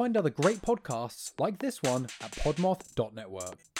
find 0.00 0.16
other 0.16 0.30
great 0.30 0.62
podcasts 0.62 1.30
like 1.38 1.58
this 1.58 1.82
one 1.82 2.04
at 2.22 2.30
podmoth.network. 2.30 3.79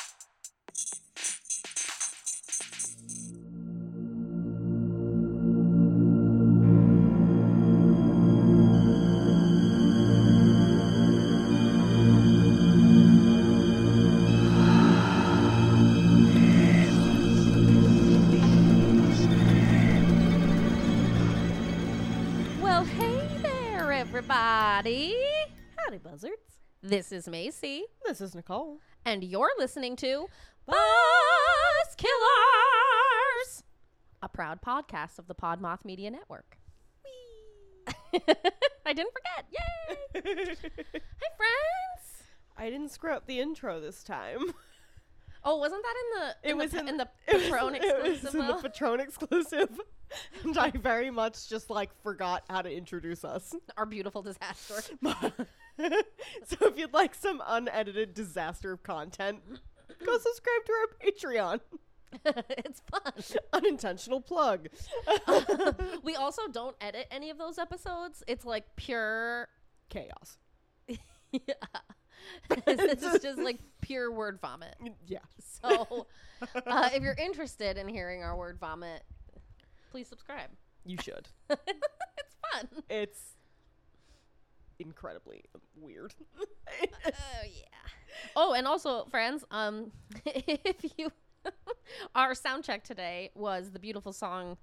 This 26.82 27.12
is 27.12 27.26
Macie, 27.26 27.82
This 28.06 28.20
is 28.20 28.34
Nicole. 28.34 28.78
and 29.04 29.22
you're 29.22 29.50
listening 29.58 29.96
to 29.96 30.26
Buzz 30.66 30.76
Killers, 31.96 33.64
a 34.22 34.28
proud 34.28 34.62
podcast 34.62 35.18
of 35.18 35.26
the 35.26 35.34
Podmoth 35.34 35.84
Media 35.84 36.10
Network. 36.10 36.56
I 38.14 38.92
didn't 38.94 39.12
forget. 39.12 39.46
Yay! 39.52 39.96
Hi, 40.14 41.36
friends. 41.36 42.22
I 42.56 42.70
didn't 42.70 42.90
screw 42.90 43.12
up 43.12 43.26
the 43.26 43.40
intro 43.40 43.80
this 43.80 44.02
time. 44.02 44.38
Oh, 45.42 45.56
wasn't 45.56 45.82
that 45.82 45.94
in 45.96 46.20
the 46.20 46.48
It 46.48 46.52
in 46.52 46.58
was 46.58 46.70
the, 46.72 46.80
in, 46.80 46.88
in 46.88 46.96
the 46.98 47.08
it 47.26 47.32
was- 47.34 47.42
Patron 47.44 47.74
it 47.74 47.82
exclusive? 47.82 48.22
was 48.24 48.34
in 48.34 48.46
the? 48.46 48.54
Patron 48.68 49.00
exclusive, 49.00 49.80
and 50.44 50.58
I 50.58 50.70
very 50.70 51.10
much 51.10 51.48
just 51.48 51.70
like 51.70 51.88
forgot 52.02 52.44
how 52.50 52.60
to 52.60 52.70
introduce 52.70 53.24
us. 53.24 53.54
Our 53.78 53.86
beautiful 53.86 54.20
disaster. 54.20 54.82
so 56.46 56.56
if 56.60 56.78
you'd 56.78 56.92
like 56.92 57.14
some 57.14 57.42
unedited 57.46 58.14
disaster 58.14 58.72
of 58.72 58.82
content, 58.82 59.40
go 60.04 60.18
subscribe 60.18 60.64
to 60.66 60.72
our 60.72 61.10
Patreon. 61.10 61.60
it's 62.58 62.82
fun. 62.90 63.38
Unintentional 63.52 64.20
plug. 64.20 64.68
We 66.02 66.16
also 66.16 66.42
don't 66.48 66.76
edit 66.80 67.06
any 67.10 67.30
of 67.30 67.38
those 67.38 67.58
episodes. 67.58 68.22
It's 68.26 68.44
like 68.44 68.64
pure 68.76 69.48
Chaos. 69.88 70.38
yeah. 70.88 71.54
this 72.66 73.02
is 73.02 73.22
just 73.22 73.38
like 73.38 73.60
pure 73.80 74.10
word 74.12 74.38
vomit. 74.40 74.76
Yeah. 75.06 75.18
So, 75.62 76.06
uh, 76.66 76.90
if 76.94 77.02
you're 77.02 77.14
interested 77.14 77.76
in 77.76 77.88
hearing 77.88 78.22
our 78.22 78.36
word 78.36 78.58
vomit, 78.58 79.02
please 79.90 80.08
subscribe. 80.08 80.50
You 80.84 80.96
should. 81.02 81.28
it's 81.50 82.36
fun. 82.52 82.68
It's 82.88 83.20
incredibly 84.80 85.44
weird. 85.76 86.14
Oh 86.82 87.42
yeah. 87.44 87.64
Oh, 88.36 88.52
and 88.54 88.66
also, 88.66 89.04
friends, 89.06 89.44
um, 89.50 89.92
if 90.26 90.84
you, 90.98 91.10
our 92.14 92.34
sound 92.34 92.64
check 92.64 92.84
today 92.84 93.30
was 93.34 93.70
the 93.70 93.78
beautiful 93.78 94.12
song 94.12 94.56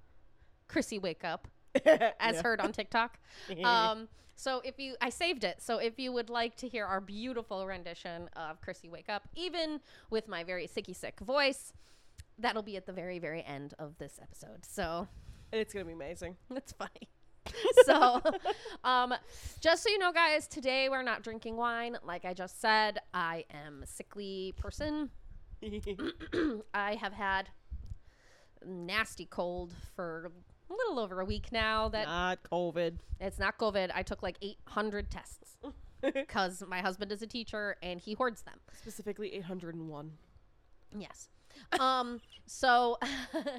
"Chrissy 0.68 0.98
Wake 0.98 1.24
Up," 1.24 1.48
as 1.84 2.36
Yeah. 2.36 2.42
heard 2.42 2.60
on 2.60 2.72
TikTok. 2.72 3.18
Um, 3.64 4.08
so 4.36 4.60
if 4.64 4.78
you, 4.78 4.94
I 5.00 5.08
saved 5.10 5.44
it. 5.44 5.60
So 5.60 5.78
if 5.78 5.98
you 5.98 6.12
would 6.12 6.30
like 6.30 6.56
to 6.58 6.68
hear 6.68 6.84
our 6.86 7.00
beautiful 7.00 7.66
rendition 7.66 8.28
of 8.36 8.60
"Chrissy 8.60 8.88
Wake 8.88 9.08
Up," 9.08 9.28
even 9.34 9.80
with 10.10 10.28
my 10.28 10.44
very 10.44 10.66
sicky 10.68 10.94
sick 10.94 11.18
voice, 11.20 11.72
that'll 12.38 12.62
be 12.62 12.76
at 12.76 12.86
the 12.86 12.92
very 12.92 13.18
very 13.18 13.42
end 13.44 13.74
of 13.78 13.98
this 13.98 14.18
episode. 14.22 14.64
So 14.64 15.08
it's 15.52 15.72
gonna 15.72 15.86
be 15.86 15.92
amazing. 15.92 16.36
That's 16.50 16.72
funny. 16.72 17.08
so, 17.84 18.20
um, 18.84 19.14
just 19.60 19.82
so 19.82 19.90
you 19.90 19.98
know, 19.98 20.12
guys, 20.12 20.46
today 20.46 20.88
we're 20.88 21.02
not 21.02 21.22
drinking 21.22 21.56
wine. 21.56 21.96
Like 22.04 22.24
I 22.24 22.34
just 22.34 22.60
said, 22.60 22.98
I 23.12 23.44
am 23.52 23.82
a 23.82 23.86
sickly 23.86 24.54
person. 24.56 25.10
I 26.74 26.94
have 26.94 27.12
had 27.12 27.48
nasty 28.64 29.26
cold 29.26 29.74
for 29.94 30.30
a 30.70 30.72
little 30.72 30.98
over 30.98 31.20
a 31.20 31.24
week 31.24 31.50
now. 31.52 31.88
That 31.88 32.06
Not 32.06 32.42
COVID. 32.50 32.98
it's 33.20 33.38
not 33.38 33.58
COVID. 33.58 33.90
I 33.94 34.02
took 34.02 34.22
like 34.22 34.36
800 34.42 35.10
tests 35.10 35.56
because 36.14 36.62
my 36.66 36.80
husband 36.80 37.12
is 37.12 37.22
a 37.22 37.26
teacher 37.26 37.76
and 37.82 38.00
he 38.00 38.14
hoards 38.14 38.42
them. 38.42 38.58
Specifically 38.76 39.34
801. 39.34 40.12
Yes. 40.96 41.28
Um. 41.78 42.20
So 42.46 42.98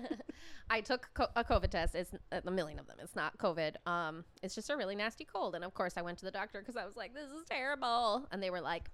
I 0.69 0.81
took 0.81 1.09
co- 1.13 1.27
a 1.35 1.43
COVID 1.43 1.69
test. 1.69 1.95
It's 1.95 2.13
uh, 2.31 2.41
a 2.45 2.51
million 2.51 2.79
of 2.79 2.87
them. 2.87 2.97
It's 3.01 3.15
not 3.15 3.37
COVID. 3.37 3.75
Um. 3.85 4.23
It's 4.43 4.55
just 4.55 4.69
a 4.69 4.77
really 4.77 4.95
nasty 4.95 5.25
cold. 5.25 5.55
And 5.55 5.63
of 5.63 5.73
course, 5.73 5.93
I 5.97 6.01
went 6.01 6.17
to 6.19 6.25
the 6.25 6.31
doctor 6.31 6.59
because 6.59 6.75
I 6.75 6.85
was 6.85 6.95
like, 6.95 7.13
"This 7.13 7.29
is 7.29 7.45
terrible." 7.49 8.27
And 8.31 8.41
they 8.41 8.49
were 8.49 8.61
like, 8.61 8.89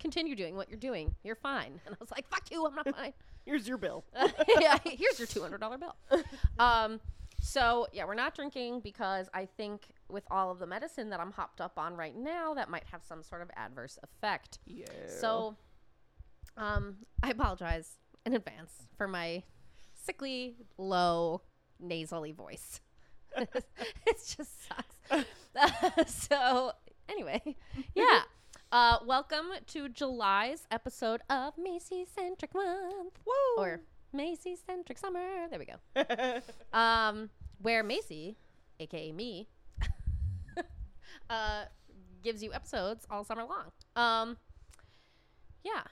"Continue 0.00 0.36
doing 0.36 0.56
what 0.56 0.68
you're 0.68 0.78
doing. 0.78 1.14
You're 1.22 1.36
fine." 1.36 1.80
And 1.86 1.94
I 1.94 1.98
was 2.00 2.10
like, 2.10 2.28
"Fuck 2.28 2.50
you. 2.50 2.66
I'm 2.66 2.74
not 2.74 2.88
fine." 2.94 3.12
Here's 3.44 3.68
your 3.68 3.76
bill. 3.76 4.04
yeah. 4.60 4.78
Here's 4.84 5.18
your 5.18 5.26
two 5.26 5.42
hundred 5.42 5.60
dollar 5.60 5.78
bill. 5.78 5.94
Um. 6.58 7.00
So 7.40 7.86
yeah, 7.92 8.06
we're 8.06 8.14
not 8.14 8.34
drinking 8.34 8.80
because 8.80 9.28
I 9.34 9.44
think 9.44 9.88
with 10.08 10.24
all 10.30 10.50
of 10.50 10.58
the 10.58 10.66
medicine 10.66 11.10
that 11.10 11.20
I'm 11.20 11.32
hopped 11.32 11.60
up 11.60 11.78
on 11.78 11.94
right 11.94 12.16
now, 12.16 12.54
that 12.54 12.70
might 12.70 12.84
have 12.90 13.02
some 13.04 13.22
sort 13.22 13.42
of 13.42 13.50
adverse 13.56 13.98
effect. 14.02 14.60
Yeah. 14.64 14.86
So, 15.08 15.56
um, 16.56 16.96
I 17.22 17.30
apologize 17.30 17.98
in 18.24 18.34
advance 18.34 18.72
for 18.96 19.06
my 19.06 19.42
sickly, 19.92 20.56
low, 20.78 21.42
nasally 21.78 22.32
voice. 22.32 22.80
it 23.36 24.36
just 24.36 24.66
sucks. 24.66 25.26
so, 26.26 26.72
anyway, 27.08 27.40
yeah. 27.94 28.22
Uh, 28.72 28.98
welcome 29.06 29.46
to 29.66 29.88
July's 29.88 30.66
episode 30.70 31.20
of 31.28 31.54
Macie 31.56 32.06
Centric 32.12 32.54
Month 32.54 33.18
Woo! 33.26 33.62
or 33.62 33.80
Macie 34.16 34.56
Centric 34.66 34.98
Summer. 34.98 35.46
There 35.50 35.58
we 35.58 35.66
go. 35.66 36.40
Um, 36.72 37.30
where 37.60 37.84
Macie, 37.84 38.36
aka 38.80 39.12
me, 39.12 39.48
uh, 41.30 41.64
gives 42.22 42.42
you 42.42 42.52
episodes 42.52 43.06
all 43.10 43.22
summer 43.22 43.44
long. 43.44 43.70
Um, 43.94 44.38
yeah. 45.62 45.82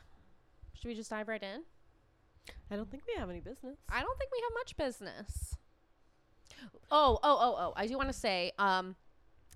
Should 0.74 0.88
we 0.88 0.94
just 0.94 1.10
dive 1.10 1.28
right 1.28 1.42
in? 1.42 1.62
I 2.70 2.76
don't 2.76 2.90
think 2.90 3.02
we 3.06 3.14
have 3.18 3.28
any 3.30 3.40
business. 3.40 3.78
I 3.88 4.00
don't 4.00 4.18
think 4.18 4.30
we 4.32 4.40
have 4.42 4.52
much 4.54 4.76
business. 4.76 5.54
Oh, 6.90 7.18
oh, 7.22 7.38
oh, 7.40 7.54
oh. 7.58 7.72
I 7.76 7.86
do 7.86 7.96
want 7.96 8.08
to 8.08 8.12
say, 8.14 8.52
um, 8.58 8.96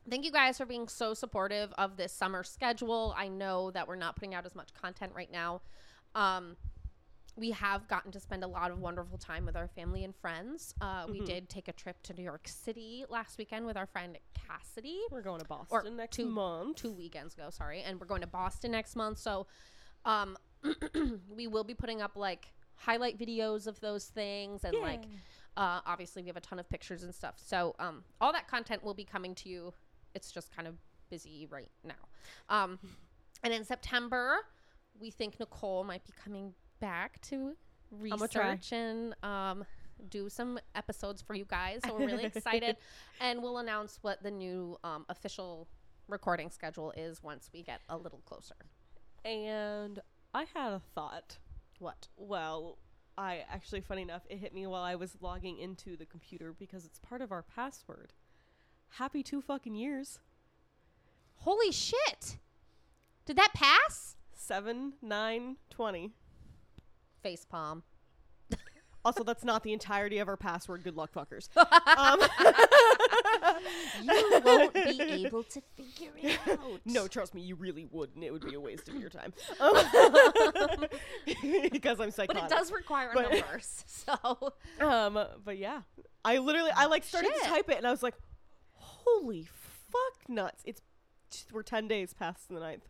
thank 0.08 0.24
you 0.24 0.30
guys 0.32 0.58
for 0.58 0.66
being 0.66 0.88
so 0.88 1.14
supportive 1.14 1.72
of 1.78 1.96
this 1.96 2.12
summer 2.12 2.42
schedule. 2.44 3.14
I 3.16 3.28
know 3.28 3.70
that 3.72 3.88
we're 3.88 3.96
not 3.96 4.16
putting 4.16 4.34
out 4.34 4.46
as 4.46 4.54
much 4.54 4.72
content 4.74 5.12
right 5.14 5.30
now. 5.30 5.62
Um, 6.14 6.56
we 7.36 7.50
have 7.50 7.86
gotten 7.88 8.12
to 8.12 8.20
spend 8.20 8.42
a 8.44 8.46
lot 8.46 8.70
of 8.70 8.78
wonderful 8.78 9.18
time 9.18 9.44
with 9.44 9.56
our 9.56 9.68
family 9.68 10.04
and 10.04 10.14
friends. 10.16 10.74
Uh, 10.80 11.06
We 11.08 11.20
Mhm. 11.20 11.26
did 11.26 11.48
take 11.50 11.68
a 11.68 11.72
trip 11.72 12.02
to 12.04 12.14
New 12.14 12.22
York 12.22 12.48
City 12.48 13.04
last 13.10 13.36
weekend 13.36 13.66
with 13.66 13.76
our 13.76 13.86
friend 13.86 14.18
Cassidy. 14.32 15.02
We're 15.10 15.20
going 15.22 15.40
to 15.40 15.46
Boston 15.46 15.96
next 15.96 16.16
two- 16.16 16.26
month. 16.26 16.76
two 16.78 16.92
weekends 16.92 17.34
ago, 17.34 17.50
sorry, 17.50 17.82
and 17.82 18.00
we're 18.00 18.06
going 18.06 18.22
to 18.22 18.26
Boston 18.26 18.70
next 18.70 18.96
month. 18.96 19.18
So, 19.18 19.46
um, 20.06 20.38
we 21.28 21.46
will 21.46 21.64
be 21.64 21.74
putting 21.74 22.00
up 22.00 22.16
like 22.16 22.54
highlight 22.76 23.18
videos 23.18 23.66
of 23.66 23.80
those 23.80 24.04
things, 24.06 24.64
and 24.64 24.76
like, 24.78 25.04
uh, 25.56 25.80
obviously 25.86 26.22
we 26.22 26.28
have 26.28 26.36
a 26.36 26.40
ton 26.40 26.58
of 26.58 26.68
pictures 26.68 27.02
and 27.02 27.14
stuff. 27.14 27.34
So, 27.36 27.74
um, 27.78 28.04
all 28.20 28.32
that 28.32 28.48
content 28.48 28.82
will 28.84 28.94
be 28.94 29.04
coming 29.04 29.34
to 29.36 29.48
you. 29.48 29.72
It's 30.14 30.30
just 30.30 30.54
kind 30.54 30.68
of 30.68 30.74
busy 31.10 31.46
right 31.50 31.70
now. 31.84 31.94
Um, 32.48 32.78
and 33.42 33.52
in 33.52 33.64
September, 33.64 34.38
we 34.98 35.10
think 35.10 35.38
Nicole 35.38 35.84
might 35.84 36.04
be 36.04 36.12
coming 36.22 36.54
back 36.80 37.20
to 37.22 37.54
research 37.90 38.72
and 38.72 39.14
um, 39.22 39.64
do 40.10 40.28
some 40.28 40.58
episodes 40.74 41.22
for 41.22 41.34
you 41.34 41.44
guys. 41.44 41.80
So 41.86 41.94
we're 41.94 42.06
really 42.06 42.24
excited, 42.34 42.76
and 43.20 43.42
we'll 43.42 43.58
announce 43.58 43.98
what 44.02 44.22
the 44.22 44.30
new 44.30 44.78
um, 44.84 45.04
official 45.08 45.68
recording 46.08 46.50
schedule 46.50 46.92
is 46.96 47.22
once 47.22 47.50
we 47.52 47.62
get 47.62 47.80
a 47.88 47.96
little 47.96 48.20
closer. 48.26 48.54
And 49.24 50.00
I 50.34 50.44
had 50.54 50.72
a 50.72 50.80
thought. 50.94 51.38
What? 51.78 52.08
Well, 52.16 52.78
I 53.18 53.44
actually, 53.50 53.80
funny 53.80 54.02
enough, 54.02 54.22
it 54.28 54.38
hit 54.38 54.54
me 54.54 54.66
while 54.66 54.82
I 54.82 54.94
was 54.94 55.16
logging 55.20 55.58
into 55.58 55.96
the 55.96 56.06
computer 56.06 56.54
because 56.58 56.84
it's 56.84 56.98
part 56.98 57.22
of 57.22 57.32
our 57.32 57.42
password. 57.42 58.12
Happy 58.90 59.22
two 59.22 59.40
fucking 59.40 59.74
years. 59.74 60.20
Holy 61.36 61.72
shit! 61.72 62.38
Did 63.24 63.36
that 63.36 63.52
pass? 63.54 64.16
Seven, 64.32 64.94
nine, 65.02 65.56
twenty. 65.70 66.12
Face 67.22 67.44
palm. 67.44 67.82
Also, 69.06 69.22
that's 69.22 69.44
not 69.44 69.62
the 69.62 69.72
entirety 69.72 70.18
of 70.18 70.26
our 70.26 70.36
password. 70.36 70.82
Good 70.82 70.96
luck, 70.96 71.12
fuckers. 71.14 71.48
um, 71.96 72.18
You 74.02 74.40
won't 74.44 74.74
be 74.74 75.00
able 75.24 75.44
to 75.44 75.62
figure 75.76 76.10
it 76.20 76.38
out. 76.50 76.80
no, 76.84 77.06
trust 77.06 77.32
me, 77.32 77.40
you 77.42 77.54
really 77.54 77.86
wouldn't. 77.90 78.24
It 78.24 78.32
would 78.32 78.44
be 78.44 78.54
a 78.54 78.60
waste 78.60 78.88
of 78.88 78.96
your 78.96 79.08
time. 79.10 79.32
Um, 79.60 80.86
because 81.70 82.00
I'm 82.00 82.10
psychotic. 82.10 82.42
but 82.42 82.50
it 82.50 82.54
does 82.54 82.72
require 82.72 83.12
But- 83.14 83.30
numbers. 83.30 83.84
So 83.86 84.52
Um, 84.80 85.18
but 85.44 85.56
yeah, 85.56 85.82
I 86.24 86.38
literally 86.38 86.70
I 86.74 86.86
like 86.86 87.04
started 87.04 87.30
Shit. 87.32 87.42
to 87.44 87.48
type 87.48 87.68
it 87.70 87.78
and 87.78 87.86
I 87.86 87.90
was 87.92 88.02
like, 88.02 88.14
"Holy 88.72 89.44
fuck 89.44 90.28
nuts! 90.28 90.62
It's 90.64 90.80
we're 91.52 91.62
ten 91.62 91.86
days 91.88 92.12
past 92.12 92.48
the 92.48 92.58
ninth. 92.60 92.88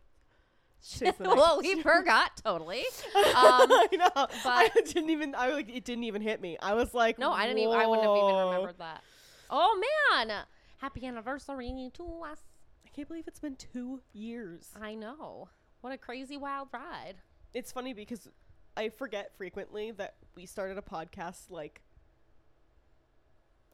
Today's 0.93 1.15
the 1.17 1.23
ninth. 1.25 1.37
well, 1.37 1.59
we 1.59 1.81
forgot 1.81 2.37
totally. 2.43 2.83
Um, 3.15 3.71
I 3.71 3.87
know. 3.91 4.09
I 4.15 4.69
but- 4.73 4.85
didn't 4.85 5.09
even. 5.09 5.35
I 5.35 5.51
like 5.51 5.69
it 5.69 5.83
didn't 5.83 6.05
even 6.05 6.21
hit 6.21 6.41
me. 6.41 6.57
I 6.61 6.73
was 6.73 6.93
like, 6.93 7.19
no, 7.19 7.31
I 7.31 7.45
didn't 7.45 7.59
even. 7.59 7.73
I 7.75 7.85
wouldn't 7.85 8.07
have 8.07 8.15
even 8.15 8.35
remembered 8.35 8.77
that. 8.79 9.03
Oh 9.49 9.81
man! 10.15 10.43
Happy 10.77 11.05
anniversary 11.05 11.91
to 11.93 12.21
us. 12.29 12.39
I 12.85 12.89
can't 12.95 13.07
believe 13.07 13.27
it's 13.27 13.39
been 13.39 13.55
two 13.55 14.01
years. 14.13 14.69
I 14.81 14.95
know. 14.95 15.49
What 15.81 15.93
a 15.93 15.97
crazy 15.97 16.37
wild 16.37 16.69
ride. 16.73 17.15
It's 17.53 17.71
funny 17.71 17.93
because 17.93 18.27
I 18.75 18.89
forget 18.89 19.31
frequently 19.37 19.91
that 19.91 20.15
we 20.35 20.45
started 20.45 20.77
a 20.77 20.81
podcast 20.81 21.49
like 21.49 21.81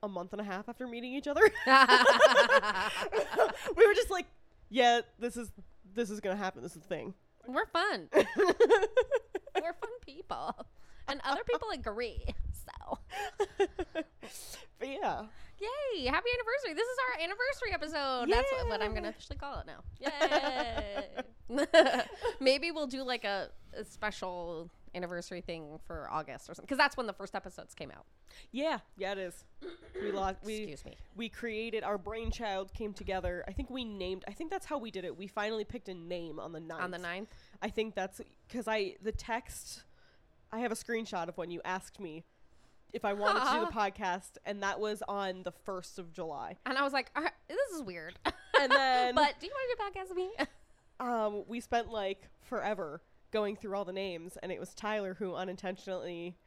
a 0.01 0.07
month 0.07 0.33
and 0.33 0.41
a 0.41 0.43
half 0.45 0.67
after 0.67 0.87
meeting 0.87 1.13
each 1.13 1.27
other. 1.27 1.41
we 3.75 3.87
were 3.87 3.93
just 3.93 4.09
like, 4.09 4.25
yeah, 4.69 5.01
this 5.19 5.37
is 5.37 5.51
this 5.93 6.09
is 6.09 6.19
gonna 6.19 6.35
happen. 6.35 6.61
This 6.61 6.75
is 6.75 6.83
a 6.83 6.87
thing. 6.87 7.13
We're 7.47 7.65
fun. 7.67 8.09
We're 8.13 9.73
fun 9.73 9.89
people, 10.05 10.55
and 11.07 11.21
other 11.23 11.43
people 11.43 11.69
agree. 11.73 12.25
So, 12.53 12.99
But 14.83 14.89
yeah, 14.89 15.21
yay! 15.59 16.05
Happy 16.05 16.29
anniversary! 16.33 16.73
This 16.73 16.87
is 16.87 16.97
our 17.07 17.23
anniversary 17.23 17.73
episode. 17.73 18.29
That's 18.29 18.51
what, 18.51 18.67
what 18.69 18.81
I'm 18.81 18.93
gonna 18.93 19.09
officially 19.09 19.37
call 19.37 19.59
it 19.59 19.67
now. 19.67 19.83
Yay! 19.99 21.07
Maybe 22.39 22.71
we'll 22.71 22.87
do 22.87 23.03
like 23.03 23.23
a, 23.23 23.49
a 23.77 23.83
special 23.85 24.69
anniversary 24.95 25.41
thing 25.41 25.79
for 25.85 26.07
August 26.11 26.49
or 26.49 26.53
something, 26.53 26.65
because 26.65 26.77
that's 26.77 26.95
when 26.97 27.07
the 27.07 27.13
first 27.13 27.35
episodes 27.35 27.73
came 27.73 27.91
out. 27.91 28.05
yeah, 28.51 28.79
yeah. 28.97 29.11
It 29.13 29.17
is. 29.17 29.43
We 30.01 30.11
lost. 30.11 30.37
We 30.43 30.57
Excuse 30.57 30.85
me. 30.85 30.97
we 31.15 31.29
created 31.29 31.83
our 31.83 31.97
brainchild 31.97 32.73
came 32.73 32.93
together. 32.93 33.43
I 33.47 33.51
think 33.51 33.69
we 33.69 33.83
named. 33.83 34.23
I 34.27 34.31
think 34.31 34.51
that's 34.51 34.65
how 34.65 34.77
we 34.77 34.91
did 34.91 35.05
it. 35.05 35.17
We 35.17 35.27
finally 35.27 35.63
picked 35.63 35.89
a 35.89 35.93
name 35.93 36.39
on 36.39 36.51
the 36.51 36.59
ninth. 36.59 36.81
On 36.81 36.91
the 36.91 36.97
9th. 36.99 37.27
I 37.61 37.69
think 37.69 37.95
that's 37.95 38.21
because 38.47 38.67
I 38.67 38.95
the 39.01 39.11
text. 39.11 39.83
I 40.51 40.59
have 40.59 40.71
a 40.71 40.75
screenshot 40.75 41.29
of 41.29 41.37
when 41.37 41.49
you 41.49 41.61
asked 41.65 41.99
me 41.99 42.23
if 42.91 43.03
I 43.03 43.13
wanted 43.13 43.39
to 43.39 43.59
do 43.59 43.65
the 43.65 43.71
podcast, 43.79 44.37
and 44.45 44.61
that 44.61 44.79
was 44.79 45.01
on 45.07 45.41
the 45.43 45.51
first 45.51 45.97
of 45.97 46.13
July. 46.13 46.57
And 46.65 46.77
I 46.77 46.83
was 46.83 46.93
like, 46.93 47.09
"Uh, 47.15 47.21
this 47.47 47.71
is 47.75 47.81
weird. 47.81 48.19
And 48.59 48.71
then, 48.71 49.15
but 49.15 49.33
do 49.39 49.47
you 49.47 49.51
want 49.51 49.69
to 49.71 49.75
do 49.75 49.81
a 49.81 50.03
podcast 50.03 50.09
with 50.09 50.17
me? 50.17 50.31
um, 50.99 51.43
we 51.47 51.59
spent 51.59 51.89
like 51.89 52.29
forever 52.41 53.01
going 53.33 53.57
through 53.57 53.75
all 53.75 53.83
the 53.83 53.91
names, 53.91 54.37
and 54.41 54.51
it 54.51 54.59
was 54.59 54.73
Tyler 54.73 55.15
who 55.15 55.35
unintentionally 55.35 56.37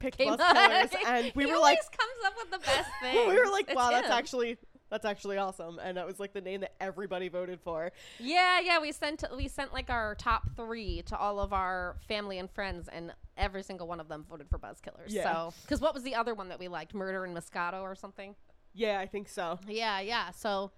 picked 0.00 0.18
Came 0.18 0.36
Buzz 0.36 0.52
Killers, 0.52 0.90
and 1.06 1.32
we 1.34 1.44
he 1.44 1.50
were 1.50 1.58
like, 1.58 1.78
comes 1.78 2.26
up 2.26 2.34
with 2.36 2.50
the 2.50 2.58
best 2.66 2.90
thing. 3.00 3.28
we 3.28 3.38
were 3.38 3.50
like, 3.50 3.74
wow, 3.74 3.90
that's 3.90 4.10
actually 4.10 4.58
that's 4.90 5.04
actually 5.06 5.38
awesome, 5.38 5.78
and 5.78 5.96
that 5.96 6.06
was 6.06 6.20
like 6.20 6.34
the 6.34 6.40
name 6.40 6.60
that 6.60 6.74
everybody 6.80 7.28
voted 7.28 7.60
for. 7.60 7.92
Yeah, 8.18 8.60
yeah. 8.60 8.80
We 8.80 8.92
sent 8.92 9.24
we 9.34 9.48
sent 9.48 9.72
like 9.72 9.88
our 9.88 10.14
top 10.16 10.50
three 10.56 11.02
to 11.06 11.16
all 11.16 11.40
of 11.40 11.52
our 11.52 11.96
family 12.06 12.38
and 12.38 12.50
friends, 12.50 12.88
and 12.92 13.14
every 13.36 13.62
single 13.62 13.86
one 13.86 14.00
of 14.00 14.08
them 14.08 14.26
voted 14.28 14.48
for 14.50 14.58
Buzz 14.58 14.80
Killers. 14.80 15.12
Yeah. 15.12 15.32
So, 15.32 15.54
because 15.62 15.80
what 15.80 15.94
was 15.94 16.02
the 16.02 16.14
other 16.14 16.34
one 16.34 16.48
that 16.50 16.58
we 16.58 16.68
liked? 16.68 16.92
Murder 16.92 17.24
and 17.24 17.36
Moscato 17.36 17.82
or 17.82 17.94
something? 17.94 18.34
Yeah, 18.74 18.98
I 18.98 19.06
think 19.06 19.28
so. 19.28 19.58
Yeah, 19.68 20.00
yeah. 20.00 20.30
So 20.32 20.72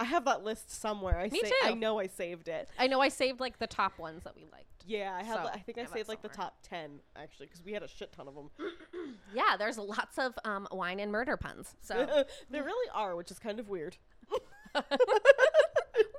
I 0.00 0.04
have 0.04 0.24
that 0.26 0.44
list 0.44 0.70
somewhere. 0.70 1.18
I 1.18 1.28
Me 1.28 1.42
sa- 1.44 1.68
I 1.68 1.74
know 1.74 1.98
I 1.98 2.06
saved 2.06 2.48
it. 2.48 2.68
I 2.78 2.86
know 2.86 3.00
I 3.00 3.08
saved 3.08 3.40
like 3.40 3.58
the 3.58 3.66
top 3.66 3.98
ones 3.98 4.22
that 4.24 4.36
we 4.36 4.42
liked. 4.52 4.84
Yeah, 4.86 5.14
I 5.18 5.22
have. 5.22 5.44
So, 5.44 5.50
I 5.52 5.58
think 5.58 5.78
I 5.78 5.82
I 5.82 5.84
saved 5.86 6.08
like 6.08 6.22
the 6.22 6.28
top 6.28 6.56
ten 6.62 7.00
actually 7.16 7.46
because 7.46 7.64
we 7.64 7.72
had 7.72 7.82
a 7.82 7.88
shit 7.88 8.12
ton 8.12 8.28
of 8.28 8.34
them. 8.34 8.50
Yeah, 9.34 9.56
there's 9.58 9.78
lots 9.78 10.18
of 10.18 10.38
um, 10.44 10.68
wine 10.70 11.00
and 11.00 11.10
murder 11.10 11.36
puns. 11.36 11.74
So 11.80 12.24
there 12.50 12.62
really 12.62 12.90
are, 12.94 13.16
which 13.16 13.30
is 13.30 13.38
kind 13.38 13.58
of 13.58 13.68
weird. 13.68 13.96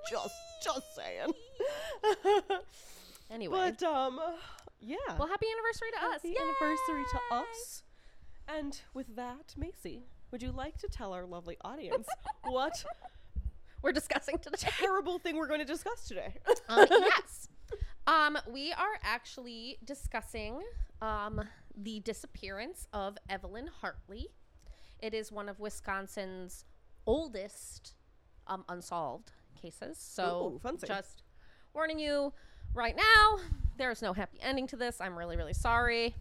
just, 0.10 0.34
just 0.64 0.96
saying. 0.96 1.32
anyway, 3.32 3.74
but 3.80 3.84
um, 3.84 4.20
yeah. 4.82 4.98
well, 5.18 5.28
happy 5.28 5.46
anniversary 5.52 5.90
to 6.00 6.06
us! 6.08 6.22
Happy 6.24 6.36
anniversary 6.36 7.04
to 7.12 7.36
us. 7.36 7.84
And 8.48 8.80
with 8.94 9.16
that, 9.16 9.54
Macie, 9.60 10.02
would 10.32 10.42
you 10.42 10.52
like 10.52 10.78
to 10.80 10.88
tell 10.88 11.14
our 11.14 11.26
lovely 11.26 11.58
audience 11.62 12.08
what 12.44 12.84
We're 13.82 13.92
discussing 13.92 14.38
today. 14.40 14.58
terrible 14.80 15.20
thing 15.20 15.38
we're 15.38 15.48
going 15.48 15.60
to 15.60 15.66
discuss 15.66 16.08
today? 16.08 16.34
um, 16.70 16.86
yes. 16.90 17.48
Um, 18.08 18.38
we 18.52 18.74
are 18.74 19.00
actually 19.04 19.78
discussing 19.86 20.62
um, 21.02 21.42
the 21.78 22.00
disappearance 22.02 22.88
of 22.94 23.18
Evelyn 23.30 23.70
Hartley. 23.82 24.28
It 25.00 25.14
is 25.14 25.32
one 25.32 25.48
of 25.48 25.60
Wisconsin's 25.60 26.66
oldest 27.06 27.94
um, 28.48 28.66
unsolved 28.68 29.32
cases. 29.62 29.98
So, 29.98 30.60
Ooh, 30.64 30.78
just 30.86 31.24
warning 31.74 32.00
you 32.00 32.34
right 32.74 32.96
now, 32.96 33.40
there 33.78 33.92
is 33.92 34.02
no 34.02 34.14
happy 34.14 34.40
ending 34.42 34.68
to 34.68 34.76
this. 34.76 35.00
I'm 35.00 35.18
really, 35.18 35.38
really 35.38 35.54
sorry. 35.54 36.16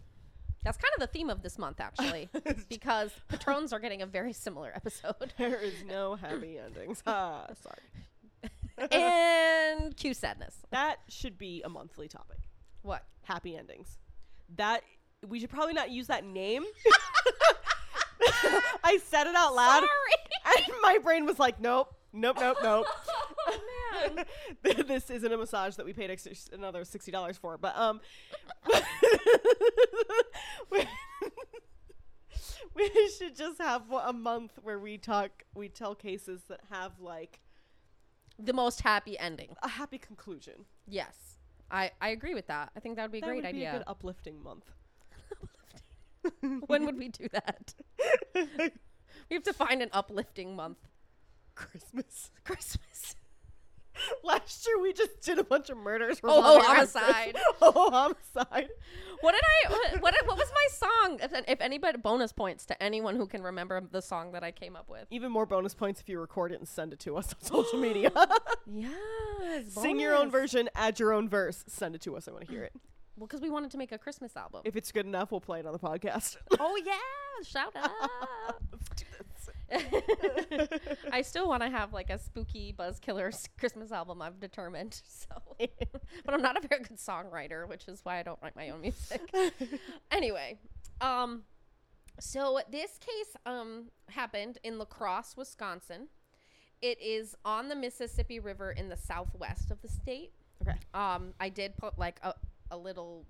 That's 0.63 0.77
kind 0.77 0.91
of 0.97 0.99
the 1.01 1.07
theme 1.07 1.29
of 1.29 1.41
this 1.41 1.57
month, 1.57 1.79
actually, 1.79 2.29
because 2.69 3.11
Patrons 3.29 3.71
are 3.71 3.79
getting 3.79 4.01
a 4.01 4.05
very 4.05 4.33
similar 4.33 4.71
episode. 4.75 5.33
there 5.37 5.55
is 5.59 5.73
no 5.87 6.15
happy 6.15 6.57
endings. 6.59 7.01
Ah, 7.07 7.47
sorry. 7.63 8.89
and 8.91 9.95
cue 9.95 10.13
sadness. 10.13 10.55
That 10.71 10.97
should 11.07 11.37
be 11.37 11.61
a 11.63 11.69
monthly 11.69 12.07
topic. 12.07 12.37
What? 12.81 13.03
Happy 13.23 13.55
endings. 13.55 13.97
That 14.55 14.81
we 15.27 15.39
should 15.39 15.49
probably 15.49 15.73
not 15.73 15.91
use 15.91 16.07
that 16.07 16.25
name. 16.25 16.63
I 18.83 18.99
said 19.05 19.27
it 19.27 19.35
out 19.35 19.53
loud, 19.55 19.79
Sorry. 19.81 20.57
and 20.65 20.73
my 20.81 20.97
brain 20.97 21.25
was 21.25 21.39
like, 21.39 21.59
"Nope, 21.59 21.93
nope, 22.13 22.37
nope, 22.39 22.57
nope." 22.63 22.85
This 24.87 25.09
isn't 25.09 25.31
a 25.31 25.37
massage 25.37 25.75
that 25.75 25.85
we 25.85 25.93
paid 25.93 26.11
ex- 26.11 26.49
another 26.51 26.83
sixty 26.83 27.11
dollars 27.11 27.37
for, 27.37 27.57
but 27.57 27.77
um, 27.77 28.01
we, 30.69 30.85
should 33.17 33.35
just 33.35 33.59
have 33.61 33.83
a 33.91 34.13
month 34.13 34.53
where 34.61 34.79
we 34.79 34.97
talk, 34.97 35.43
we 35.53 35.69
tell 35.69 35.95
cases 35.95 36.41
that 36.49 36.61
have 36.71 36.99
like 36.99 37.39
the 38.37 38.53
most 38.53 38.81
happy 38.81 39.17
ending. 39.19 39.55
a 39.61 39.69
happy 39.69 39.97
conclusion. 39.97 40.65
Yes. 40.87 41.37
I, 41.71 41.91
I 42.01 42.09
agree 42.09 42.33
with 42.33 42.47
that. 42.47 42.71
I 42.75 42.79
think 42.79 42.95
that 42.95 43.03
would 43.03 43.11
be 43.11 43.19
a 43.19 43.21
that 43.21 43.27
great 43.27 43.43
would 43.43 43.53
be 43.53 43.63
a 43.63 43.69
idea. 43.69 43.71
good 43.79 43.83
uplifting 43.87 44.41
month. 44.41 44.65
when 46.67 46.85
would 46.85 46.97
we 46.97 47.09
do 47.09 47.27
that? 47.31 47.73
we 48.33 49.33
have 49.35 49.43
to 49.43 49.53
find 49.53 49.81
an 49.81 49.89
uplifting 49.93 50.55
month. 50.55 50.79
Christmas. 51.55 52.31
Christmas. 52.43 53.15
Last 54.23 54.65
year 54.67 54.81
we 54.81 54.93
just 54.93 55.21
did 55.21 55.39
a 55.39 55.43
bunch 55.43 55.69
of 55.69 55.77
murders. 55.77 56.19
Oh, 56.23 56.57
around 56.57 56.65
homicide. 56.65 57.37
Oh, 57.61 57.89
homicide. 57.91 58.69
What 59.21 59.33
did 59.33 59.41
I 59.43 59.71
what 59.71 60.01
what, 60.01 60.13
what 60.25 60.37
was 60.37 60.51
my 60.53 60.87
song? 60.87 61.19
If, 61.21 61.33
if 61.47 61.61
anybody 61.61 61.97
bonus 61.97 62.31
points 62.31 62.65
to 62.67 62.81
anyone 62.81 63.15
who 63.15 63.27
can 63.27 63.43
remember 63.43 63.81
the 63.91 64.01
song 64.01 64.31
that 64.31 64.43
I 64.43 64.51
came 64.51 64.75
up 64.75 64.89
with. 64.89 65.05
Even 65.11 65.31
more 65.31 65.45
bonus 65.45 65.73
points 65.73 65.99
if 65.99 66.07
you 66.09 66.19
record 66.19 66.51
it 66.51 66.59
and 66.59 66.67
send 66.67 66.93
it 66.93 66.99
to 67.01 67.17
us 67.17 67.33
on 67.33 67.41
social 67.41 67.79
media. 67.87 68.11
Yes. 68.65 69.65
Sing 69.73 69.99
your 69.99 70.15
own 70.15 70.31
version, 70.31 70.69
add 70.75 70.99
your 70.99 71.11
own 71.13 71.27
verse, 71.27 71.63
send 71.67 71.95
it 71.95 72.01
to 72.01 72.15
us. 72.15 72.27
I 72.27 72.31
want 72.31 72.45
to 72.45 72.51
hear 72.51 72.63
it. 72.63 72.73
Well, 73.17 73.27
because 73.27 73.41
we 73.41 73.49
wanted 73.49 73.71
to 73.71 73.77
make 73.77 73.91
a 73.91 73.97
Christmas 73.97 74.37
album. 74.37 74.61
If 74.63 74.77
it's 74.77 74.93
good 74.93 75.05
enough, 75.05 75.29
we'll 75.29 75.41
play 75.41 75.59
it 75.59 75.65
on 75.65 75.73
the 75.73 75.79
podcast. 75.79 76.37
oh 76.57 76.81
yeah, 76.85 76.93
shout 77.45 77.75
out. 77.75 77.91
Let's 79.71 80.47
do 80.49 80.57
this. 80.57 80.69
I 81.11 81.21
still 81.21 81.47
want 81.47 81.63
to 81.63 81.69
have 81.69 81.93
like 81.93 82.09
a 82.09 82.17
spooky 82.17 82.71
Buzz 82.71 82.99
Killers 82.99 83.47
Christmas 83.57 83.91
album. 83.91 84.21
I've 84.21 84.39
determined. 84.39 85.01
So, 85.09 85.55
but 86.25 86.33
I'm 86.33 86.41
not 86.41 86.63
a 86.63 86.67
very 86.67 86.81
good 86.81 86.97
songwriter, 86.97 87.67
which 87.67 87.87
is 87.87 87.99
why 88.03 88.19
I 88.19 88.23
don't 88.23 88.39
write 88.41 88.55
my 88.55 88.69
own 88.69 88.81
music. 88.81 89.21
anyway, 90.11 90.57
um, 91.01 91.43
so 92.19 92.59
this 92.71 92.97
case 92.99 93.35
um 93.45 93.85
happened 94.09 94.57
in 94.63 94.77
La 94.77 94.85
Crosse, 94.85 95.35
Wisconsin. 95.35 96.07
It 96.81 97.01
is 97.01 97.35
on 97.43 97.67
the 97.67 97.75
Mississippi 97.75 98.39
River 98.39 98.71
in 98.71 98.87
the 98.87 98.97
southwest 98.97 99.71
of 99.71 99.81
the 99.81 99.89
state. 99.89 100.31
Okay. 100.61 100.77
Um, 100.93 101.33
I 101.39 101.49
did 101.49 101.75
put 101.77 101.99
like 101.99 102.19
a 102.23 102.33
a 102.71 102.77
little 102.77 103.25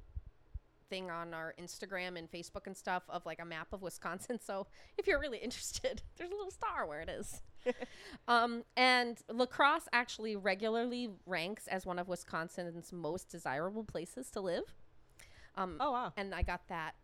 thing 0.89 1.09
on 1.11 1.33
our 1.33 1.53
Instagram 1.61 2.17
and 2.17 2.29
Facebook 2.31 2.65
and 2.67 2.75
stuff 2.75 3.03
of 3.09 3.25
like 3.25 3.39
a 3.39 3.45
map 3.45 3.67
of 3.73 3.81
Wisconsin. 3.81 4.39
So 4.49 4.65
if 4.97 5.05
you're 5.05 5.19
really 5.19 5.37
interested, 5.37 6.01
there's 6.17 6.31
a 6.31 6.35
little 6.35 6.51
star 6.51 6.85
where 6.87 7.01
it 7.01 7.09
is. 7.09 7.41
um, 8.27 8.63
and 8.75 9.17
La 9.31 9.45
Crosse 9.45 9.87
actually 9.93 10.35
regularly 10.35 11.09
ranks 11.25 11.67
as 11.67 11.85
one 11.85 11.99
of 11.99 12.07
Wisconsin's 12.07 12.91
most 12.91 13.29
desirable 13.29 13.83
places 13.83 14.29
to 14.31 14.41
live. 14.41 14.63
Um, 15.55 15.77
Oh 15.79 15.91
wow. 15.91 16.13
and 16.17 16.33
I 16.33 16.41
got 16.41 16.67
that 16.69 16.95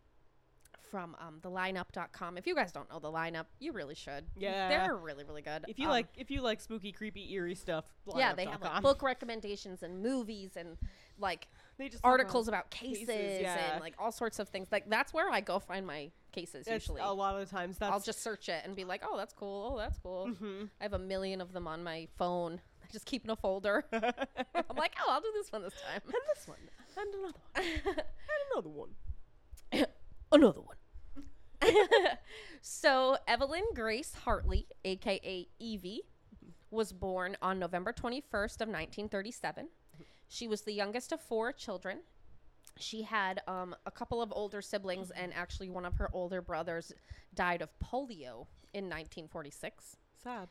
from 0.90 1.16
um, 1.20 1.38
the 1.42 1.50
lineup.com. 1.50 2.38
If 2.38 2.46
you 2.46 2.54
guys 2.54 2.72
don't 2.72 2.88
know 2.90 2.98
the 3.00 3.10
lineup, 3.10 3.46
you 3.58 3.72
really 3.72 3.94
should. 3.96 4.24
Yeah. 4.36 4.68
They're 4.68 4.96
really, 4.96 5.24
really 5.24 5.42
good. 5.42 5.64
If 5.68 5.78
you 5.78 5.86
Um, 5.86 5.90
like, 5.90 6.06
if 6.16 6.30
you 6.30 6.40
like 6.40 6.60
spooky, 6.60 6.92
creepy, 6.92 7.32
eerie 7.34 7.54
stuff, 7.56 7.84
yeah, 8.16 8.34
they 8.34 8.44
have 8.46 8.62
like 8.62 8.82
book 8.82 9.02
recommendations 9.02 9.82
and 9.82 10.00
movies 10.02 10.52
and 10.56 10.78
like 11.18 11.48
They 11.78 11.88
just 11.88 12.04
articles 12.04 12.48
about 12.48 12.70
cases, 12.70 13.08
yeah. 13.08 13.72
and 13.72 13.80
like 13.82 13.94
all 13.98 14.12
sorts 14.12 14.38
of 14.38 14.48
things. 14.48 14.68
Like 14.72 14.88
that's 14.88 15.12
where 15.12 15.30
I 15.30 15.40
go 15.40 15.58
find 15.58 15.86
my 15.86 16.10
cases 16.32 16.66
it's 16.66 16.86
usually. 16.86 17.00
a 17.02 17.12
lot 17.12 17.34
of 17.34 17.48
the 17.48 17.54
times 17.54 17.78
that's 17.78 17.92
I'll 17.92 18.00
just 18.00 18.22
search 18.22 18.48
it 18.48 18.62
and 18.64 18.74
be 18.74 18.84
like, 18.84 19.02
"Oh, 19.06 19.16
that's 19.16 19.34
cool. 19.34 19.72
Oh, 19.74 19.78
that's 19.78 19.98
cool." 19.98 20.28
Mhm. 20.28 20.70
I 20.80 20.84
have 20.84 20.94
a 20.94 20.98
million 20.98 21.40
of 21.40 21.52
them 21.52 21.66
on 21.66 21.84
my 21.84 22.08
phone 22.16 22.60
I 22.86 22.92
just 22.92 23.06
keep 23.06 23.24
in 23.24 23.30
a 23.30 23.36
folder. 23.36 23.84
I'm 23.92 24.76
like, 24.76 24.94
oh, 25.00 25.10
I'll 25.10 25.20
do 25.20 25.30
this 25.34 25.50
one 25.50 25.62
this 25.62 25.74
time. 25.74 26.00
And 26.04 26.14
this 26.34 26.46
one. 26.46 26.58
And 26.96 27.14
another 27.14 27.38
one. 27.38 27.84
and 27.96 28.04
another 28.52 28.70
one. 28.70 28.90
Another 30.32 30.60
one. 30.60 30.76
so 32.60 33.16
Evelyn 33.28 33.62
Grace 33.74 34.12
Hartley, 34.24 34.66
aka 34.84 35.48
Evie, 35.58 36.02
was 36.70 36.92
born 36.92 37.36
on 37.40 37.58
November 37.58 37.92
21st 37.92 38.60
of 38.60 38.68
1937. 38.68 39.68
She 40.28 40.48
was 40.48 40.62
the 40.62 40.72
youngest 40.72 41.12
of 41.12 41.20
four 41.20 41.52
children. 41.52 42.00
She 42.78 43.02
had 43.02 43.40
um, 43.46 43.74
a 43.86 43.90
couple 43.90 44.20
of 44.20 44.32
older 44.34 44.60
siblings, 44.60 45.10
and 45.10 45.32
actually 45.34 45.70
one 45.70 45.86
of 45.86 45.94
her 45.94 46.10
older 46.12 46.42
brothers 46.42 46.92
died 47.34 47.62
of 47.62 47.70
polio 47.78 48.46
in 48.74 48.84
1946. 48.84 49.96
Sad. 50.22 50.48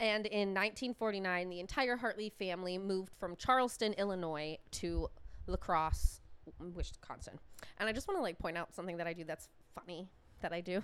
And 0.00 0.26
in 0.26 0.54
1949, 0.54 1.50
the 1.50 1.60
entire 1.60 1.96
Hartley 1.96 2.32
family 2.38 2.78
moved 2.78 3.12
from 3.18 3.36
Charleston, 3.36 3.92
Illinois, 3.94 4.58
to 4.72 5.08
La 5.46 5.56
Crosse, 5.56 6.20
Wisconsin. 6.74 7.38
And 7.78 7.88
I 7.88 7.92
just 7.92 8.06
want 8.08 8.18
to 8.18 8.22
like 8.22 8.38
point 8.38 8.56
out 8.56 8.74
something 8.74 8.96
that 8.98 9.06
I 9.06 9.12
do 9.12 9.24
that's 9.24 9.48
funny 9.74 10.08
that 10.40 10.52
I 10.52 10.60
do. 10.60 10.82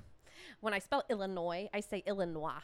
When 0.60 0.74
I 0.74 0.80
spell 0.80 1.04
Illinois, 1.08 1.68
I 1.72 1.80
say 1.80 2.02
Illinois 2.06 2.62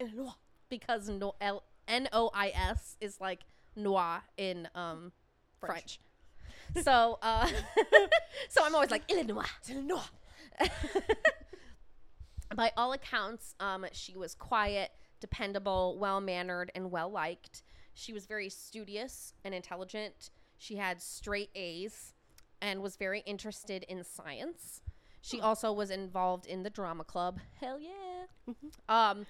Illinois. 0.00 0.32
because 0.68 1.08
no, 1.08 1.34
L, 1.40 1.62
N-O-I-S 1.88 2.96
is 3.00 3.20
like 3.20 3.40
noir 3.76 4.22
in 4.36 4.68
um, 4.74 5.12
French. 5.60 6.00
French. 6.72 6.84
So, 6.84 7.18
uh, 7.22 7.48
so 8.48 8.64
I'm 8.64 8.74
always 8.74 8.90
like 8.90 9.10
Illinois. 9.10 9.44
Illinois. 9.68 10.00
By 12.54 12.72
all 12.76 12.92
accounts, 12.92 13.54
um, 13.60 13.86
she 13.92 14.16
was 14.16 14.34
quiet, 14.34 14.90
dependable, 15.20 15.96
well 15.98 16.20
mannered, 16.20 16.70
and 16.74 16.90
well 16.90 17.10
liked. 17.10 17.62
She 17.94 18.12
was 18.12 18.26
very 18.26 18.48
studious 18.48 19.34
and 19.44 19.54
intelligent. 19.54 20.30
She 20.58 20.76
had 20.76 21.00
straight 21.00 21.50
A's 21.54 22.14
and 22.60 22.82
was 22.82 22.96
very 22.96 23.20
interested 23.20 23.84
in 23.88 24.04
science. 24.04 24.80
She 25.20 25.40
also 25.40 25.72
was 25.72 25.90
involved 25.90 26.46
in 26.46 26.62
the 26.62 26.70
drama 26.70 27.04
club. 27.04 27.40
Hell 27.60 27.80
yeah. 27.80 28.52
um, 28.88 29.26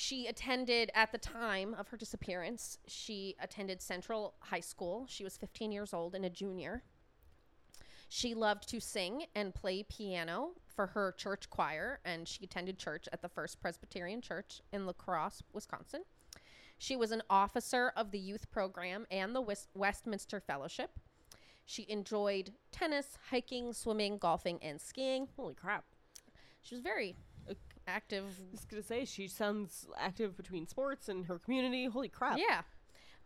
she 0.00 0.26
attended, 0.26 0.90
at 0.94 1.12
the 1.12 1.18
time 1.18 1.74
of 1.74 1.88
her 1.88 1.96
disappearance, 1.98 2.78
she 2.86 3.36
attended 3.38 3.82
Central 3.82 4.32
High 4.40 4.60
School. 4.60 5.04
She 5.06 5.24
was 5.24 5.36
15 5.36 5.72
years 5.72 5.92
old 5.92 6.14
and 6.14 6.24
a 6.24 6.30
junior. 6.30 6.84
She 8.08 8.34
loved 8.34 8.66
to 8.70 8.80
sing 8.80 9.26
and 9.34 9.54
play 9.54 9.82
piano 9.82 10.52
for 10.74 10.86
her 10.86 11.12
church 11.18 11.50
choir, 11.50 12.00
and 12.02 12.26
she 12.26 12.44
attended 12.44 12.78
church 12.78 13.10
at 13.12 13.20
the 13.20 13.28
First 13.28 13.60
Presbyterian 13.60 14.22
Church 14.22 14.62
in 14.72 14.86
La 14.86 14.94
Crosse, 14.94 15.42
Wisconsin. 15.52 16.04
She 16.78 16.96
was 16.96 17.12
an 17.12 17.22
officer 17.28 17.92
of 17.94 18.10
the 18.10 18.18
youth 18.18 18.50
program 18.50 19.06
and 19.10 19.36
the 19.36 19.42
West- 19.42 19.68
Westminster 19.74 20.40
Fellowship. 20.40 20.98
She 21.66 21.84
enjoyed 21.90 22.54
tennis, 22.72 23.18
hiking, 23.28 23.74
swimming, 23.74 24.16
golfing, 24.16 24.60
and 24.62 24.80
skiing. 24.80 25.28
Holy 25.36 25.54
crap. 25.54 25.84
She 26.62 26.74
was 26.74 26.82
very 26.82 27.16
active. 27.90 28.24
I 28.24 28.52
was 28.52 28.64
gonna 28.64 28.82
say 28.82 29.04
she 29.04 29.28
sounds 29.28 29.86
active 29.98 30.36
between 30.36 30.66
sports 30.66 31.08
and 31.08 31.26
her 31.26 31.38
community. 31.38 31.86
Holy 31.86 32.08
crap. 32.08 32.38
Yeah. 32.38 32.62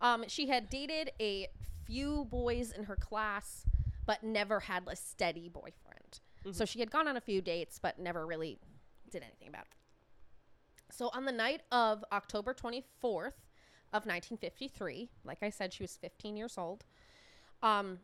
Um, 0.00 0.24
she 0.28 0.48
had 0.48 0.68
dated 0.68 1.12
a 1.20 1.48
few 1.86 2.26
boys 2.30 2.72
in 2.72 2.84
her 2.84 2.96
class, 2.96 3.66
but 4.06 4.22
never 4.22 4.60
had 4.60 4.84
a 4.86 4.96
steady 4.96 5.48
boyfriend. 5.48 6.20
So 6.52 6.64
she 6.66 6.78
had 6.80 6.90
gone 6.90 7.08
on 7.08 7.16
a 7.16 7.22
few 7.22 7.40
dates, 7.40 7.78
but 7.78 7.98
never 7.98 8.26
really 8.26 8.58
did 9.10 9.22
anything 9.22 9.48
about 9.48 9.62
it. 9.62 10.94
So 10.94 11.10
on 11.14 11.24
the 11.24 11.32
night 11.32 11.62
of 11.72 12.04
October 12.12 12.52
24th 12.52 13.38
of 13.92 14.04
1953, 14.04 15.08
like 15.24 15.42
I 15.42 15.48
said, 15.48 15.72
she 15.72 15.82
was 15.82 15.96
15 15.96 16.36
years 16.36 16.58
old. 16.58 16.84
Um, 17.62 17.98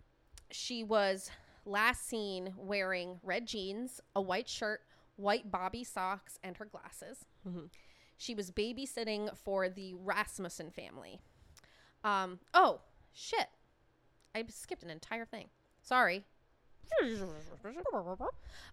she 0.50 0.82
was 0.82 1.30
last 1.66 2.08
seen 2.08 2.54
wearing 2.56 3.20
red 3.22 3.46
jeans, 3.46 4.00
a 4.16 4.22
white 4.22 4.48
shirt, 4.48 4.80
white 5.20 5.50
bobby 5.50 5.84
socks, 5.84 6.38
and 6.42 6.56
her 6.56 6.64
glasses. 6.64 7.24
She 8.16 8.34
was 8.34 8.50
babysitting 8.50 9.36
for 9.36 9.68
the 9.68 9.94
Rasmussen 9.94 10.70
family. 10.70 11.20
Um, 12.04 12.38
oh, 12.54 12.80
shit. 13.12 13.46
I 14.34 14.44
skipped 14.48 14.82
an 14.82 14.90
entire 14.90 15.24
thing. 15.24 15.48
Sorry. 15.82 16.24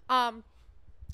Um, 0.09 0.43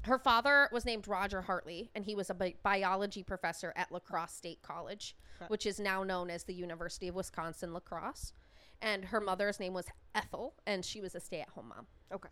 her 0.03 0.19
father 0.19 0.69
was 0.71 0.85
named 0.85 1.07
Roger 1.07 1.41
Hartley, 1.41 1.89
and 1.95 2.03
he 2.05 2.15
was 2.15 2.29
a 2.29 2.33
bi- 2.33 2.55
biology 2.63 3.23
professor 3.23 3.73
at 3.75 3.91
La 3.91 3.99
Crosse 3.99 4.33
State 4.33 4.61
College, 4.61 5.15
Okay. 5.37 5.45
which 5.47 5.65
is 5.65 5.79
now 5.79 6.03
known 6.03 6.29
as 6.29 6.43
the 6.43 6.53
University 6.53 7.07
of 7.07 7.15
Wisconsin 7.15 7.73
La 7.73 7.79
Crosse. 7.79 8.33
And 8.81 9.05
her 9.05 9.21
mother's 9.21 9.59
name 9.59 9.73
was 9.73 9.85
Ethel, 10.13 10.55
and 10.67 10.83
she 10.83 10.99
was 11.01 11.15
a 11.15 11.19
stay 11.19 11.39
at 11.41 11.49
home 11.49 11.69
mom. 11.69 11.87
Okay. 12.11 12.29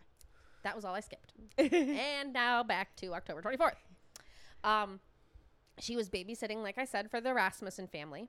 That 0.62 0.76
was 0.76 0.84
all 0.84 0.94
I 0.94 1.00
skipped. 1.00 1.32
and 1.58 2.32
now 2.32 2.62
back 2.62 2.94
to 2.96 3.14
October 3.14 3.42
24th. 3.42 3.74
Um, 4.64 5.00
she 5.78 5.96
was 5.96 6.08
babysitting, 6.08 6.62
like 6.62 6.78
I 6.78 6.84
said, 6.84 7.10
for 7.10 7.20
the 7.20 7.34
Rasmussen 7.34 7.88
family. 7.88 8.28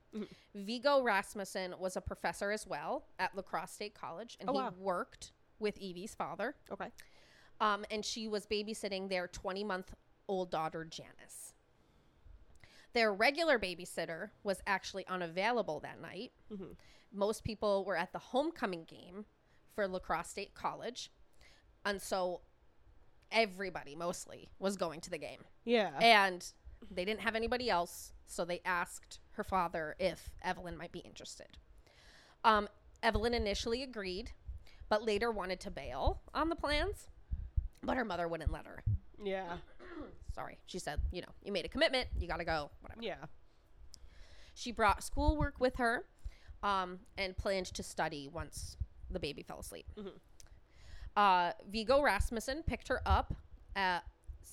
Viggo 0.55 1.01
Rasmussen 1.03 1.75
was 1.79 1.95
a 1.95 2.01
professor 2.01 2.51
as 2.51 2.65
well 2.65 3.05
at 3.19 3.35
La 3.35 3.41
Crosse 3.43 3.71
State 3.71 3.93
College, 3.93 4.37
and 4.39 4.49
Oh, 4.49 4.53
he 4.53 4.59
wow. 4.59 4.73
worked 4.79 5.31
with 5.59 5.77
Evie's 5.79 6.15
father. 6.15 6.55
Okay. 6.71 6.87
Um, 7.61 7.85
and 7.91 8.03
she 8.03 8.27
was 8.27 8.45
babysitting 8.47 9.09
their 9.09 9.27
20 9.27 9.63
month 9.63 9.93
old 10.27 10.49
daughter, 10.49 10.83
Janice. 10.85 11.53
Their 12.93 13.13
regular 13.13 13.57
babysitter 13.59 14.29
was 14.43 14.61
actually 14.67 15.05
unavailable 15.07 15.79
that 15.81 15.99
night. 16.01 16.31
Most 17.11 17.43
people 17.43 17.85
were 17.85 17.95
at 17.97 18.11
the 18.13 18.19
homecoming 18.19 18.85
game 18.85 19.25
for 19.75 19.87
La 19.87 19.99
Crosse 19.99 20.29
State 20.29 20.53
College. 20.55 21.11
And 21.85 22.01
so 22.01 22.41
everybody 23.31 23.95
mostly 23.95 24.49
was 24.59 24.77
going 24.77 25.01
to 25.01 25.09
the 25.09 25.17
game. 25.17 25.39
Yeah. 25.65 25.91
And 26.01 26.45
they 26.91 27.05
didn't 27.05 27.21
have 27.21 27.35
anybody 27.35 27.69
else, 27.69 28.13
so 28.27 28.45
they 28.45 28.61
asked 28.65 29.19
her 29.31 29.43
father 29.43 29.95
if 29.99 30.31
Evelyn 30.41 30.77
might 30.77 30.91
be 30.91 30.99
interested. 30.99 31.57
Um, 32.43 32.67
Evelyn 33.01 33.33
initially 33.33 33.83
agreed, 33.83 34.31
but 34.89 35.03
later 35.03 35.31
wanted 35.31 35.59
to 35.61 35.71
bail 35.71 36.21
on 36.33 36.49
the 36.49 36.55
plans, 36.55 37.07
but 37.81 37.97
her 37.97 38.05
mother 38.05 38.27
wouldn't 38.27 38.51
let 38.51 38.65
her. 38.65 38.83
yeah. 39.23 39.57
Sorry. 40.35 40.57
She 40.65 40.79
said, 40.79 40.99
you 41.11 41.21
know, 41.21 41.27
you 41.43 41.51
made 41.51 41.65
a 41.65 41.69
commitment, 41.69 42.07
you 42.19 42.27
got 42.27 42.37
to 42.37 42.45
go, 42.45 42.71
whatever. 42.81 43.01
Yeah. 43.03 43.25
She 44.55 44.71
brought 44.71 45.03
schoolwork 45.03 45.59
with 45.59 45.75
her 45.77 46.05
um, 46.63 46.99
and 47.17 47.37
planned 47.37 47.67
to 47.67 47.83
study 47.83 48.29
once 48.31 48.77
the 49.11 49.19
baby 49.19 49.43
fell 49.43 49.59
asleep. 49.59 49.85
Uh, 51.15 51.51
Viggo 51.69 52.01
Rasmussen 52.01 52.63
picked 52.63 52.87
her 52.87 53.01
up 53.05 53.33
at 53.75 54.03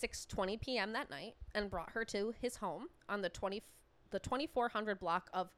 6:20 0.02 0.61
p.m. 0.61 0.93
that 0.93 1.11
night 1.11 1.35
and 1.55 1.71
brought 1.71 1.90
her 1.93 2.05
to 2.07 2.35
his 2.40 2.57
home 2.57 2.88
on 3.09 3.23
the 3.23 3.29
20 3.29 3.62
the 4.11 4.19
2400 4.19 4.99
block 4.99 5.31
of 5.33 5.50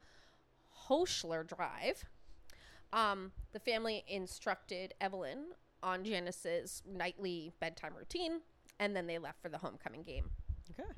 Hoeschler 0.87 1.45
Drive. 1.47 2.05
Um, 2.91 3.31
the 3.53 3.59
family 3.59 4.03
instructed 4.07 4.93
Evelyn 5.01 5.47
on 5.81 6.03
Janice's 6.03 6.83
nightly 6.85 7.51
bedtime 7.59 7.93
routine, 7.97 8.41
and 8.79 8.95
then 8.95 9.07
they 9.07 9.17
left 9.17 9.41
for 9.41 9.49
the 9.49 9.57
homecoming 9.57 10.03
game 10.03 10.29
Okay. 10.71 10.89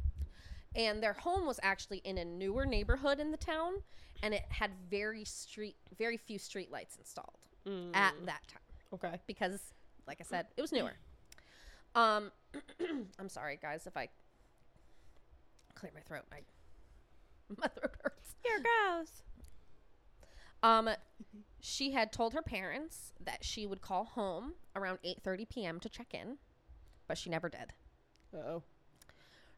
and 0.76 1.02
their 1.02 1.14
home 1.14 1.46
was 1.46 1.60
actually 1.64 2.00
in 2.00 2.18
a 2.18 2.26
newer 2.26 2.66
neighborhood 2.66 3.20
in 3.20 3.32
the 3.32 3.38
town 3.38 3.76
and 4.22 4.34
it 4.34 4.44
had 4.50 4.72
very 4.90 5.24
street 5.26 5.76
very 5.98 6.18
few 6.18 6.38
street 6.38 6.72
lights 6.72 6.96
installed 6.98 7.40
at 7.94 8.14
that 8.26 8.42
time 8.48 8.62
Okay. 8.94 9.20
because 9.28 9.74
like 10.08 10.18
i 10.20 10.24
said 10.24 10.48
it 10.58 10.62
was 10.62 10.72
newer 10.72 10.94
um 11.96 12.32
i'm 13.20 13.30
sorry 13.30 13.58
guys 13.62 13.86
if 13.88 13.96
i 13.98 14.08
clear 15.76 15.92
my 15.94 16.02
throat 16.02 16.24
my, 16.32 16.40
my 17.58 17.68
throat 17.68 17.96
hurts 18.04 18.36
Here 18.44 18.60
goes. 18.62 19.08
um 20.64 20.90
she 21.60 21.92
had 21.92 22.12
told 22.14 22.34
her 22.34 22.42
parents 22.42 23.12
that 23.24 23.44
she 23.44 23.66
would 23.66 23.82
call 23.82 24.06
home 24.06 24.54
around 24.76 25.00
8.30 25.06 25.50
p.m 25.50 25.80
to 25.80 25.90
check 25.90 26.14
in 26.14 26.38
but 27.08 27.18
she 27.18 27.30
never 27.30 27.50
did 27.50 27.74
Uh 28.34 28.38
Oh. 28.38 28.64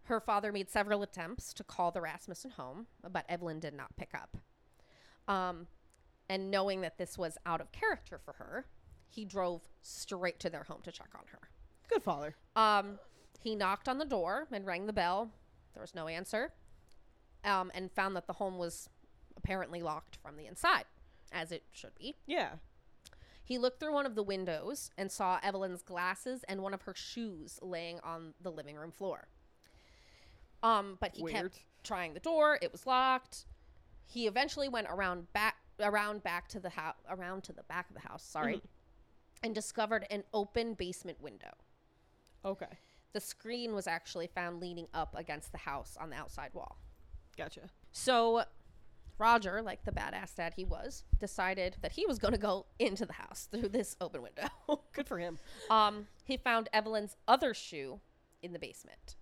Her 0.04 0.22
father 0.22 0.54
made 0.54 0.70
several 0.70 1.04
attempts 1.04 1.54
to 1.56 1.66
call 1.66 1.92
the 1.92 2.00
Rasmussen 2.00 2.52
home, 2.52 2.88
but 3.12 3.26
Evelyn 3.28 3.60
did 3.60 3.74
not 3.74 3.94
pick 3.98 4.12
up. 4.16 4.38
Um, 5.28 5.68
and 6.30 6.50
knowing 6.50 6.80
that 6.80 6.98
this 6.98 7.18
was 7.18 7.38
out 7.46 7.60
of 7.60 7.74
character 7.74 8.18
for 8.18 8.32
her, 8.36 8.68
he 9.10 9.26
drove 9.26 9.62
straight 9.82 10.40
to 10.42 10.50
their 10.50 10.64
home 10.64 10.82
to 10.84 10.92
check 10.92 11.10
on 11.16 11.24
her. 11.32 11.40
Good 11.90 12.04
father. 12.04 12.36
Um, 12.56 13.00
he 13.40 13.56
knocked 13.56 13.88
on 13.88 13.98
the 13.98 14.06
door 14.06 14.48
and 14.52 14.66
rang 14.66 14.86
the 14.88 14.94
bell. 14.94 15.32
There 15.74 15.82
was 15.82 15.96
no 15.96 16.08
answer, 16.08 16.52
um, 17.44 17.72
and 17.74 17.92
found 17.92 18.16
that 18.16 18.28
the 18.28 18.34
home 18.34 18.58
was 18.58 18.90
apparently 19.36 19.82
locked 19.82 20.16
from 20.18 20.36
the 20.38 20.46
inside, 20.48 20.86
as 21.32 21.52
it 21.52 21.64
should 21.72 21.96
be. 21.98 22.16
Yeah. 22.26 22.54
He 23.44 23.58
looked 23.58 23.80
through 23.80 23.94
one 23.94 24.06
of 24.06 24.16
the 24.16 24.24
windows 24.24 24.92
and 24.98 25.10
saw 25.12 25.40
Evelyn's 25.42 25.82
glasses 25.82 26.44
and 26.50 26.62
one 26.62 26.74
of 26.74 26.82
her 26.82 26.94
shoes 26.94 27.60
laying 27.62 28.00
on 28.02 28.34
the 28.42 28.52
living 28.52 28.76
room 28.76 28.92
floor. 28.92 29.28
Um, 30.64 30.98
but 31.00 31.16
he 31.16 31.24
Weird. 31.24 31.36
kept 31.36 31.60
trying 31.84 32.14
the 32.14 32.20
door. 32.20 32.58
It 32.62 32.72
was 32.72 32.86
locked. 32.86 33.46
he 34.06 34.28
eventually 34.28 34.68
went 34.68 34.88
around 34.90 35.32
back 35.34 35.56
around 35.80 36.24
back 36.24 36.48
to 36.50 36.60
the 36.60 36.70
house 36.72 36.96
around 37.10 37.44
to 37.44 37.54
the 37.54 37.62
back 37.64 37.88
of 37.90 37.96
the 37.96 38.02
house, 38.08 38.24
sorry, 38.24 38.62
and 39.44 39.54
discovered 39.54 40.06
an 40.10 40.24
open 40.34 40.74
basement 40.74 41.22
window. 41.22 41.52
Okay. 42.46 42.80
The 43.14 43.20
screen 43.20 43.74
was 43.74 43.88
actually 43.88 44.28
found 44.28 44.60
leaning 44.60 44.88
up 44.94 45.16
against 45.18 45.52
the 45.52 45.58
house 45.58 45.98
on 46.00 46.10
the 46.10 46.16
outside 46.16 46.52
wall. 46.54 46.78
Gotcha. 47.38 47.70
So 47.92 48.44
Roger, 49.18 49.62
like 49.62 49.84
the 49.84 49.92
badass 49.92 50.36
dad 50.36 50.54
he 50.56 50.64
was, 50.64 51.04
decided 51.20 51.78
that 51.82 51.92
he 51.94 52.06
was 52.06 52.20
going 52.20 52.34
to 52.34 52.40
go 52.40 52.66
into 52.80 53.06
the 53.06 53.14
house 53.14 53.48
through 53.52 53.70
this 53.70 53.96
open 54.00 54.22
window. 54.22 54.48
Good 54.94 55.08
for 55.08 55.18
him. 55.18 55.40
um, 55.70 56.08
he 56.24 56.38
found 56.38 56.70
Evelyn's 56.74 57.16
other 57.28 57.54
shoe 57.54 58.00
in 58.44 58.54
the 58.54 58.60
basement. 58.60 59.16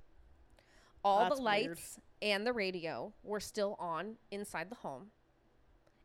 All 1.03 1.19
That's 1.19 1.37
the 1.37 1.43
weird. 1.43 1.67
lights 1.67 1.99
and 2.21 2.45
the 2.45 2.53
radio 2.53 3.13
were 3.23 3.39
still 3.39 3.75
on 3.79 4.15
inside 4.31 4.69
the 4.69 4.75
home, 4.75 5.11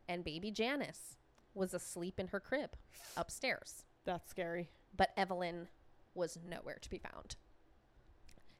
and 0.07 0.23
baby 0.23 0.51
Janice 0.51 1.17
was 1.53 1.73
asleep 1.73 2.19
in 2.19 2.27
her 2.27 2.39
crib 2.39 2.75
upstairs. 3.17 3.83
That's 4.05 4.29
scary. 4.29 4.69
But 4.95 5.11
Evelyn 5.15 5.67
was 6.13 6.37
nowhere 6.47 6.77
to 6.81 6.89
be 6.89 6.97
found. 6.97 7.35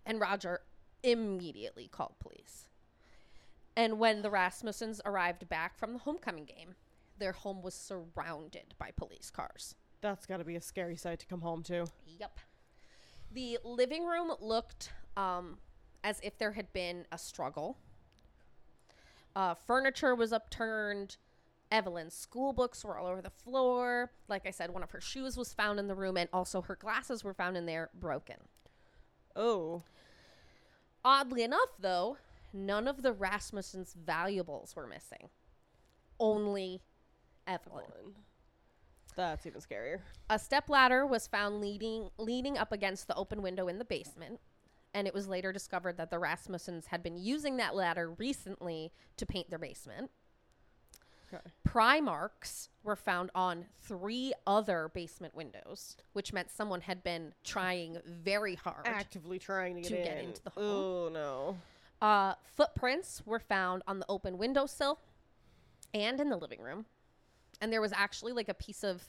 And 0.06 0.20
Roger 0.20 0.62
immediately 1.04 1.88
called 1.88 2.16
police. 2.20 2.68
And 3.76 4.00
when 4.00 4.22
the 4.22 4.30
Rasmussens 4.30 5.00
arrived 5.06 5.48
back 5.50 5.78
from 5.78 5.94
the 5.94 6.00
homecoming 6.00 6.46
game, 6.46 6.76
their 7.18 7.32
home 7.32 7.62
was 7.62 7.74
surrounded 7.74 8.74
by 8.78 8.92
police 8.96 9.30
cars. 9.30 9.76
That's 10.02 10.26
got 10.26 10.38
to 10.38 10.44
be 10.44 10.56
a 10.56 10.62
scary 10.62 10.98
sight 10.98 11.20
to 11.20 11.26
come 11.28 11.42
home 11.42 11.64
to. 11.64 11.86
Yep. 12.20 12.40
The 13.32 13.60
living 13.64 14.06
room 14.06 14.32
looked 14.42 14.92
um, 15.16 15.58
as 16.04 16.20
if 16.24 16.38
there 16.38 16.52
had 16.52 16.74
been 16.74 17.06
a 17.12 17.18
struggle. 17.18 17.78
Uh, 19.36 19.54
furniture 19.54 20.16
was 20.16 20.34
upturned. 20.34 21.18
Evelyn's 21.72 22.14
school 22.14 22.52
books 22.52 22.84
were 22.84 22.98
all 22.98 23.08
over 23.08 23.22
the 23.22 23.30
floor. 23.30 24.12
Like 24.28 24.46
I 24.46 24.52
said, 24.52 24.72
one 24.72 24.84
of 24.84 24.92
her 24.92 25.02
shoes 25.02 25.38
was 25.38 25.54
found 25.54 25.80
in 25.80 25.88
the 25.88 25.96
room, 25.96 26.18
and 26.18 26.30
also 26.34 26.62
her 26.62 26.76
glasses 26.76 27.24
were 27.24 27.34
found 27.34 27.56
in 27.56 27.66
there 27.66 27.90
broken. 27.94 28.36
Oh. 29.36 29.84
Oddly 31.04 31.44
enough, 31.44 31.70
though, 31.80 32.18
none 32.54 32.88
of 32.88 33.02
the 33.02 33.14
Rasmussen's 33.14 33.94
valuables 33.94 34.76
were 34.76 34.86
missing. 34.86 35.30
Only 36.20 36.82
Evelyn. 37.48 37.86
Evelyn. 37.86 38.14
That's 39.16 39.46
even 39.46 39.62
scarier. 39.62 40.00
A 40.30 40.40
step 40.40 40.70
ladder 40.70 41.06
was 41.06 41.28
found 41.28 41.60
leading 41.60 42.10
leaning 42.18 42.58
up 42.58 42.72
against 42.72 43.08
the 43.08 43.16
open 43.16 43.42
window 43.42 43.68
in 43.68 43.78
the 43.78 43.86
basement, 43.86 44.40
and 44.94 45.08
it 45.08 45.14
was 45.14 45.28
later 45.28 45.52
discovered 45.52 45.98
that 45.98 46.12
the 46.12 46.20
Rasmussens 46.20 46.88
had 46.88 47.04
been 47.04 47.18
using 47.18 47.58
that 47.58 47.76
ladder 47.76 48.12
recently 48.12 48.92
to 49.18 49.26
paint 49.26 49.50
their 49.50 49.60
basement. 49.60 50.12
Okay. 51.34 51.42
Pry 51.64 52.00
marks 52.02 52.70
were 52.84 52.96
found 52.96 53.30
on 53.36 53.66
three 53.82 54.34
other 54.46 54.90
basement 54.94 55.34
windows, 55.36 55.96
which 56.14 56.34
meant 56.34 56.50
someone 56.52 56.82
had 56.82 57.04
been 57.04 57.34
trying 57.44 57.98
very 58.06 58.56
hard. 58.56 58.86
Actively 58.86 59.40
trying 59.40 59.76
to 59.76 59.82
get, 59.82 59.90
To 59.90 59.98
in. 60.00 60.04
get 60.04 60.18
into 60.24 60.44
the 60.44 60.50
home. 60.50 60.64
Oh 60.64 61.10
no. 61.10 61.58
Uh, 62.02 62.34
footprints 62.56 63.22
were 63.26 63.40
found 63.40 63.84
on 63.88 64.00
the 64.00 64.06
open 64.10 64.38
windowsill 64.38 65.00
and 65.94 66.20
in 66.20 66.30
the 66.30 66.38
living 66.38 66.60
room. 66.60 66.86
And 67.62 67.72
there 67.72 67.82
was 67.82 67.94
actually 67.94 68.34
like 68.34 68.50
a 68.50 68.54
piece 68.56 68.84
of 68.84 69.04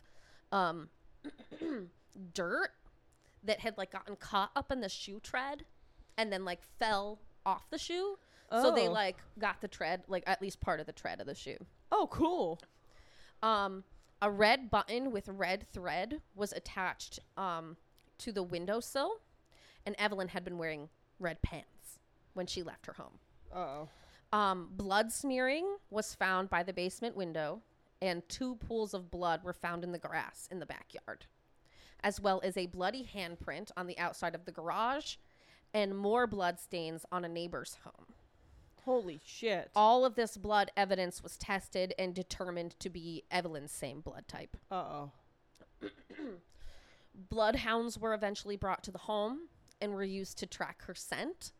um, 0.52 0.91
dirt 2.35 2.71
that 3.45 3.61
had 3.61 3.76
like 3.79 3.91
gotten 3.91 4.17
caught 4.17 4.50
up 4.55 4.71
in 4.71 4.81
the 4.81 4.88
shoe 4.88 5.21
tread 5.21 5.64
and 6.19 6.33
then 6.33 6.45
like 6.45 6.62
fell 6.79 7.19
off 7.47 7.69
the 7.71 7.79
shoe. 7.79 8.19
So 8.50 8.71
they 8.75 8.87
Oh. 8.87 8.93
like 8.93 9.17
got 9.38 9.62
the 9.62 9.69
tread, 9.69 10.02
like 10.09 10.25
at 10.26 10.43
least 10.43 10.61
part 10.61 10.79
of 10.79 10.85
the 10.87 10.93
tread 10.93 11.21
of 11.21 11.26
the 11.26 11.35
shoe. 11.35 11.57
Oh, 11.92 12.08
cool. 12.11 12.58
Um, 13.42 13.84
a 14.22 14.30
red 14.30 14.70
button 14.70 15.12
with 15.12 15.28
red 15.28 15.66
thread 15.72 16.22
was 16.34 16.52
attached 16.52 17.21
um, 17.36 17.76
to 18.19 18.32
the 18.32 18.43
windowsill, 18.43 19.21
and 19.84 19.95
Evelyn 19.99 20.28
had 20.28 20.43
been 20.43 20.56
wearing 20.56 20.88
red 21.21 21.43
pants 21.43 21.99
when 22.32 22.47
she 22.47 22.62
left 22.62 22.86
her 22.86 22.95
home. 22.95 23.19
Oh. 23.54 23.88
Um, 24.32 24.71
blood 24.73 25.12
smearing 25.12 25.76
was 25.90 26.14
found 26.14 26.49
by 26.49 26.62
the 26.62 26.73
basement 26.73 27.14
window, 27.14 27.60
and 28.00 28.26
two 28.28 28.56
pools 28.56 28.95
of 28.95 29.10
blood 29.10 29.45
were 29.45 29.52
found 29.52 29.84
in 29.84 29.93
the 29.93 29.99
grass 29.99 30.49
in 30.50 30.60
the 30.60 30.67
backyard, 30.67 31.26
as 32.02 32.19
well 32.19 32.40
as 32.43 32.56
a 32.56 32.67
bloody 32.67 33.06
handprint 33.14 33.71
on 33.76 33.86
the 33.86 33.99
outside 33.99 34.34
of 34.34 34.47
the 34.47 34.52
garage, 34.52 35.17
and 35.75 35.97
more 35.97 36.26
blood 36.26 36.58
stains 36.58 37.04
on 37.12 37.25
a 37.25 37.28
neighbor's 37.28 37.76
home. 37.84 38.06
Holy 38.84 39.21
shit. 39.25 39.71
All 39.76 40.04
of 40.04 40.16
this 40.16 40.36
blood 40.36 40.71
evidence 40.76 41.23
was 41.23 41.36
tested 41.36 41.95
and 41.99 42.14
determined 42.14 42.78
to 42.80 42.90
be 42.90 43.25
Evelyn's 43.30 43.71
same 43.71 44.00
blood 44.00 44.26
type. 44.26 44.56
Uh 44.71 44.75
oh. 44.75 45.10
Bloodhounds 47.14 47.99
were 47.99 48.14
eventually 48.14 48.56
brought 48.56 48.82
to 48.84 48.90
the 48.90 48.99
home 48.99 49.49
and 49.80 49.92
were 49.92 50.02
used 50.04 50.38
to 50.38 50.47
track 50.47 50.82
her 50.86 50.95
scent. 50.95 51.52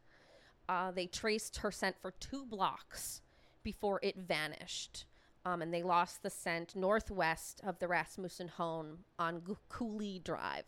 Uh, 0.69 0.91
they 0.91 1.07
traced 1.07 1.59
her 1.59 1.71
scent 1.71 1.97
for 2.01 2.13
two 2.13 2.47
blocks 2.47 3.21
before 3.63 4.01
it 4.03 4.17
vanished. 4.17 5.05
Um, 5.45 5.61
and 5.61 5.75
they 5.75 5.83
lost 5.83 6.23
the 6.23 6.31
scent 6.31 6.77
northwest 6.77 7.61
of 7.65 7.79
the 7.79 7.89
Rasmussen 7.89 8.49
home 8.49 9.01
on 9.19 9.41
Gu- 9.41 9.59
Cooley 9.69 10.21
Drive. 10.25 10.65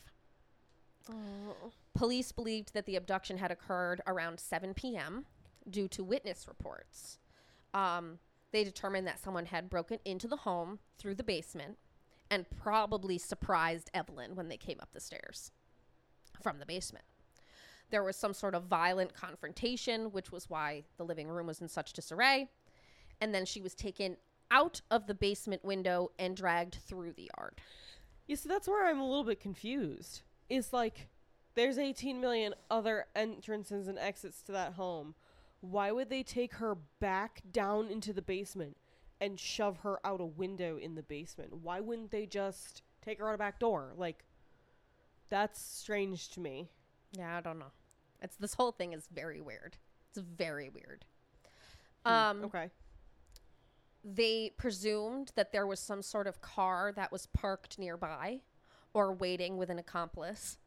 Oh. 1.11 1.71
Police 1.95 2.33
believed 2.33 2.75
that 2.75 2.87
the 2.87 2.97
abduction 2.97 3.39
had 3.39 3.53
occurred 3.53 4.01
around 4.07 4.41
7 4.41 4.75
p.m. 4.75 5.27
due 5.69 5.89
to 5.89 6.05
witness 6.05 6.47
reports. 6.47 7.19
Um, 7.73 8.19
they 8.53 8.65
determined 8.65 9.07
that 9.07 9.21
someone 9.21 9.47
had 9.47 9.69
broken 9.69 9.99
into 10.05 10.29
the 10.29 10.37
home 10.37 10.79
through 10.99 11.17
the 11.17 11.25
basement 11.25 11.79
and 12.31 12.47
probably 12.63 13.19
surprised 13.19 13.91
Evelyn 13.93 14.37
when 14.37 14.49
they 14.49 14.57
came 14.57 14.79
up 14.81 14.93
the 14.93 15.01
stairs 15.01 15.51
from 16.43 16.59
the 16.59 16.67
basement. 16.67 17.05
There 17.91 18.03
was 18.03 18.17
some 18.17 18.35
sort 18.35 18.55
of 18.55 18.65
violent 18.65 19.15
confrontation, 19.15 20.13
which 20.13 20.33
was 20.33 20.49
why 20.49 20.85
the 20.97 21.05
living 21.05 21.29
room 21.29 21.47
was 21.47 21.61
in 21.61 21.69
such 21.69 21.93
disarray. 21.93 22.49
And 23.21 23.35
then 23.35 23.45
she 23.45 23.61
was 23.61 23.75
taken 23.75 24.17
out 24.51 24.81
of 24.91 25.07
the 25.07 25.15
basement 25.15 25.65
window 25.65 26.11
and 26.19 26.37
dragged 26.37 26.77
through 26.87 27.13
the 27.13 27.31
yard. 27.37 27.61
You 28.27 28.37
see, 28.37 28.49
that's 28.49 28.69
where 28.69 28.87
I'm 28.87 29.01
a 29.01 29.07
little 29.07 29.25
bit 29.25 29.41
confused. 29.41 30.23
Is 30.49 30.73
like, 30.73 31.09
there's 31.55 31.79
18 31.79 32.21
million 32.21 32.55
other 32.71 33.07
entrances 33.15 33.89
and 33.89 33.99
exits 33.99 34.43
to 34.43 34.53
that 34.53 34.75
home. 34.75 35.15
Why 35.71 35.93
would 35.93 36.11
they 36.11 36.23
take 36.23 36.55
her 36.55 36.77
back 37.01 37.43
down 37.51 37.89
into 37.89 38.13
the 38.13 38.21
basement 38.23 38.77
and 39.21 39.41
shove 39.41 39.79
her 39.79 39.99
out 40.07 40.21
a 40.21 40.27
window 40.27 40.77
in 40.77 40.95
the 40.95 41.03
basement? 41.03 41.55
Why 41.63 41.81
wouldn't 41.81 42.11
they 42.11 42.27
just 42.27 42.83
take 43.03 43.19
her 43.19 43.29
out 43.31 43.35
a 43.35 43.39
back 43.39 43.59
door? 43.59 43.95
Like, 43.97 44.25
that's 45.31 45.59
strange 45.61 46.29
to 46.31 46.41
me. 46.41 46.69
Yeah, 47.13 47.39
I 47.39 47.41
don't 47.41 47.59
know. 47.59 47.73
It's 48.21 48.37
this 48.37 48.55
whole 48.55 48.73
thing 48.73 48.93
is 48.93 49.09
very 49.13 49.41
weird. 49.41 49.77
It's 50.11 50.19
very 50.19 50.69
weird. 50.69 51.07
Hmm, 52.05 52.13
Um, 52.13 52.45
okay. 52.45 52.71
they 54.05 54.51
presumed 54.59 55.33
that 55.35 55.51
there 55.53 55.67
was 55.67 55.81
some 55.81 56.03
sort 56.03 56.27
of 56.27 56.43
car 56.43 56.93
that 56.95 57.11
was 57.11 57.27
parked 57.27 57.79
nearby 57.79 58.41
or 58.93 59.15
waiting 59.15 59.57
with 59.57 59.71
an 59.71 59.79
accomplice. 59.79 60.59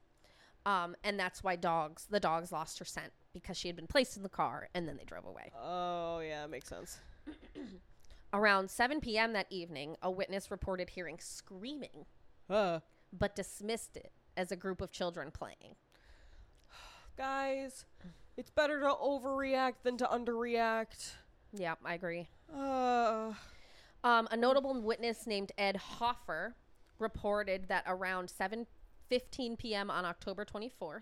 Um, 0.65 0.95
and 1.03 1.19
that's 1.19 1.43
why 1.43 1.55
dogs, 1.55 2.07
the 2.09 2.19
dogs 2.19 2.51
lost 2.51 2.79
her 2.79 2.85
scent 2.85 3.13
because 3.33 3.57
she 3.57 3.67
had 3.67 3.75
been 3.75 3.87
placed 3.87 4.17
in 4.17 4.23
the 4.23 4.29
car 4.29 4.69
and 4.73 4.87
then 4.87 4.97
they 4.97 5.03
drove 5.03 5.25
away. 5.25 5.51
Oh, 5.61 6.19
yeah, 6.19 6.45
makes 6.47 6.67
sense. 6.69 6.97
Around 8.33 8.69
7 8.69 8.99
p.m. 8.99 9.33
that 9.33 9.47
evening, 9.49 9.95
a 10.01 10.11
witness 10.11 10.51
reported 10.51 10.89
hearing 10.91 11.17
screaming, 11.19 12.05
Uh, 12.49 12.79
but 13.17 13.35
dismissed 13.35 13.95
it 13.95 14.11
as 14.35 14.51
a 14.51 14.55
group 14.55 14.81
of 14.81 14.91
children 14.91 15.31
playing. 15.31 15.75
guys, 17.17 17.85
it's 18.35 18.49
better 18.51 18.79
to 18.81 18.87
overreact 18.87 19.83
than 19.83 19.97
to 19.97 20.05
underreact. 20.05 21.13
Yeah, 21.53 21.75
I 21.85 21.93
agree. 21.93 22.27
Uh, 22.53 23.33
Um, 24.03 24.27
a 24.31 24.37
notable 24.37 24.79
witness 24.79 25.25
named 25.25 25.51
Ed 25.57 25.75
Hoffer 25.75 26.55
reported 26.99 27.67
that 27.69 27.83
around 27.87 28.29
7:15 28.29 29.57
p.m. 29.57 29.89
on 29.89 30.05
October 30.05 30.45
24th, 30.45 31.01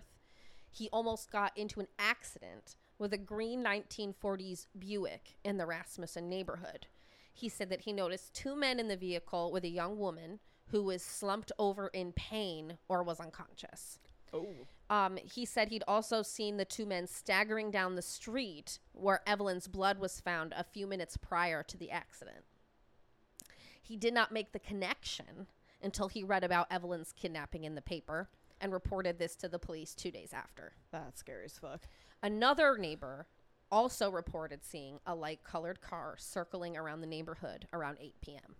he 0.76 0.88
almost 0.92 1.30
got 1.30 1.56
into 1.56 1.80
an 1.80 1.88
accident 1.98 2.76
with 2.98 3.12
a 3.12 3.18
green 3.18 3.64
1940s 3.64 4.66
Buick 4.78 5.36
in 5.44 5.56
the 5.56 5.66
Rasmussen 5.66 6.28
neighborhood. 6.28 6.86
He 7.32 7.48
said 7.48 7.70
that 7.70 7.82
he 7.82 7.92
noticed 7.92 8.34
two 8.34 8.56
men 8.56 8.78
in 8.78 8.88
the 8.88 8.96
vehicle 8.96 9.52
with 9.52 9.64
a 9.64 9.68
young 9.68 9.98
woman 9.98 10.40
who 10.68 10.82
was 10.82 11.02
slumped 11.02 11.52
over 11.58 11.88
in 11.88 12.12
pain 12.12 12.78
or 12.88 13.02
was 13.02 13.20
unconscious. 13.20 13.98
oh. 14.32 14.46
Um, 14.88 15.16
he 15.16 15.44
said 15.44 15.68
he'd 15.68 15.82
also 15.88 16.22
seen 16.22 16.56
the 16.56 16.64
two 16.64 16.86
men 16.86 17.06
staggering 17.06 17.70
down 17.70 17.96
the 17.96 18.02
street 18.02 18.78
where 18.92 19.20
Evelyn's 19.26 19.68
blood 19.68 19.98
was 19.98 20.20
found 20.20 20.54
a 20.56 20.64
few 20.64 20.86
minutes 20.86 21.16
prior 21.16 21.62
to 21.64 21.76
the 21.76 21.90
accident. 21.90 22.44
He 23.82 23.96
did 23.96 24.14
not 24.14 24.32
make 24.32 24.52
the 24.52 24.58
connection 24.58 25.46
until 25.82 26.08
he 26.08 26.22
read 26.22 26.44
about 26.44 26.70
Evelyn's 26.70 27.12
kidnapping 27.12 27.64
in 27.64 27.74
the 27.74 27.82
paper 27.82 28.28
and 28.60 28.72
reported 28.72 29.18
this 29.18 29.36
to 29.36 29.48
the 29.48 29.58
police 29.58 29.94
two 29.94 30.10
days 30.10 30.32
after. 30.32 30.72
That's 30.92 31.20
scary 31.20 31.44
as 31.44 31.58
fuck. 31.58 31.82
Another 32.22 32.76
neighbor 32.78 33.26
also 33.70 34.10
reported 34.10 34.64
seeing 34.64 34.98
a 35.06 35.14
light 35.14 35.42
colored 35.44 35.80
car 35.80 36.14
circling 36.18 36.76
around 36.76 37.00
the 37.00 37.06
neighborhood 37.06 37.66
around 37.72 37.98
8 38.00 38.14
p.m. 38.20 38.54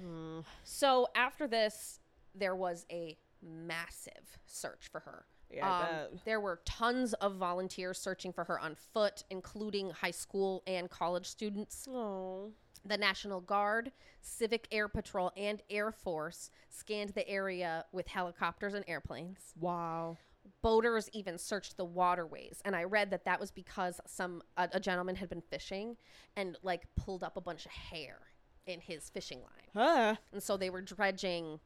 Hmm. 0.00 0.40
So 0.64 1.08
after 1.14 1.46
this, 1.48 2.00
there 2.34 2.54
was 2.54 2.86
a 2.90 3.16
massive 3.42 4.38
search 4.46 4.88
for 4.90 5.00
her. 5.00 5.24
Yeah, 5.50 6.06
Um, 6.10 6.20
there 6.24 6.40
were 6.40 6.60
tons 6.66 7.14
of 7.14 7.36
volunteers 7.36 7.98
searching 7.98 8.32
for 8.32 8.44
her 8.44 8.60
on 8.60 8.74
foot, 8.74 9.24
including 9.30 9.90
high 9.90 10.10
school 10.10 10.62
and 10.66 10.90
college 10.90 11.26
students. 11.26 11.88
Oh. 11.90 12.52
The 12.88 12.96
National 12.98 13.40
Guard, 13.40 13.92
Civil 14.20 14.58
Air 14.72 14.88
Patrol, 14.88 15.30
and 15.36 15.62
Air 15.68 15.92
Force 15.92 16.50
scanned 16.70 17.10
the 17.10 17.28
area 17.28 17.84
with 17.92 18.08
helicopters 18.08 18.74
and 18.74 18.84
airplanes. 18.88 19.52
Wow. 19.60 20.16
Boaters 20.62 21.10
even 21.12 21.36
searched 21.36 21.76
the 21.76 21.84
waterways, 21.84 22.62
and 22.64 22.74
I 22.74 22.84
read 22.84 23.10
that 23.10 23.24
that 23.26 23.38
was 23.38 23.50
because 23.50 24.00
some 24.06 24.42
a, 24.56 24.68
a 24.72 24.80
gentleman 24.80 25.16
had 25.16 25.28
been 25.28 25.42
fishing 25.42 25.96
and 26.36 26.56
like 26.62 26.86
pulled 26.96 27.22
up 27.22 27.36
a 27.36 27.40
bunch 27.42 27.66
of 27.66 27.70
hair 27.72 28.18
in 28.66 28.80
his 28.80 29.08
fishing 29.10 29.40
line, 29.40 29.68
Huh. 29.74 30.16
and 30.32 30.42
so 30.42 30.56
they 30.56 30.70
were 30.70 30.80
dredging 30.82 31.60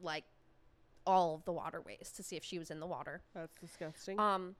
like 0.00 0.24
all 1.06 1.34
of 1.36 1.44
the 1.44 1.52
waterways 1.52 2.12
to 2.16 2.22
see 2.22 2.36
if 2.36 2.44
she 2.44 2.58
was 2.58 2.70
in 2.70 2.80
the 2.80 2.86
water. 2.86 3.20
That's 3.34 3.56
disgusting. 3.60 4.18
Um, 4.18 4.56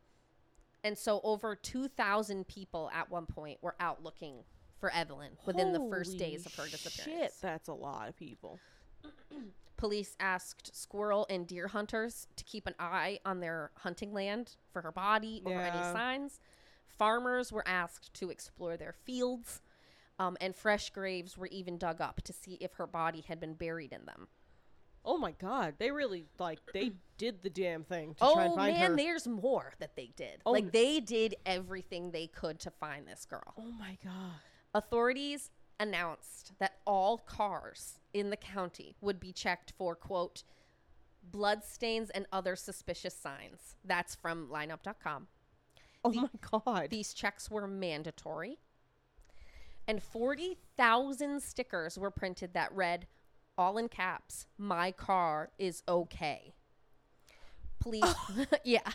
and 0.85 0.96
so 0.98 1.20
over 1.24 1.54
2,000 1.56 2.46
people 2.48 2.90
at 2.92 3.11
one 3.11 3.26
point 3.26 3.58
were 3.62 3.76
out 3.80 4.02
looking 4.02 4.44
for 4.82 4.90
Evelyn 4.90 5.30
within 5.46 5.72
the 5.72 5.78
first 5.88 6.18
days 6.18 6.44
of 6.44 6.52
her 6.56 6.66
disappearance. 6.66 7.22
Shit, 7.22 7.32
that's 7.40 7.68
a 7.68 7.72
lot 7.72 8.08
of 8.08 8.16
people. 8.16 8.58
Police 9.76 10.16
asked 10.18 10.76
squirrel 10.76 11.24
and 11.30 11.46
deer 11.46 11.68
hunters 11.68 12.26
to 12.34 12.42
keep 12.42 12.66
an 12.66 12.74
eye 12.80 13.20
on 13.24 13.38
their 13.38 13.70
hunting 13.78 14.12
land 14.12 14.56
for 14.72 14.82
her 14.82 14.90
body 14.90 15.40
or 15.44 15.52
any 15.52 15.78
signs. 15.92 16.40
Farmers 16.98 17.52
were 17.52 17.62
asked 17.66 18.12
to 18.14 18.30
explore 18.30 18.76
their 18.76 18.92
fields, 18.92 19.60
um, 20.18 20.36
and 20.40 20.56
fresh 20.56 20.90
graves 20.90 21.38
were 21.38 21.46
even 21.52 21.78
dug 21.78 22.00
up 22.00 22.20
to 22.22 22.32
see 22.32 22.58
if 22.60 22.74
her 22.74 22.86
body 22.88 23.20
had 23.28 23.38
been 23.38 23.54
buried 23.54 23.92
in 23.92 24.04
them. 24.04 24.26
Oh 25.04 25.16
my 25.16 25.30
god, 25.30 25.74
they 25.78 25.92
really 25.92 26.24
like 26.40 26.58
they 26.74 26.90
did 27.18 27.42
the 27.44 27.50
damn 27.50 27.84
thing 27.84 28.14
to 28.14 28.24
Oh 28.24 28.34
try 28.34 28.44
and 28.46 28.54
find 28.56 28.76
man, 28.76 28.90
her. 28.90 28.96
there's 28.96 29.28
more 29.28 29.74
that 29.78 29.94
they 29.94 30.10
did. 30.16 30.42
Oh, 30.44 30.50
like 30.50 30.72
they 30.72 30.98
did 30.98 31.36
everything 31.46 32.10
they 32.10 32.26
could 32.26 32.58
to 32.60 32.70
find 32.72 33.06
this 33.06 33.24
girl. 33.24 33.54
oh 33.56 33.70
my 33.78 33.96
god. 34.04 34.40
Authorities 34.74 35.50
announced 35.78 36.52
that 36.58 36.78
all 36.87 37.18
cars 37.18 37.98
in 38.14 38.30
the 38.30 38.37
county 38.37 38.96
would 39.00 39.20
be 39.20 39.32
checked 39.32 39.72
for, 39.76 39.94
quote, 39.94 40.44
bloodstains 41.22 42.11
and 42.11 42.26
other 42.32 42.56
suspicious 42.56 43.14
signs. 43.14 43.76
That's 43.85 44.14
from 44.14 44.48
lineup.com. 44.48 45.28
Oh 46.04 46.11
The- 46.11 46.20
my 46.22 46.28
god. 46.64 46.90
These 46.90 47.12
checks 47.14 47.50
were 47.50 47.66
mandatory. 47.66 48.58
And 49.87 50.02
40,000 50.02 51.42
stickers 51.42 51.98
were 51.98 52.11
printed 52.11 52.54
that 52.54 52.72
read, 52.72 53.08
all 53.58 53.76
in 53.78 53.88
caps, 53.88 54.46
my 54.56 54.92
car 54.92 55.50
is 55.58 55.82
okay. 55.88 56.54
Police, 57.80 58.14
yeah, 58.64 58.88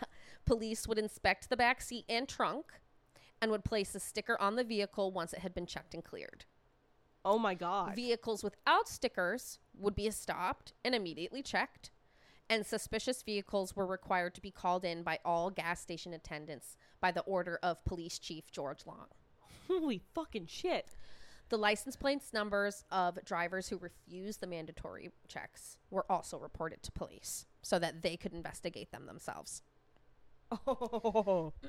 police 0.46 0.88
would 0.88 0.98
inspect 0.98 1.50
the 1.50 1.58
back 1.58 1.82
seat 1.82 2.06
and 2.08 2.28
trunk 2.28 2.66
and 3.42 3.52
would 3.52 3.64
place 3.64 3.94
a 3.96 4.00
sticker 4.00 4.40
on 4.42 4.56
the 4.56 4.64
vehicle 4.64 5.12
once 5.12 5.34
it 5.34 5.40
had 5.40 5.54
been 5.54 5.66
checked 5.66 5.94
and 5.94 6.04
cleared. 6.04 6.46
oh 7.26 7.38
my 7.38 7.54
god. 7.54 7.96
Vehicles 7.96 8.44
without 8.44 8.88
stickers 8.88 9.60
would 9.78 9.96
be 9.96 10.10
stopped 10.10 10.74
and 10.86 10.96
immediately 10.96 11.42
checked, 11.42 11.92
and 12.50 12.66
suspicious 12.66 13.22
vehicles 13.24 13.76
were 13.76 13.86
required 13.86 14.34
to 14.36 14.42
be 14.42 14.52
called 14.52 14.86
in 14.86 15.04
by 15.04 15.20
all 15.26 15.50
gas 15.50 15.82
station 15.82 16.14
attendants 16.14 16.78
by 17.02 17.12
the 17.12 17.22
order 17.22 17.60
of 17.62 17.84
Police 17.86 18.18
Chief 18.20 18.50
George 18.52 18.86
Long. 18.86 19.08
Holy 19.68 20.02
fucking 20.16 20.46
shit. 20.48 20.96
The 21.50 21.58
license 21.58 21.96
plates 21.96 22.34
numbers 22.34 22.84
of 22.92 23.24
drivers 23.26 23.70
who 23.70 23.78
refused 23.78 24.40
the 24.42 24.48
mandatory 24.48 25.12
checks 25.28 25.78
were 25.90 26.06
also 26.10 26.38
reported 26.38 26.84
to 26.84 26.92
police 26.92 27.46
so 27.62 27.78
that 27.80 28.02
they 28.02 28.18
could 28.18 28.34
investigate 28.34 28.92
them 28.92 29.06
themselves. 29.06 29.62
Oh. 30.66 31.54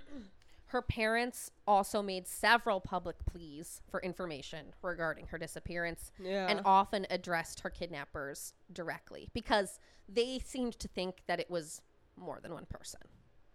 Her 0.68 0.82
parents 0.82 1.50
also 1.66 2.02
made 2.02 2.26
several 2.26 2.78
public 2.80 3.16
pleas 3.24 3.80
for 3.90 4.00
information 4.02 4.74
regarding 4.82 5.26
her 5.28 5.38
disappearance 5.38 6.12
Yeah. 6.18 6.46
and 6.46 6.60
often 6.64 7.06
addressed 7.08 7.60
her 7.60 7.70
kidnappers 7.70 8.52
directly 8.72 9.30
because 9.32 9.80
they 10.08 10.38
seemed 10.38 10.78
to 10.80 10.88
think 10.88 11.22
that 11.26 11.40
it 11.40 11.50
was 11.50 11.80
more 12.16 12.38
than 12.40 12.52
one 12.52 12.66
person, 12.66 13.00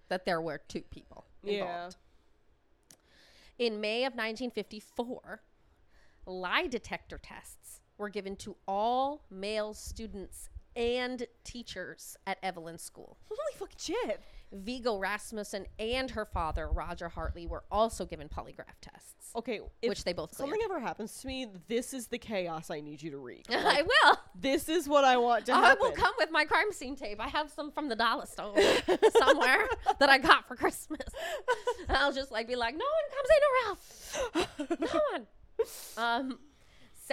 that 0.08 0.26
there 0.26 0.42
were 0.42 0.58
two 0.58 0.82
people 0.82 1.26
involved. 1.44 1.98
In 3.60 3.80
May 3.80 4.06
of 4.06 4.14
1954, 4.14 5.42
lie 6.26 6.66
detector 6.68 7.20
tests 7.20 7.82
were 7.98 8.10
given 8.10 8.36
to 8.38 8.56
all 8.68 9.26
male 9.30 9.76
students 9.76 10.50
and 10.76 11.28
teachers 11.44 12.18
at 12.26 12.40
Evelyn 12.42 12.80
School. 12.80 13.18
Holy 13.30 13.58
fucking 13.58 13.78
shit. 13.78 14.20
Viggo 14.54 14.98
Rasmussen 14.98 15.66
and 15.80 16.12
her 16.12 16.26
father, 16.26 16.70
Roger 16.70 17.10
Hartley, 17.10 17.48
were 17.48 17.64
also 17.72 18.06
given 18.06 18.30
polygraph 18.30 18.80
tests, 18.82 19.32
Okay, 19.36 19.60
which 19.84 20.04
they 20.04 20.14
both 20.14 20.32
cleared. 20.36 20.50
something 20.50 20.62
ever 20.66 20.80
happens 20.80 21.20
to 21.22 21.28
me, 21.28 21.48
this 21.68 21.94
is 21.94 22.08
the 22.08 22.18
chaos 22.20 22.70
I 22.70 22.80
need 22.82 23.02
you 23.02 23.12
to 23.12 23.18
wreak. 23.18 23.46
I 23.50 23.82
will. 23.82 24.18
this 24.36 24.70
is 24.70 24.88
what 24.88 25.04
I 25.04 25.18
want 25.18 25.48
to 25.48 25.54
I 25.54 25.74
will 25.74 25.92
come 25.92 26.14
with 26.20 26.30
my 26.32 26.46
crime 26.46 26.72
scene 26.72 26.96
tape. 26.96 27.20
I 27.20 27.28
have 27.30 27.50
some 27.50 27.72
from 27.72 27.90
the 27.90 27.96
dollar 27.96 28.26
store 28.28 28.54
somewhere 29.18 29.68
that 30.00 30.10
I 30.10 30.18
got 30.20 30.48
for 30.48 30.56
Christmas. 30.56 31.02
And 31.88 31.98
I'll 31.98 32.14
just 32.14 32.32
like 32.32 32.48
be 32.48 32.56
like, 32.56 32.76
no 32.76 32.86
one 32.86 34.38
comes 34.38 34.38
in 34.38 34.70
or 34.70 34.80
out. 34.80 34.80
No 34.80 35.00
one. 35.12 35.28
Um, 35.98 36.40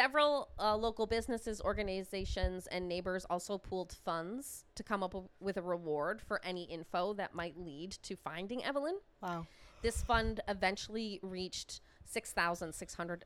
several 0.00 0.48
uh, 0.58 0.74
local 0.76 1.06
businesses, 1.06 1.60
organizations, 1.60 2.66
and 2.68 2.88
neighbors 2.88 3.26
also 3.28 3.58
pooled 3.58 3.92
funds 4.04 4.64
to 4.74 4.82
come 4.82 5.02
up 5.02 5.14
with 5.40 5.56
a 5.58 5.62
reward 5.62 6.22
for 6.22 6.40
any 6.44 6.64
info 6.64 7.12
that 7.12 7.34
might 7.34 7.58
lead 7.58 7.90
to 8.02 8.16
finding 8.16 8.64
Evelyn. 8.64 8.96
Wow. 9.22 9.46
This 9.82 10.02
fund 10.02 10.40
eventually 10.48 11.20
reached 11.22 11.80
six 12.04 12.32
thousand 12.32 12.74
six 12.74 12.94
hundred 12.94 13.24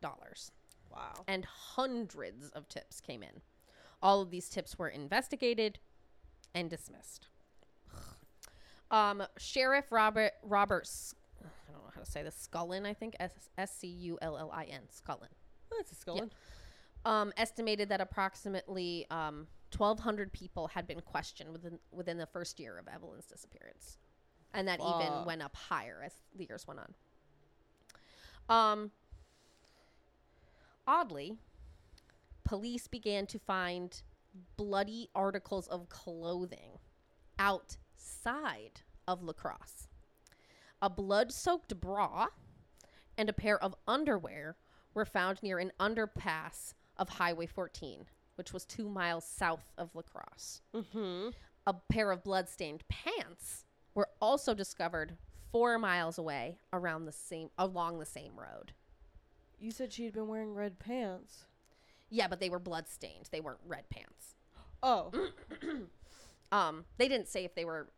dollars 0.00 0.50
Wow. 0.90 1.12
and 1.28 1.44
hundreds 1.44 2.50
of 2.50 2.68
tips 2.68 3.00
came 3.00 3.22
in. 3.22 3.40
All 4.02 4.20
of 4.22 4.30
these 4.30 4.48
tips 4.48 4.78
were 4.78 4.88
investigated 4.88 5.78
and 6.54 6.70
dismissed. 6.70 7.28
Um, 8.90 9.24
Sheriff 9.38 9.90
Robert 9.90 10.32
Roberts, 10.44 11.14
I 11.42 11.72
don't 11.72 11.82
know 11.82 11.90
how 11.92 12.00
to 12.00 12.08
say 12.08 12.22
this, 12.22 12.48
Scullin, 12.48 12.86
I 12.86 12.92
think 12.94 13.16
S 13.18 13.32
S 13.58 13.76
C 13.76 13.88
U 13.88 14.18
L 14.22 14.36
L 14.38 14.50
I 14.54 14.64
N, 14.64 14.82
Scullin, 14.92 15.32
That's 15.78 15.92
a 15.92 15.94
skull. 15.94 16.30
um, 17.04 17.32
estimated 17.36 17.88
that 17.90 18.00
approximately 18.00 19.06
um, 19.10 19.46
1,200 19.76 20.32
people 20.32 20.68
had 20.68 20.86
been 20.86 21.00
questioned 21.00 21.52
within 21.52 21.78
within 21.90 22.18
the 22.18 22.26
first 22.26 22.60
year 22.60 22.78
of 22.78 22.86
Evelyn's 22.88 23.26
disappearance, 23.26 23.98
and 24.52 24.68
that 24.68 24.80
even 24.80 25.24
went 25.24 25.42
up 25.42 25.54
higher 25.56 26.02
as 26.04 26.12
the 26.34 26.44
years 26.44 26.66
went 26.66 26.80
on. 26.80 26.94
Um, 28.48 28.90
oddly, 30.86 31.36
police 32.44 32.86
began 32.86 33.26
to 33.26 33.38
find 33.38 34.02
bloody 34.56 35.08
articles 35.14 35.66
of 35.68 35.88
clothing 35.88 36.78
outside 37.38 38.82
of 39.06 39.22
La 39.22 39.32
Crosse. 39.32 39.88
A 40.82 40.90
blood 40.90 41.32
soaked 41.32 41.80
bra 41.80 42.26
and 43.16 43.28
a 43.28 43.32
pair 43.32 43.62
of 43.62 43.74
underwear 43.86 44.56
were 44.94 45.04
found 45.04 45.42
near 45.42 45.58
an 45.58 45.72
underpass 45.80 46.74
of 46.96 47.08
Highway 47.08 47.46
14, 47.46 48.06
which 48.36 48.52
was 48.52 48.64
two 48.64 48.88
miles 48.88 49.24
south 49.24 49.72
of 49.76 49.94
La 49.94 50.02
Crosse. 50.02 50.60
Mm-hmm. 50.74 51.30
A 51.66 51.74
pair 51.90 52.10
of 52.10 52.22
blood-stained 52.24 52.84
pants 52.88 53.64
were 53.94 54.08
also 54.20 54.54
discovered 54.54 55.16
four 55.50 55.78
miles 55.78 56.18
away 56.18 56.58
around 56.72 57.04
the 57.04 57.12
same 57.12 57.48
along 57.58 57.98
the 57.98 58.06
same 58.06 58.32
road. 58.38 58.72
You 59.58 59.70
said 59.70 59.92
she'd 59.92 60.12
been 60.12 60.28
wearing 60.28 60.54
red 60.54 60.78
pants. 60.78 61.44
Yeah, 62.10 62.28
but 62.28 62.38
they 62.40 62.50
were 62.50 62.58
blood-stained. 62.58 63.28
They 63.32 63.40
weren't 63.40 63.60
red 63.66 63.88
pants. 63.90 64.34
Oh. 64.82 65.10
Um, 66.52 66.84
they 66.98 67.08
didn't 67.08 67.26
say 67.26 67.44
if 67.44 67.56
they 67.56 67.64
were 67.64 67.88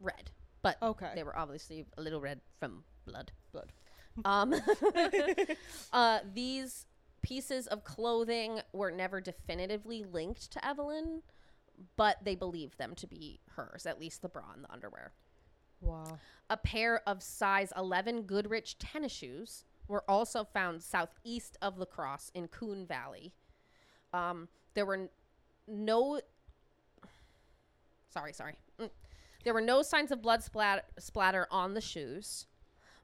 red, 0.00 0.30
but 0.62 0.78
Okay. 0.80 1.12
they 1.14 1.22
were 1.22 1.36
obviously 1.36 1.84
a 1.98 2.00
little 2.00 2.20
red 2.22 2.40
from 2.58 2.84
blood. 3.04 3.32
Um, 4.24 4.54
uh, 5.92 6.20
these 6.34 6.86
pieces 7.22 7.66
of 7.66 7.84
clothing 7.84 8.60
were 8.72 8.90
never 8.90 9.20
definitively 9.20 10.04
linked 10.04 10.50
to 10.52 10.64
Evelyn, 10.66 11.22
but 11.96 12.18
they 12.24 12.34
believed 12.34 12.78
them 12.78 12.94
to 12.94 13.06
be 13.06 13.40
hers, 13.56 13.84
at 13.86 13.98
least 13.98 14.22
the 14.22 14.28
bra 14.28 14.44
and 14.54 14.64
the 14.64 14.72
underwear. 14.72 15.12
Wow. 15.80 16.18
A 16.48 16.56
pair 16.56 17.02
of 17.06 17.22
size 17.22 17.72
11 17.76 18.22
Goodrich 18.22 18.78
tennis 18.78 19.12
shoes 19.12 19.64
were 19.88 20.04
also 20.08 20.44
found 20.44 20.82
southeast 20.82 21.56
of 21.60 21.78
La 21.78 21.84
Crosse 21.84 22.30
in 22.34 22.48
Coon 22.48 22.86
Valley. 22.86 23.32
Um, 24.12 24.48
there 24.74 24.86
were 24.86 24.94
n- 24.94 25.08
no. 25.66 26.20
Sorry, 28.10 28.32
sorry. 28.32 28.54
Mm. 28.80 28.90
There 29.44 29.54
were 29.54 29.60
no 29.60 29.82
signs 29.82 30.10
of 30.10 30.22
blood 30.22 30.42
splat- 30.42 30.90
splatter 30.98 31.46
on 31.50 31.74
the 31.74 31.80
shoes, 31.80 32.46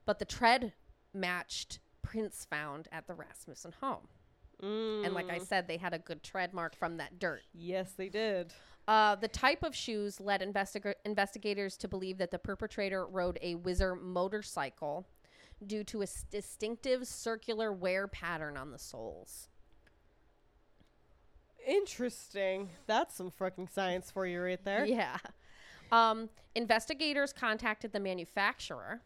but 0.04 0.18
the 0.18 0.24
tread 0.24 0.72
matched 1.14 1.78
prints 2.02 2.44
found 2.44 2.88
at 2.92 3.06
the 3.06 3.14
Rasmussen 3.14 3.72
home. 3.80 4.08
And 4.60 5.12
like 5.12 5.28
I 5.28 5.40
Mm. 5.40 5.46
said, 5.46 5.66
they 5.66 5.76
had 5.76 5.92
a 5.92 5.98
good 5.98 6.22
tread 6.22 6.54
mark 6.54 6.76
from 6.76 6.96
that 6.98 7.18
dirt. 7.18 7.42
Yes, 7.52 7.92
they 7.94 8.08
did. 8.08 8.52
Uh, 8.86 9.16
the 9.16 9.26
type 9.26 9.64
of 9.64 9.74
shoes 9.74 10.20
led 10.20 10.40
investiga- 10.40 10.94
investigators 11.04 11.76
to 11.78 11.88
believe 11.88 12.18
that 12.18 12.30
the 12.30 12.38
perpetrator 12.38 13.04
rode 13.06 13.38
a 13.42 13.54
Whizzer 13.56 13.96
motorcycle 13.96 15.04
due 15.66 15.82
to 15.84 16.00
a 16.00 16.04
s- 16.04 16.24
distinctive 16.30 17.08
circular 17.08 17.72
wear 17.72 18.06
pattern 18.06 18.56
on 18.56 18.70
the 18.70 18.78
soles. 18.78 19.48
Interesting. 21.66 22.70
That's 22.86 23.14
some 23.14 23.30
fucking 23.30 23.68
science 23.68 24.10
for 24.10 24.26
you 24.26 24.40
right 24.42 24.62
there. 24.64 24.84
Yeah. 24.84 25.18
Um, 25.92 26.28
investigators 26.54 27.32
contacted 27.32 27.92
the 27.92 28.00
manufacturer 28.00 29.00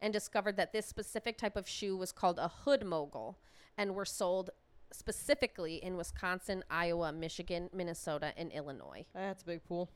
and 0.00 0.12
discovered 0.12 0.56
that 0.56 0.72
this 0.72 0.86
specific 0.86 1.38
type 1.38 1.56
of 1.56 1.68
shoe 1.68 1.96
was 1.96 2.12
called 2.12 2.38
a 2.38 2.48
hood 2.48 2.84
mogul 2.84 3.38
and 3.76 3.94
were 3.94 4.04
sold 4.04 4.50
specifically 4.92 5.76
in 5.76 5.96
Wisconsin, 5.96 6.64
Iowa, 6.70 7.12
Michigan, 7.12 7.70
Minnesota, 7.72 8.32
and 8.36 8.52
Illinois. 8.52 9.04
That's 9.14 9.42
a 9.42 9.46
big 9.46 9.64
pool. 9.64 9.90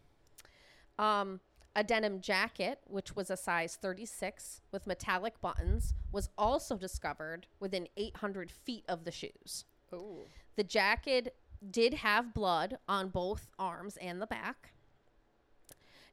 Um, 0.99 1.41
a 1.77 1.85
denim 1.85 2.21
jacket, 2.21 2.81
which 2.87 3.15
was 3.15 3.31
a 3.31 3.37
size 3.37 3.79
36 3.81 4.61
with 4.73 4.87
metallic 4.87 5.41
buttons, 5.41 5.95
was 6.11 6.29
also 6.37 6.77
discovered 6.77 7.47
within 7.61 7.89
800 7.97 8.51
feet 8.51 8.85
of 8.89 9.05
the 9.05 9.13
shoes. 9.13 9.65
Oh. 9.93 10.25
The 10.57 10.65
jacket 10.65 11.37
did 11.71 11.95
have 11.95 12.35
blood 12.35 12.79
on 12.89 13.09
both 13.09 13.49
arms 13.59 13.97
and 13.99 14.21
the 14.21 14.27
back, 14.27 14.73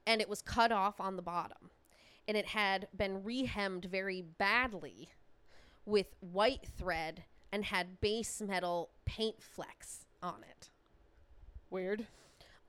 and 0.06 0.22
it 0.22 0.30
was 0.30 0.42
cut 0.42 0.72
off 0.72 1.02
on 1.02 1.16
the 1.16 1.22
bottom. 1.22 1.72
And 2.28 2.36
it 2.36 2.48
had 2.48 2.88
been 2.96 3.24
rehemmed 3.24 3.86
very 3.86 4.22
badly 4.22 5.10
with 5.86 6.08
white 6.20 6.68
thread 6.78 7.24
and 7.52 7.64
had 7.66 8.02
base 8.02 8.42
metal 8.42 8.90
paint 9.06 9.42
flecks 9.42 10.06
on 10.22 10.44
it. 10.50 10.70
Weird. 11.70 12.08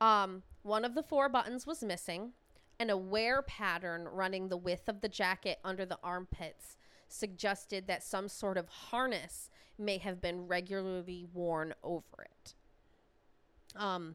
Um, 0.01 0.42
one 0.62 0.85
of 0.85 0.94
the 0.94 1.03
four 1.03 1.29
buttons 1.29 1.66
was 1.66 1.83
missing, 1.83 2.33
and 2.79 2.90
a 2.90 2.97
wear 2.97 3.42
pattern 3.42 4.07
running 4.07 4.49
the 4.49 4.57
width 4.57 4.88
of 4.88 5.01
the 5.01 5.09
jacket 5.09 5.59
under 5.64 5.85
the 5.85 5.99
armpits 6.03 6.77
suggested 7.09 7.87
that 7.88 8.03
some 8.03 8.29
sort 8.29 8.57
of 8.57 8.68
harness 8.68 9.51
may 9.79 9.99
have 9.99 10.21
been 10.21 10.47
regularly 10.47 11.27
worn 11.33 11.75
over 11.83 12.23
it. 12.23 12.55
Um, 13.75 14.14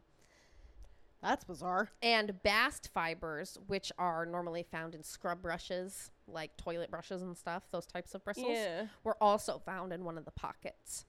That's 1.24 1.42
bizarre. 1.44 1.90
and 2.02 2.40
bast 2.42 2.90
fibers, 2.92 3.58
which 3.66 3.90
are 3.98 4.24
normally 4.26 4.62
found 4.70 4.94
in 4.94 5.02
scrub 5.02 5.40
brushes, 5.42 6.10
like 6.28 6.56
toilet 6.56 6.90
brushes 6.90 7.22
and 7.22 7.36
stuff, 7.36 7.64
those 7.72 7.86
types 7.86 8.14
of 8.14 8.22
bristles, 8.24 8.48
Yeah. 8.50 8.86
were 9.02 9.16
also 9.22 9.58
found 9.58 9.92
in 9.92 10.04
one 10.04 10.18
of 10.18 10.24
the 10.26 10.30
pockets. 10.30 11.06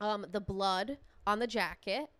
Um, 0.00 0.24
the 0.30 0.40
blood 0.40 0.98
on 1.26 1.38
the 1.38 1.46
jacket 1.46 2.10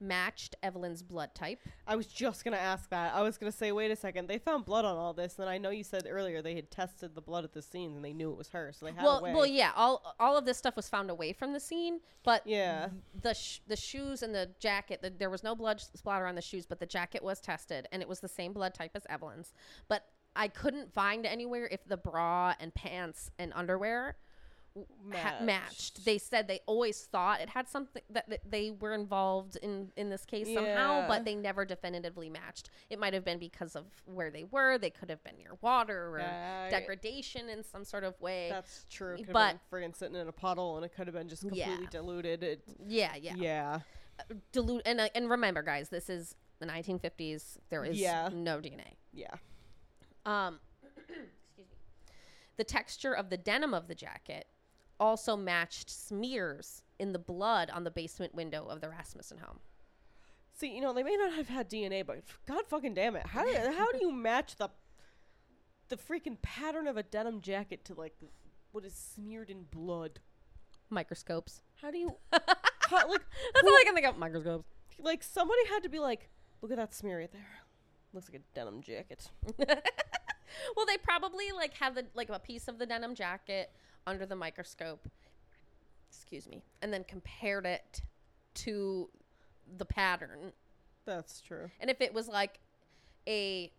matched 0.00 0.54
Evelyn's 0.62 1.02
blood 1.02 1.34
type. 1.34 1.58
I 1.86 1.96
was 1.96 2.06
just 2.06 2.44
gonna 2.44 2.56
ask 2.56 2.88
that. 2.90 3.14
I 3.14 3.22
was 3.22 3.38
gonna 3.38 3.52
say, 3.52 3.72
wait 3.72 3.90
a 3.90 3.96
second. 3.96 4.28
They 4.28 4.38
found 4.38 4.64
blood 4.64 4.84
on 4.84 4.96
all 4.96 5.12
this, 5.12 5.38
and 5.38 5.48
I 5.48 5.58
know 5.58 5.70
you 5.70 5.84
said 5.84 6.06
earlier 6.08 6.42
they 6.42 6.54
had 6.54 6.70
tested 6.70 7.14
the 7.14 7.20
blood 7.20 7.44
at 7.44 7.52
the 7.52 7.62
scene 7.62 7.94
and 7.96 8.04
they 8.04 8.12
knew 8.12 8.30
it 8.30 8.36
was 8.38 8.48
her, 8.50 8.72
so 8.72 8.86
they 8.86 8.92
had 8.92 9.04
well, 9.04 9.20
well, 9.22 9.46
yeah, 9.46 9.72
all 9.76 10.14
all 10.20 10.36
of 10.36 10.44
this 10.44 10.58
stuff 10.58 10.76
was 10.76 10.88
found 10.88 11.10
away 11.10 11.32
from 11.32 11.52
the 11.52 11.60
scene, 11.60 12.00
but 12.22 12.46
Yeah. 12.46 12.88
the 13.22 13.34
sh- 13.34 13.60
the 13.66 13.76
shoes 13.76 14.22
and 14.22 14.34
the 14.34 14.50
jacket, 14.60 15.02
the, 15.02 15.10
there 15.10 15.30
was 15.30 15.42
no 15.42 15.54
blood 15.54 15.80
splatter 15.80 16.26
on 16.26 16.34
the 16.34 16.42
shoes, 16.42 16.66
but 16.66 16.80
the 16.80 16.86
jacket 16.86 17.22
was 17.22 17.40
tested, 17.40 17.88
and 17.92 18.02
it 18.02 18.08
was 18.08 18.20
the 18.20 18.28
same 18.28 18.52
blood 18.52 18.74
type 18.74 18.92
as 18.94 19.06
Evelyn's. 19.08 19.52
But 19.88 20.04
I 20.36 20.48
couldn't 20.48 20.92
find 20.92 21.24
anywhere 21.26 21.68
if 21.70 21.84
the 21.86 21.96
bra 21.96 22.54
and 22.58 22.74
pants 22.74 23.30
and 23.38 23.52
underwear 23.54 24.16
ha- 25.12 25.38
matched. 25.42 26.04
They 26.04 26.18
said 26.18 26.48
they 26.48 26.60
always 26.66 27.00
thought 27.02 27.40
it 27.40 27.48
had 27.50 27.68
something 27.68 28.02
that, 28.10 28.28
that 28.28 28.40
they 28.50 28.70
were 28.70 28.92
involved 28.92 29.56
in 29.62 29.90
in 29.96 30.10
this 30.10 30.24
case 30.24 30.52
somehow, 30.52 31.06
but 31.08 31.24
they 31.24 31.34
never 31.34 31.64
definitively 31.64 32.28
matched. 32.28 32.70
It 32.90 32.98
might 32.98 33.14
have 33.14 33.24
been 33.24 33.38
because 33.38 33.76
of 33.76 33.84
where 34.06 34.30
they 34.30 34.44
were. 34.44 34.78
They 34.78 34.90
could 34.90 35.10
have 35.10 35.22
been 35.24 35.36
near 35.36 35.56
water 35.60 36.08
or 36.14 36.18
Yeah, 36.18 36.70
degradation 36.70 37.48
in 37.48 37.62
some 37.64 37.84
sort 37.84 38.04
of 38.04 38.20
way. 38.20 38.48
That's 38.50 38.86
true. 38.90 39.16
Could 39.16 39.32
but- 39.32 39.58
friggin' 39.70 39.94
sitting 39.96 40.16
in 40.16 40.28
a 40.28 40.32
puddle, 40.32 40.76
and 40.76 40.84
it 40.84 40.94
could 40.94 41.06
have 41.06 41.14
been 41.14 41.28
just 41.28 41.44
Yeah. 41.44 41.64
completely 41.66 41.86
diluted. 41.90 42.42
It, 42.42 42.62
yeah, 42.86 43.14
yeah, 43.16 43.34
yeah. 43.36 43.80
Dilute 44.52 44.82
and 44.86 45.00
uh, 45.00 45.08
and 45.14 45.28
remember, 45.28 45.62
guys, 45.62 45.88
this 45.88 46.08
is 46.08 46.34
the 46.60 46.66
1950s. 46.66 47.58
There 47.68 47.84
is 47.84 47.98
Yeah. 47.98 48.28
no 48.32 48.58
DNA. 48.60 48.96
Yeah. 49.12 49.34
Um, 50.24 50.60
excuse 50.84 51.18
me. 51.58 51.64
The 52.56 52.64
texture 52.64 53.12
of 53.12 53.30
the 53.30 53.36
denim 53.36 53.74
of 53.74 53.88
the 53.88 53.94
jacket 53.94 54.46
also 55.00 55.36
matched 55.36 55.90
smears 55.90 56.82
in 56.98 57.12
the 57.12 57.18
blood 57.18 57.70
on 57.70 57.84
the 57.84 57.90
basement 57.90 58.34
window 58.34 58.66
of 58.66 58.80
the 58.80 58.88
Rasmussen 58.88 59.38
home. 59.38 59.58
See, 60.52 60.74
you 60.74 60.80
know, 60.80 60.92
they 60.92 61.02
may 61.02 61.16
not 61.16 61.32
have 61.32 61.48
had 61.48 61.68
DNA, 61.68 62.06
but 62.06 62.22
God 62.46 62.64
fucking 62.68 62.94
damn 62.94 63.16
it, 63.16 63.26
how 63.26 63.44
do, 63.44 63.52
how 63.76 63.90
do 63.90 63.98
you 64.00 64.12
match 64.12 64.56
the 64.56 64.70
the 65.88 65.96
freaking 65.96 66.40
pattern 66.40 66.86
of 66.86 66.96
a 66.96 67.02
denim 67.02 67.40
jacket 67.42 67.84
to 67.84 67.94
like 67.94 68.14
what 68.72 68.84
is 68.84 68.94
smeared 68.94 69.50
in 69.50 69.64
blood? 69.70 70.20
Microscopes. 70.90 71.60
How 71.82 71.90
do 71.90 71.98
you 71.98 72.14
how, 72.32 73.08
like 73.08 73.20
That's 73.54 73.66
all 73.66 73.74
I 73.74 73.82
can 73.84 73.94
think 73.94 74.06
of. 74.06 74.16
Microscopes. 74.16 74.64
like 74.98 75.22
somebody 75.22 75.60
had 75.68 75.82
to 75.82 75.88
be 75.88 75.98
like, 75.98 76.30
look 76.62 76.70
at 76.70 76.76
that 76.76 76.94
smear 76.94 77.18
right 77.18 77.32
there. 77.32 77.46
Looks 78.12 78.30
like 78.30 78.40
a 78.40 78.54
denim 78.54 78.80
jacket. 78.80 79.28
Well, 80.76 80.86
they 80.86 80.96
probably 80.98 81.52
like 81.52 81.74
had 81.74 81.94
the 81.94 82.06
like 82.14 82.28
a 82.28 82.38
piece 82.38 82.68
of 82.68 82.78
the 82.78 82.86
denim 82.86 83.14
jacket 83.14 83.70
under 84.06 84.26
the 84.26 84.36
microscope. 84.36 85.08
Excuse 86.10 86.48
me, 86.48 86.62
and 86.82 86.92
then 86.92 87.04
compared 87.04 87.66
it 87.66 88.02
to 88.54 89.08
the 89.78 89.84
pattern 89.84 90.52
That's 91.06 91.40
true. 91.40 91.70
And 91.80 91.90
if 91.90 92.00
it 92.00 92.14
was 92.14 92.28
like 92.28 92.60
a 93.26 93.72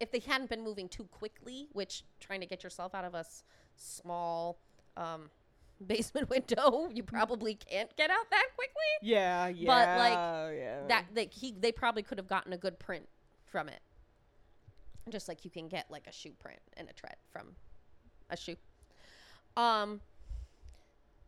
if 0.00 0.10
they 0.10 0.18
hadn't 0.18 0.50
been 0.50 0.62
moving 0.62 0.88
too 0.88 1.04
quickly, 1.04 1.68
which 1.72 2.04
trying 2.20 2.40
to 2.40 2.46
get 2.46 2.64
yourself 2.64 2.94
out 2.94 3.04
of 3.04 3.14
a 3.14 3.18
s- 3.18 3.44
small 3.76 4.58
um, 4.96 5.30
basement 5.86 6.28
window, 6.28 6.88
you 6.92 7.02
probably 7.02 7.54
can't 7.54 7.94
get 7.96 8.10
out 8.10 8.28
that 8.30 8.46
quickly. 8.56 8.74
Yeah, 9.02 9.48
yeah. 9.48 9.66
But, 9.66 9.98
like, 9.98 10.58
yeah. 10.58 10.86
That 10.88 11.04
they 11.14 11.26
he 11.26 11.52
they 11.52 11.72
probably 11.72 12.02
could 12.02 12.18
have 12.18 12.28
gotten 12.28 12.52
a 12.52 12.58
good 12.58 12.78
print 12.78 13.08
from 13.44 13.68
it. 13.68 13.80
Just 15.10 15.28
like 15.28 15.44
you 15.44 15.50
can 15.50 15.68
get 15.68 15.90
like 15.90 16.06
a 16.06 16.12
shoe 16.12 16.32
print 16.40 16.60
and 16.76 16.88
a 16.88 16.92
tread 16.92 17.16
from 17.30 17.54
a 18.30 18.36
shoe. 18.36 18.56
Um 19.56 20.00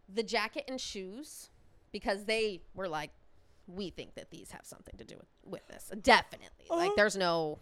the 0.08 0.22
jacket 0.22 0.64
and 0.68 0.80
shoes 0.80 1.50
because 1.92 2.24
they 2.24 2.60
were 2.74 2.88
like 2.88 3.10
we 3.66 3.90
think 3.90 4.14
that 4.14 4.30
these 4.30 4.52
have 4.52 4.64
something 4.64 4.94
to 4.96 5.04
do 5.04 5.16
with, 5.16 5.26
with 5.44 5.66
this. 5.66 5.90
Definitely. 6.02 6.66
Like 6.70 6.86
Uh-huh. 6.86 6.92
there's 6.96 7.16
no 7.16 7.58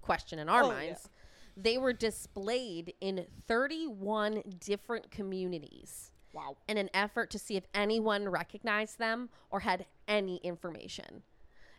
question 0.00 0.38
in 0.38 0.48
our 0.48 0.62
Oh, 0.62 0.68
yeah. 0.70 0.74
minds. 0.74 1.08
They 1.56 1.76
were 1.76 1.92
displayed 1.92 2.94
in 3.00 3.26
31 3.48 4.42
different 4.60 5.10
communities 5.10 6.12
wow. 6.32 6.56
in 6.68 6.76
an 6.78 6.88
effort 6.94 7.30
to 7.30 7.38
see 7.40 7.56
if 7.56 7.64
anyone 7.74 8.28
recognized 8.28 9.00
them 9.00 9.28
or 9.50 9.60
had 9.60 9.86
any 10.06 10.36
information. 10.36 11.24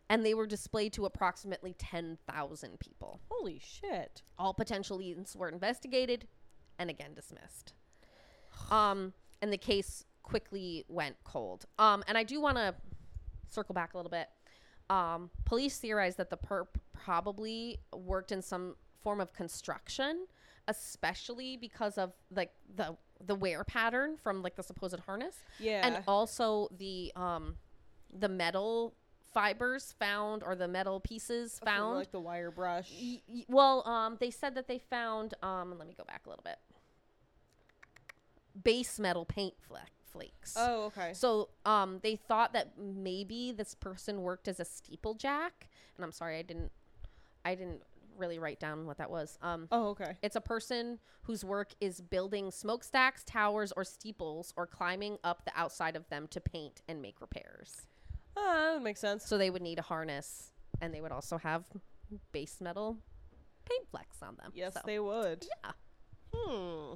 And 0.10 0.26
they 0.26 0.34
were 0.34 0.46
displayed 0.48 0.92
to 0.94 1.06
approximately 1.06 1.74
10,000 1.78 2.80
people. 2.82 3.22
Holy 3.30 3.60
shit. 3.64 4.22
All 4.38 4.54
potential 4.54 4.98
leads 4.98 5.38
were 5.38 5.48
investigated 5.48 6.28
and 6.78 6.90
again 6.90 7.14
dismissed. 7.14 7.72
Um, 8.70 9.14
and 9.42 9.52
the 9.52 9.58
case 9.58 10.06
quickly 10.24 10.86
went 10.88 11.16
cold. 11.24 11.66
Um, 11.80 12.04
and 12.08 12.18
I 12.18 12.24
do 12.24 12.40
want 12.42 12.58
to 12.58 12.76
circle 13.50 13.74
back 13.74 13.94
a 13.94 13.98
little 13.98 14.12
bit. 14.12 14.28
Um, 14.90 15.30
police 15.46 15.78
theorize 15.78 16.16
that 16.18 16.30
the 16.30 16.38
perp 16.38 16.68
probably 16.94 17.80
worked 17.96 18.32
in 18.32 18.42
some 18.42 18.76
form 19.02 19.20
of 19.22 19.34
construction, 19.34 20.26
especially 20.68 21.58
because 21.58 21.98
of 21.98 22.14
like 22.36 22.52
the 22.76 22.96
the 23.26 23.36
wear 23.36 23.64
pattern 23.64 24.18
from 24.18 24.42
like 24.42 24.56
the 24.56 24.64
supposed 24.64 25.00
harness 25.02 25.36
Yeah. 25.60 25.86
and 25.86 26.04
also 26.08 26.68
the 26.78 27.12
um 27.16 27.56
the 28.12 28.28
metal 28.28 28.96
fibers 29.32 29.94
found 30.00 30.44
or 30.44 30.56
the 30.56 30.68
metal 30.68 31.00
pieces 31.00 31.60
found 31.64 31.98
like 32.00 32.12
the 32.12 32.20
wire 32.20 32.50
brush. 32.52 32.92
Y- 33.00 33.22
y- 33.28 33.46
well 33.48 33.88
um 33.88 34.18
they 34.20 34.32
said 34.32 34.56
that 34.56 34.68
they 34.68 34.80
found 34.80 35.36
um 35.44 35.78
let 35.78 35.88
me 35.88 35.94
go 35.96 36.04
back 36.04 36.22
a 36.26 36.30
little 36.30 36.44
bit 36.44 36.58
base 38.64 39.00
metal 39.00 39.26
paint 39.26 39.54
fleck 39.60 39.92
flakes 40.12 40.56
Oh, 40.58 40.84
okay. 40.86 41.12
so 41.14 41.50
um 41.66 42.00
they 42.04 42.16
thought 42.18 42.54
that 42.54 42.78
maybe 42.78 43.52
this 43.52 43.74
person 43.76 44.22
worked 44.22 44.48
as 44.48 44.60
a 44.60 44.64
steeplejack 44.66 45.52
and 45.96 46.04
i'm 46.04 46.12
sorry 46.12 46.38
i 46.38 46.42
didn't 46.42 46.72
i 47.46 47.56
didn't 47.56 47.82
really 48.18 48.38
write 48.38 48.60
down 48.60 48.86
what 48.86 48.98
that 48.98 49.10
was 49.10 49.38
um 49.42 49.68
Oh, 49.72 49.88
okay. 49.90 50.18
it's 50.22 50.36
a 50.36 50.42
person 50.42 51.00
whose 51.24 51.46
work 51.46 51.74
is 51.80 52.02
building 52.02 52.52
smokestacks, 52.52 53.24
towers, 53.24 53.72
or 53.72 53.84
steeples, 53.84 54.54
or 54.58 54.68
climbing 54.68 55.18
up 55.24 55.46
the 55.46 55.52
outside 55.56 55.96
of 55.96 56.10
them 56.10 56.28
to 56.32 56.42
paint 56.42 56.82
and 56.90 57.00
make 57.02 57.22
repairs. 57.22 57.84
Ah, 58.36 58.72
that 58.74 58.82
makes 58.82 59.00
sense. 59.00 59.26
So 59.26 59.38
they 59.38 59.50
would 59.52 59.62
need 59.62 59.78
a 59.80 59.84
harness, 59.84 60.52
and 60.82 60.94
they 60.94 61.00
would 61.00 61.12
also 61.12 61.38
have 61.38 61.66
base 62.32 62.58
metal 62.60 62.98
paint 63.70 63.88
flecks 63.92 64.18
on 64.24 64.36
them. 64.36 64.52
Yes, 64.56 64.74
So, 64.74 64.82
they 64.86 65.00
would. 65.00 65.46
Yeah. 65.64 65.72
Hmm. 66.34 66.94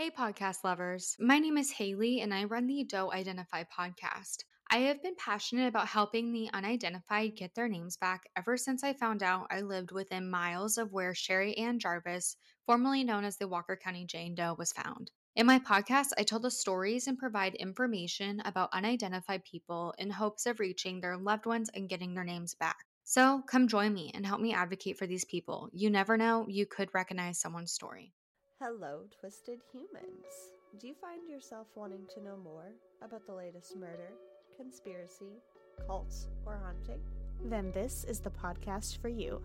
Hey, 0.00 0.08
podcast 0.08 0.64
lovers. 0.64 1.14
My 1.20 1.38
name 1.38 1.58
is 1.58 1.72
Haley, 1.72 2.22
and 2.22 2.32
I 2.32 2.44
run 2.44 2.66
the 2.66 2.84
Doe 2.84 3.12
Identify 3.12 3.64
podcast. 3.64 4.44
I 4.70 4.78
have 4.78 5.02
been 5.02 5.14
passionate 5.16 5.68
about 5.68 5.88
helping 5.88 6.32
the 6.32 6.48
unidentified 6.54 7.36
get 7.36 7.54
their 7.54 7.68
names 7.68 7.98
back 7.98 8.22
ever 8.34 8.56
since 8.56 8.82
I 8.82 8.94
found 8.94 9.22
out 9.22 9.48
I 9.50 9.60
lived 9.60 9.92
within 9.92 10.30
miles 10.30 10.78
of 10.78 10.90
where 10.90 11.14
Sherri 11.14 11.54
Ann 11.58 11.78
Jarvis, 11.78 12.34
formerly 12.64 13.04
known 13.04 13.24
as 13.24 13.36
the 13.36 13.46
Walker 13.46 13.76
County 13.76 14.06
Jane 14.06 14.34
Doe, 14.34 14.54
was 14.56 14.72
found. 14.72 15.10
In 15.36 15.44
my 15.44 15.58
podcast, 15.58 16.12
I 16.16 16.22
tell 16.22 16.40
the 16.40 16.50
stories 16.50 17.06
and 17.06 17.18
provide 17.18 17.54
information 17.56 18.40
about 18.46 18.72
unidentified 18.72 19.44
people 19.44 19.92
in 19.98 20.08
hopes 20.08 20.46
of 20.46 20.60
reaching 20.60 21.02
their 21.02 21.18
loved 21.18 21.44
ones 21.44 21.68
and 21.74 21.90
getting 21.90 22.14
their 22.14 22.24
names 22.24 22.54
back. 22.54 22.86
So 23.04 23.42
come 23.46 23.68
join 23.68 23.92
me 23.92 24.12
and 24.14 24.24
help 24.24 24.40
me 24.40 24.54
advocate 24.54 24.96
for 24.96 25.06
these 25.06 25.26
people. 25.26 25.68
You 25.74 25.90
never 25.90 26.16
know, 26.16 26.46
you 26.48 26.64
could 26.64 26.88
recognize 26.94 27.38
someone's 27.38 27.72
story. 27.72 28.14
Hello, 28.62 29.04
twisted 29.18 29.62
humans. 29.72 30.52
Do 30.78 30.86
you 30.86 30.92
find 30.92 31.26
yourself 31.26 31.66
wanting 31.76 32.06
to 32.12 32.22
know 32.22 32.36
more 32.36 32.74
about 33.00 33.24
the 33.26 33.32
latest 33.32 33.74
murder, 33.74 34.12
conspiracy, 34.54 35.40
cults, 35.86 36.28
or 36.44 36.60
haunting? 36.62 37.00
Then 37.42 37.72
this 37.72 38.04
is 38.04 38.20
the 38.20 38.28
podcast 38.28 39.00
for 39.00 39.08
you. 39.08 39.40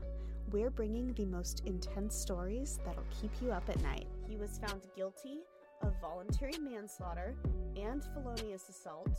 We're 0.51 0.69
bringing 0.69 1.13
the 1.13 1.28
most 1.28 1.63
intense 1.65 2.13
stories 2.13 2.82
that'll 2.84 3.06
keep 3.21 3.32
you 3.41 3.54
up 3.54 3.69
at 3.69 3.82
night. 3.82 4.06
He 4.28 4.36
was 4.36 4.58
found 4.58 4.82
guilty 4.97 5.39
of 5.82 5.93
voluntary 6.01 6.58
manslaughter 6.60 7.38
and 7.78 8.04
felonious 8.13 8.67
assault, 8.67 9.15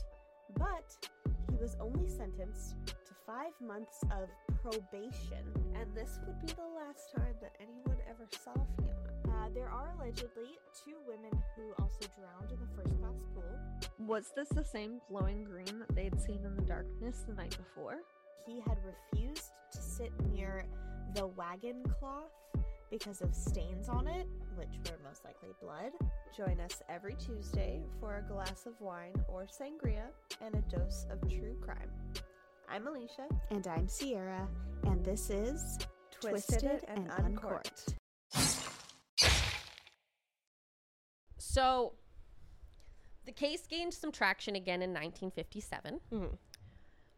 but 0.59 0.95
he 1.51 1.57
was 1.57 1.75
only 1.81 2.11
sentenced 2.11 2.75
five 3.27 3.53
months 3.61 4.03
of 4.13 4.29
probation. 4.63 5.45
And 5.75 5.95
this 5.95 6.21
would 6.27 6.41
be 6.41 6.53
the 6.53 6.71
last 6.77 7.13
time 7.15 7.35
that 7.43 7.53
anyone 7.61 7.99
ever 8.09 8.27
saw 8.31 8.55
Fiona. 8.77 8.97
Uh, 9.29 9.49
there 9.53 9.69
are 9.69 9.93
allegedly 9.99 10.59
two 10.85 10.95
women 11.07 11.33
who 11.57 11.83
also 11.83 12.07
drowned 12.17 12.53
in 12.53 12.59
the 12.61 12.77
first 12.77 12.99
class 13.01 13.23
pool. 13.35 14.07
Was 14.07 14.33
this 14.37 14.49
the 14.49 14.65
same 14.65 15.01
glowing 15.09 15.45
green 15.45 15.81
that 15.81 15.95
they'd 15.95 16.21
seen 16.21 16.41
in 16.45 16.55
the 16.55 16.63
darkness 16.63 17.25
the 17.27 17.35
night 17.35 17.57
before? 17.57 17.99
He 18.47 18.61
had 18.61 18.79
refused 18.85 19.51
to 19.73 19.79
sit 19.79 20.13
near 20.33 20.65
the 21.15 21.27
wagon 21.27 21.83
cloth 21.99 22.31
because 22.91 23.21
of 23.21 23.35
stains 23.35 23.89
on 23.89 24.07
it, 24.07 24.29
which 24.55 24.69
were 24.85 24.99
most 25.09 25.25
likely 25.25 25.49
blood. 25.61 25.91
Join 26.37 26.61
us 26.61 26.83
every 26.89 27.17
Tuesday 27.17 27.83
for 27.99 28.19
a 28.19 28.33
glass 28.33 28.67
of 28.67 28.81
wine 28.81 29.15
or 29.29 29.47
sangria 29.47 30.07
and 30.41 30.55
a 30.55 30.77
dose 30.77 31.07
of 31.11 31.21
true 31.29 31.57
crime. 31.61 31.91
I'm 32.69 32.87
Alicia, 32.87 33.27
And 33.51 33.67
I'm 33.67 33.89
Sierra, 33.89 34.47
and 34.85 35.05
this 35.05 35.31
is 35.31 35.79
twisted, 36.11 36.85
and, 36.89 37.11
uncorked. 37.19 37.95
So 41.39 41.95
the 43.25 43.33
case 43.33 43.67
gained 43.67 43.95
some 43.95 44.13
traction 44.13 44.57
again 44.57 44.83
in 44.83 44.91
1957 44.93 46.01
Mhm. 46.11 46.39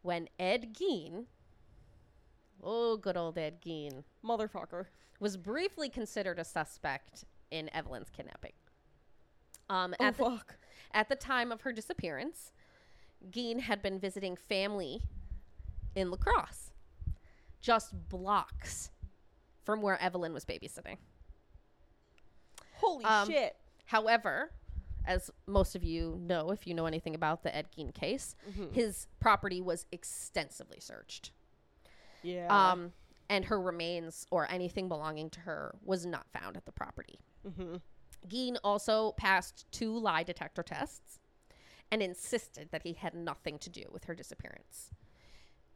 when 0.01 0.29
Ed 0.39 0.73
Gein, 0.73 1.25
oh, 2.63 2.95
good 2.97 3.17
old 3.17 3.37
Ed 3.37 3.61
Gein, 3.61 4.03
Motherfucker. 4.23 4.87
was 5.19 5.35
briefly 5.35 5.89
considered 5.89 6.39
a 6.39 6.45
suspect 6.45 7.25
in 7.51 7.69
Evelyn's 7.69 8.09
kidnapping. 8.09 8.53
Um, 9.69 9.93
Oh 9.99 10.05
at, 10.05 10.15
the, 10.17 10.23
fuck. 10.23 10.57
at 10.91 11.09
the 11.09 11.15
time 11.15 11.51
of 11.51 11.61
her 11.61 11.73
disappearance, 11.73 12.53
Gein 13.29 13.59
had 13.61 13.81
been 13.81 13.99
visiting 13.99 14.35
family 14.37 15.03
in 15.95 16.09
La 16.11 16.17
Crosse, 16.17 16.71
just 17.61 17.93
blocks 18.09 18.91
from 19.63 19.81
where 19.81 20.01
Evelyn 20.01 20.33
was 20.33 20.45
babysitting. 20.45 20.97
Holy 22.75 23.05
Um, 23.05 23.27
shit. 23.27 23.55
However, 23.85 24.51
as 25.05 25.31
most 25.47 25.75
of 25.75 25.83
you 25.83 26.17
know, 26.21 26.51
if 26.51 26.67
you 26.67 26.73
know 26.73 26.85
anything 26.85 27.15
about 27.15 27.43
the 27.43 27.55
Ed 27.55 27.71
Gein 27.71 27.93
case, 27.93 28.35
Mhm. 28.49 28.73
his 28.73 29.07
property 29.19 29.61
was 29.61 29.85
extensively 29.91 30.79
searched. 30.79 31.31
Yeah. 32.21 32.47
Um, 32.71 32.93
and 33.29 33.45
her 33.45 33.59
remains 33.59 34.25
or 34.31 34.49
anything 34.49 34.87
belonging 34.87 35.29
to 35.31 35.39
her 35.41 35.75
was 35.83 36.05
not 36.05 36.29
found 36.31 36.57
at 36.57 36.65
the 36.65 36.71
property. 36.71 37.19
hmm 37.43 37.77
Gein 38.27 38.57
also 38.65 39.13
passed 39.13 39.65
two 39.71 39.97
lie 39.97 40.23
detector 40.23 40.61
tests 40.61 41.19
and 41.89 42.03
insisted 42.03 42.69
that 42.71 42.83
he 42.83 42.93
had 42.93 43.13
nothing 43.13 43.57
to 43.59 43.69
do 43.69 43.85
with 43.91 44.03
her 44.05 44.13
disappearance. 44.15 44.91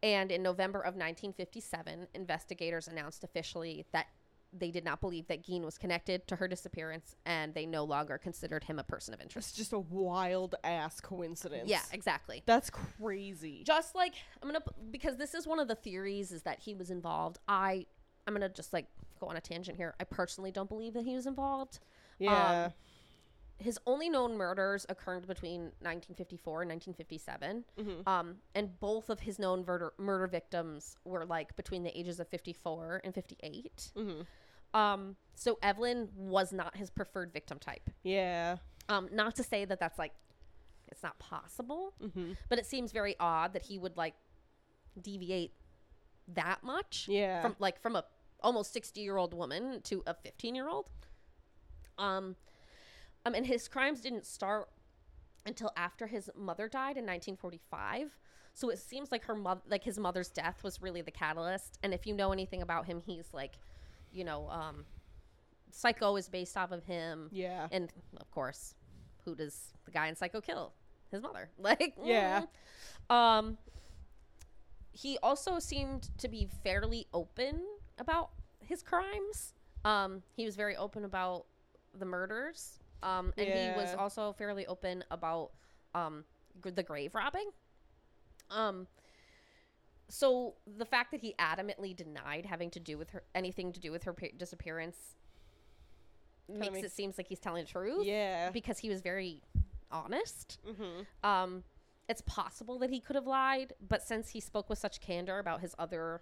And 0.03 0.31
in 0.31 0.43
November 0.43 0.79
of 0.79 0.95
1957, 0.95 2.07
investigators 2.13 2.89
announced 2.89 3.23
officially 3.23 3.85
that 3.93 4.07
they 4.55 4.69
did 4.69 4.85
not 4.85 5.01
believe 5.01 5.27
that 5.27 5.43
Gein 5.43 5.63
was 5.63 5.77
connected 5.77 6.27
to 6.27 6.35
her 6.35 6.47
disappearance 6.47 7.15
and 7.25 7.53
they 7.55 7.65
no 7.65 7.85
longer 7.85 8.17
considered 8.17 8.65
him 8.65 8.77
a 8.77 8.83
person 8.83 9.13
of 9.13 9.21
interest. 9.21 9.49
It's 9.49 9.57
just 9.57 9.73
a 9.73 9.79
wild 9.79 10.55
ass 10.63 10.99
coincidence. 10.99 11.69
Yeah, 11.69 11.81
exactly. 11.91 12.43
That's 12.45 12.69
crazy. 12.69 13.63
Just 13.65 13.95
like 13.95 14.13
I'm 14.41 14.49
gonna 14.49 14.63
because 14.91 15.17
this 15.17 15.33
is 15.33 15.47
one 15.47 15.59
of 15.59 15.67
the 15.67 15.75
theories 15.75 16.31
is 16.31 16.43
that 16.43 16.59
he 16.59 16.75
was 16.75 16.91
involved. 16.91 17.39
I 17.47 17.87
I'm 18.27 18.33
gonna 18.33 18.49
just 18.49 18.73
like 18.73 18.85
go 19.19 19.27
on 19.27 19.37
a 19.37 19.41
tangent 19.41 19.77
here. 19.77 19.95
I 19.99 20.03
personally 20.03 20.51
don't 20.51 20.69
believe 20.69 20.93
that 20.93 21.05
he 21.05 21.15
was 21.15 21.25
involved. 21.25 21.79
yeah. 22.19 22.65
um, 22.65 22.73
his 23.59 23.79
only 23.85 24.09
known 24.09 24.35
murders 24.35 24.85
occurred 24.89 25.27
between 25.27 25.71
1954 25.79 26.63
and 26.63 26.69
1957 26.71 27.65
Mhm. 27.77 28.07
um, 28.07 28.41
and 28.55 28.79
both 28.79 29.09
of 29.09 29.21
his 29.21 29.39
known 29.39 29.63
murder, 29.65 29.93
murder 29.97 30.27
victims 30.27 30.97
were 31.05 31.25
like 31.25 31.55
between 31.55 31.83
the 31.83 31.97
ages 31.97 32.19
of 32.19 32.27
54 32.27 33.01
and 33.03 33.13
58 33.13 33.91
Mhm. 33.95 34.25
um, 34.73 35.15
so 35.35 35.57
evelyn 35.61 36.09
was 36.15 36.51
not 36.51 36.75
his 36.77 36.89
preferred 36.89 37.31
victim 37.31 37.59
type 37.59 37.89
Yeah. 38.03 38.57
um, 38.89 39.07
not 39.11 39.35
to 39.35 39.43
say 39.43 39.65
that 39.65 39.79
that's 39.79 39.97
like 39.99 40.13
it's 40.89 41.03
not 41.03 41.17
possible 41.19 41.93
hmm 41.99 42.33
but 42.49 42.59
it 42.59 42.65
seems 42.65 42.91
very 42.91 43.15
odd 43.19 43.53
that 43.53 43.63
he 43.63 43.77
would 43.77 43.95
like 43.97 44.15
deviate 44.99 45.53
that 46.27 46.63
much 46.63 47.07
Yeah. 47.07 47.41
from 47.41 47.55
like 47.59 47.79
from 47.79 47.95
a 47.95 48.05
almost 48.41 48.73
60 48.73 48.99
year 49.01 49.15
old 49.17 49.33
woman 49.33 49.81
to 49.83 50.03
a 50.05 50.13
15 50.13 50.53
year 50.55 50.67
old 50.67 50.89
um 51.97 52.35
um 53.25 53.33
and 53.35 53.45
his 53.47 53.67
crimes 53.67 54.01
didn't 54.01 54.25
start 54.25 54.69
until 55.45 55.71
after 55.75 56.07
his 56.07 56.29
mother 56.35 56.67
died 56.67 56.97
in 56.97 57.05
1945 57.05 58.11
so 58.53 58.69
it 58.69 58.77
seems 58.77 59.11
like 59.11 59.23
her 59.25 59.35
mother 59.35 59.61
like 59.67 59.83
his 59.83 59.97
mother's 59.97 60.29
death 60.29 60.63
was 60.63 60.81
really 60.81 61.01
the 61.01 61.11
catalyst. 61.11 61.79
And 61.81 61.93
if 61.93 62.05
you 62.05 62.13
know 62.13 62.31
anything 62.31 62.61
about 62.61 62.85
him 62.85 63.01
he's 63.05 63.27
like 63.33 63.53
you 64.11 64.23
know 64.23 64.47
um 64.49 64.85
psycho 65.71 66.15
is 66.17 66.29
based 66.29 66.55
off 66.55 66.71
of 66.71 66.83
him. 66.85 67.29
Yeah. 67.31 67.67
and 67.71 67.91
of 68.19 68.29
course 68.31 68.75
who 69.25 69.35
does 69.35 69.73
the 69.85 69.91
guy 69.91 70.07
in 70.07 70.15
psycho 70.15 70.39
kill? 70.39 70.73
His 71.11 71.21
mother. 71.21 71.49
Like 71.57 71.95
Yeah. 72.03 72.43
mm. 73.09 73.15
um 73.15 73.57
he 74.91 75.17
also 75.23 75.57
seemed 75.57 76.09
to 76.19 76.27
be 76.27 76.47
fairly 76.63 77.07
open 77.13 77.63
about 77.97 78.29
his 78.59 78.83
crimes. 78.83 79.55
Um 79.83 80.21
he 80.35 80.45
was 80.45 80.55
very 80.55 80.75
open 80.77 81.05
about 81.05 81.45
the 81.97 82.05
murders 82.05 82.79
um 83.03 83.33
and 83.37 83.47
he 83.47 83.77
was 83.77 83.93
also 83.95 84.33
fairly 84.33 84.65
open 84.67 85.03
about 85.11 85.51
um 85.93 86.23
g- 86.63 86.69
the 86.71 86.83
grave 86.83 87.13
robbing. 87.15 87.49
Um 88.49 88.87
so 90.09 90.55
the 90.77 90.85
fact 90.85 91.11
that 91.11 91.21
he 91.21 91.33
adamantly 91.39 91.95
denied 91.95 92.45
having 92.45 92.69
to 92.71 92.79
do 92.79 92.97
with 92.97 93.09
her 93.11 93.23
anything 93.33 93.71
to 93.73 93.79
do 93.79 93.91
with 93.91 94.03
her 94.03 94.15
disappearance 94.37 95.15
makes, 96.47 96.73
makes- 96.73 96.85
it 96.85 96.91
seems 96.91 97.17
like 97.17 97.27
he's 97.27 97.39
telling 97.39 97.63
the 97.65 97.69
truth. 97.69 98.05
Yeah. 98.05 98.49
because 98.51 98.79
he 98.79 98.89
was 98.89 99.01
very 99.01 99.41
honest. 99.91 100.59
Hmm 100.65 101.01
um 101.27 101.63
it's 102.09 102.21
possible 102.21 102.77
that 102.79 102.89
he 102.89 102.99
could 102.99 103.15
have 103.15 103.25
lied 103.27 103.73
but 103.87 104.01
since 104.03 104.29
he 104.29 104.39
spoke 104.41 104.69
with 104.69 104.77
such 104.77 104.99
candor 104.99 105.39
about 105.39 105.61
his 105.61 105.73
other 105.79 106.21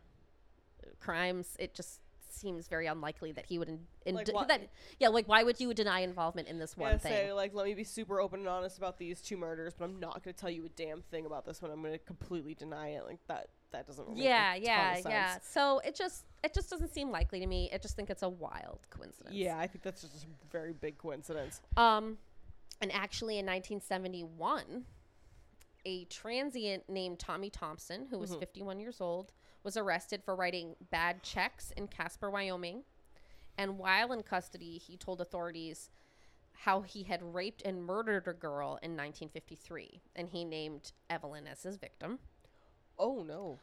uh, 0.83 0.89
crimes 0.99 1.55
it 1.57 1.73
just 1.73 1.99
seems 2.33 2.67
very 2.67 2.87
unlikely 2.87 3.31
that 3.31 3.45
he 3.45 3.57
would 3.59 3.67
in, 3.69 3.79
in 4.05 4.15
Like 4.15 4.27
that 4.47 4.69
yeah 4.99 5.09
like 5.09 5.27
why 5.27 5.43
would 5.43 5.59
you 5.59 5.73
deny 5.73 6.01
involvement 6.01 6.47
in 6.47 6.57
this 6.59 6.75
one 6.77 6.91
Yeah, 6.91 6.97
thing 6.97 7.11
say 7.11 7.33
like, 7.33 7.53
let 7.53 7.65
me 7.65 7.73
be 7.73 7.83
super 7.83 8.19
open 8.21 8.39
and 8.41 8.49
honest 8.49 8.77
about 8.77 8.97
these 8.97 9.21
two 9.21 9.37
murders, 9.37 9.73
but 9.77 9.85
I'm 9.85 9.99
not 9.99 10.23
going 10.23 10.33
to 10.33 10.39
tell 10.39 10.49
you 10.49 10.65
a 10.65 10.69
damn 10.69 11.01
thing 11.01 11.25
about 11.25 11.45
this 11.45 11.61
one. 11.61 11.71
I'm 11.71 11.81
going 11.81 11.93
to 11.93 11.99
completely 11.99 12.53
deny 12.55 12.89
it. 12.89 13.05
Like 13.05 13.19
that. 13.27 13.47
That 13.71 13.87
doesn't. 13.87 14.09
Make 14.09 14.17
yeah 14.17 14.53
yeah 14.55 14.97
yeah 15.07 15.37
so 15.41 15.79
it 15.85 15.95
just 15.95 16.25
it 16.43 16.53
just 16.53 16.69
doesn't 16.69 16.93
seem 16.93 17.09
likely 17.09 17.39
to 17.39 17.47
me 17.47 17.69
i 17.73 17.77
just 17.77 17.95
think 17.95 18.09
it's 18.09 18.21
a 18.21 18.27
wild 18.27 18.79
coincidence 18.89 19.33
Yeah, 19.33 19.57
I 19.57 19.65
think 19.67 19.81
that's 19.81 20.01
just 20.01 20.25
a 20.25 20.27
very 20.51 20.73
big 20.73 20.97
coincidence. 20.97 21.61
Um, 21.77 22.17
and 22.81 22.91
actually, 22.91 23.37
in 23.37 23.45
1971, 23.45 24.83
a 25.85 26.05
transient 26.05 26.83
named 26.89 27.19
Tommy 27.19 27.49
Thompson, 27.49 28.07
who 28.09 28.19
was 28.19 28.31
Mhm. 28.31 28.39
51 28.39 28.79
years 28.79 28.99
old, 29.01 29.31
was 29.63 29.77
arrested 29.77 30.23
for 30.23 30.35
writing 30.35 30.75
bad 30.89 31.23
checks 31.23 31.71
in 31.75 31.87
Casper, 31.87 32.29
Wyoming. 32.29 32.83
And 33.57 33.77
while 33.77 34.11
in 34.11 34.23
custody, 34.23 34.77
he 34.77 34.97
told 34.97 35.21
authorities 35.21 35.89
how 36.53 36.81
he 36.81 37.03
had 37.03 37.21
raped 37.33 37.61
and 37.63 37.83
murdered 37.83 38.27
a 38.27 38.33
girl 38.33 38.79
in 38.81 38.91
1953, 38.91 40.01
and 40.15 40.29
he 40.29 40.43
named 40.43 40.91
Evelyn 41.09 41.47
as 41.47 41.63
his 41.63 41.77
victim. 41.77 42.19
Oh 42.99 43.23
no. 43.23 43.59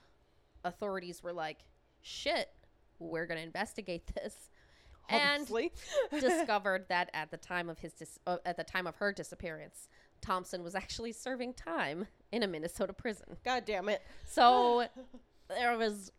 authorities 0.64 1.22
were 1.22 1.32
like, 1.32 1.58
"Shit, 2.00 2.48
we're 2.98 3.26
gonna 3.26 3.40
investigate 3.40 4.12
this," 4.14 4.50
and 5.08 5.48
discovered 6.10 6.86
that 6.88 7.10
at 7.14 7.30
the 7.30 7.36
time 7.36 7.68
of 7.68 7.78
his 7.78 7.92
dis- 7.92 8.18
uh, 8.26 8.38
at 8.44 8.56
the 8.56 8.64
time 8.64 8.86
of 8.86 8.96
her 8.96 9.12
disappearance, 9.12 9.88
Thompson 10.20 10.64
was 10.64 10.74
actually 10.74 11.12
serving 11.12 11.54
time 11.54 12.08
in 12.32 12.42
a 12.42 12.48
Minnesota 12.48 12.92
prison. 12.92 13.36
God 13.44 13.64
damn 13.64 13.88
it. 13.88 14.02
So 14.26 14.86
there 15.48 15.76
was 15.76 16.12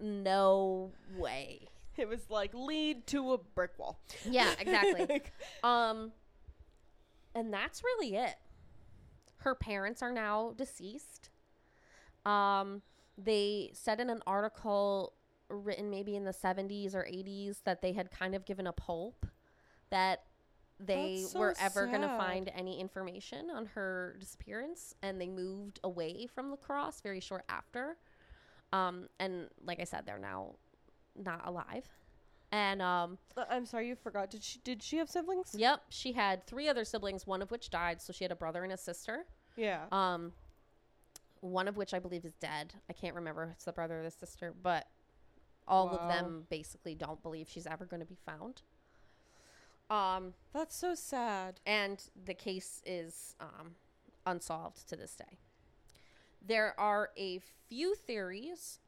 no 0.00 0.92
way. 1.16 1.68
It 1.96 2.08
was 2.08 2.30
like 2.30 2.52
lead 2.54 3.06
to 3.08 3.32
a 3.32 3.38
brick 3.38 3.72
wall. 3.78 4.00
Yeah, 4.28 4.50
exactly. 4.58 5.22
um 5.64 6.12
and 7.34 7.52
that's 7.52 7.82
really 7.84 8.16
it. 8.16 8.34
Her 9.36 9.54
parents 9.54 10.02
are 10.02 10.12
now 10.12 10.54
deceased. 10.56 11.30
Um 12.24 12.82
they 13.18 13.70
said 13.74 14.00
in 14.00 14.10
an 14.10 14.22
article 14.26 15.14
written 15.48 15.90
maybe 15.90 16.16
in 16.16 16.24
the 16.24 16.32
70s 16.32 16.94
or 16.94 17.04
80s 17.04 17.62
that 17.64 17.82
they 17.82 17.92
had 17.92 18.10
kind 18.10 18.34
of 18.34 18.46
given 18.46 18.66
up 18.66 18.80
hope 18.80 19.26
that 19.90 20.22
they 20.80 21.24
so 21.28 21.38
were 21.38 21.54
ever 21.60 21.86
going 21.86 22.00
to 22.00 22.08
find 22.08 22.50
any 22.56 22.80
information 22.80 23.50
on 23.50 23.66
her 23.66 24.16
disappearance 24.18 24.94
and 25.02 25.20
they 25.20 25.28
moved 25.28 25.78
away 25.84 26.26
from 26.26 26.50
La 26.50 26.56
Crosse 26.56 27.00
very 27.02 27.20
short 27.20 27.44
after 27.48 27.96
um 28.72 29.08
and 29.20 29.48
like 29.64 29.80
i 29.80 29.84
said 29.84 30.04
they're 30.06 30.18
now 30.18 30.54
not 31.16 31.46
alive 31.46 31.88
and 32.50 32.82
um 32.82 33.18
Uh, 33.36 33.44
I'm 33.48 33.64
sorry, 33.64 33.88
you 33.88 33.96
forgot. 33.96 34.30
Did 34.30 34.42
she 34.42 34.58
did 34.62 34.82
she 34.82 34.98
have 34.98 35.08
siblings? 35.08 35.54
Yep, 35.56 35.84
she 35.88 36.12
had 36.12 36.46
three 36.46 36.68
other 36.68 36.84
siblings, 36.84 37.26
one 37.26 37.40
of 37.42 37.50
which 37.50 37.70
died, 37.70 38.02
so 38.02 38.12
she 38.12 38.24
had 38.24 38.30
a 38.32 38.36
brother 38.36 38.62
and 38.62 38.72
a 38.72 38.76
sister. 38.76 39.24
Yeah. 39.56 39.84
Um, 39.90 40.32
one 41.40 41.66
of 41.66 41.76
which 41.78 41.94
I 41.94 41.98
believe 41.98 42.24
is 42.26 42.34
dead. 42.34 42.74
I 42.90 42.92
can't 42.92 43.14
remember 43.14 43.44
if 43.44 43.50
it's 43.52 43.64
the 43.64 43.72
brother 43.72 44.00
or 44.00 44.02
the 44.02 44.10
sister, 44.10 44.52
but 44.62 44.86
all 45.66 45.88
of 45.90 46.08
them 46.08 46.46
basically 46.50 46.94
don't 46.94 47.22
believe 47.22 47.48
she's 47.48 47.66
ever 47.66 47.86
going 47.86 48.00
to 48.00 48.06
be 48.06 48.18
found. 48.26 48.60
Um, 49.90 50.34
That's 50.52 50.76
so 50.76 50.94
sad. 50.94 51.60
and 51.66 52.02
the 52.24 52.34
case 52.34 52.82
is 52.84 53.34
um, 53.40 53.76
unsolved 54.26 54.88
to 54.90 54.96
this 54.96 55.14
day. 55.14 55.38
There 56.44 56.78
are 56.78 57.10
a 57.16 57.40
few 57.68 57.94
theories 57.94 58.80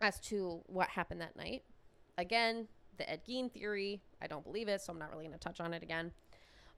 as 0.00 0.18
to 0.20 0.62
what 0.66 0.88
happened 0.88 1.20
that 1.20 1.36
night. 1.36 1.62
Again, 2.18 2.68
the 2.96 3.08
Ed 3.10 3.20
Gein 3.28 3.50
theory, 3.50 4.00
I 4.22 4.26
don't 4.26 4.44
believe 4.44 4.68
it, 4.68 4.80
so 4.80 4.92
I'm 4.92 4.98
not 4.98 5.10
really 5.10 5.24
going 5.26 5.38
to 5.38 5.42
touch 5.42 5.60
on 5.60 5.74
it 5.74 5.82
again. 5.82 6.12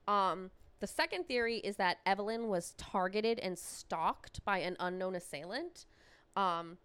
Um, 0.07 0.51
the 0.79 0.87
second 0.87 1.25
theory 1.27 1.57
is 1.57 1.75
that 1.77 1.97
Evelyn 2.05 2.47
was 2.47 2.73
targeted 2.77 3.39
and 3.39 3.57
stalked 3.57 4.43
by 4.45 4.59
an 4.59 4.75
unknown 4.79 5.15
assailant. 5.15 5.85
Um, 6.35 6.77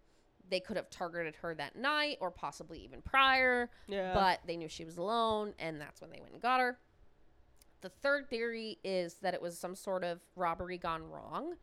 they 0.48 0.61
could 0.61 0.76
have 0.76 0.90
targeted 0.90 1.36
her 1.36 1.55
that 1.55 1.76
night 1.76 2.18
or 2.20 2.30
possibly 2.30 2.78
even 2.80 3.00
prior 3.03 3.70
Yeah. 3.86 4.12
but 4.12 4.40
they 4.46 4.57
knew 4.57 4.68
she 4.68 4.84
was 4.84 4.98
alone 4.98 5.55
and 5.59 5.80
that's 5.80 6.00
when 6.00 6.11
they 6.11 6.20
went 6.20 6.32
and 6.32 6.42
got 6.42 6.61
her 6.61 6.78
the 7.80 7.88
third 7.88 8.28
theory 8.28 8.78
is 8.84 9.14
that 9.22 9.34
it 9.34 9.40
was 9.40 9.57
some 9.59 9.74
sort 9.74 10.05
of 10.05 10.20
robbery 10.36 10.76
gone 10.78 11.05
wrong 11.05 11.55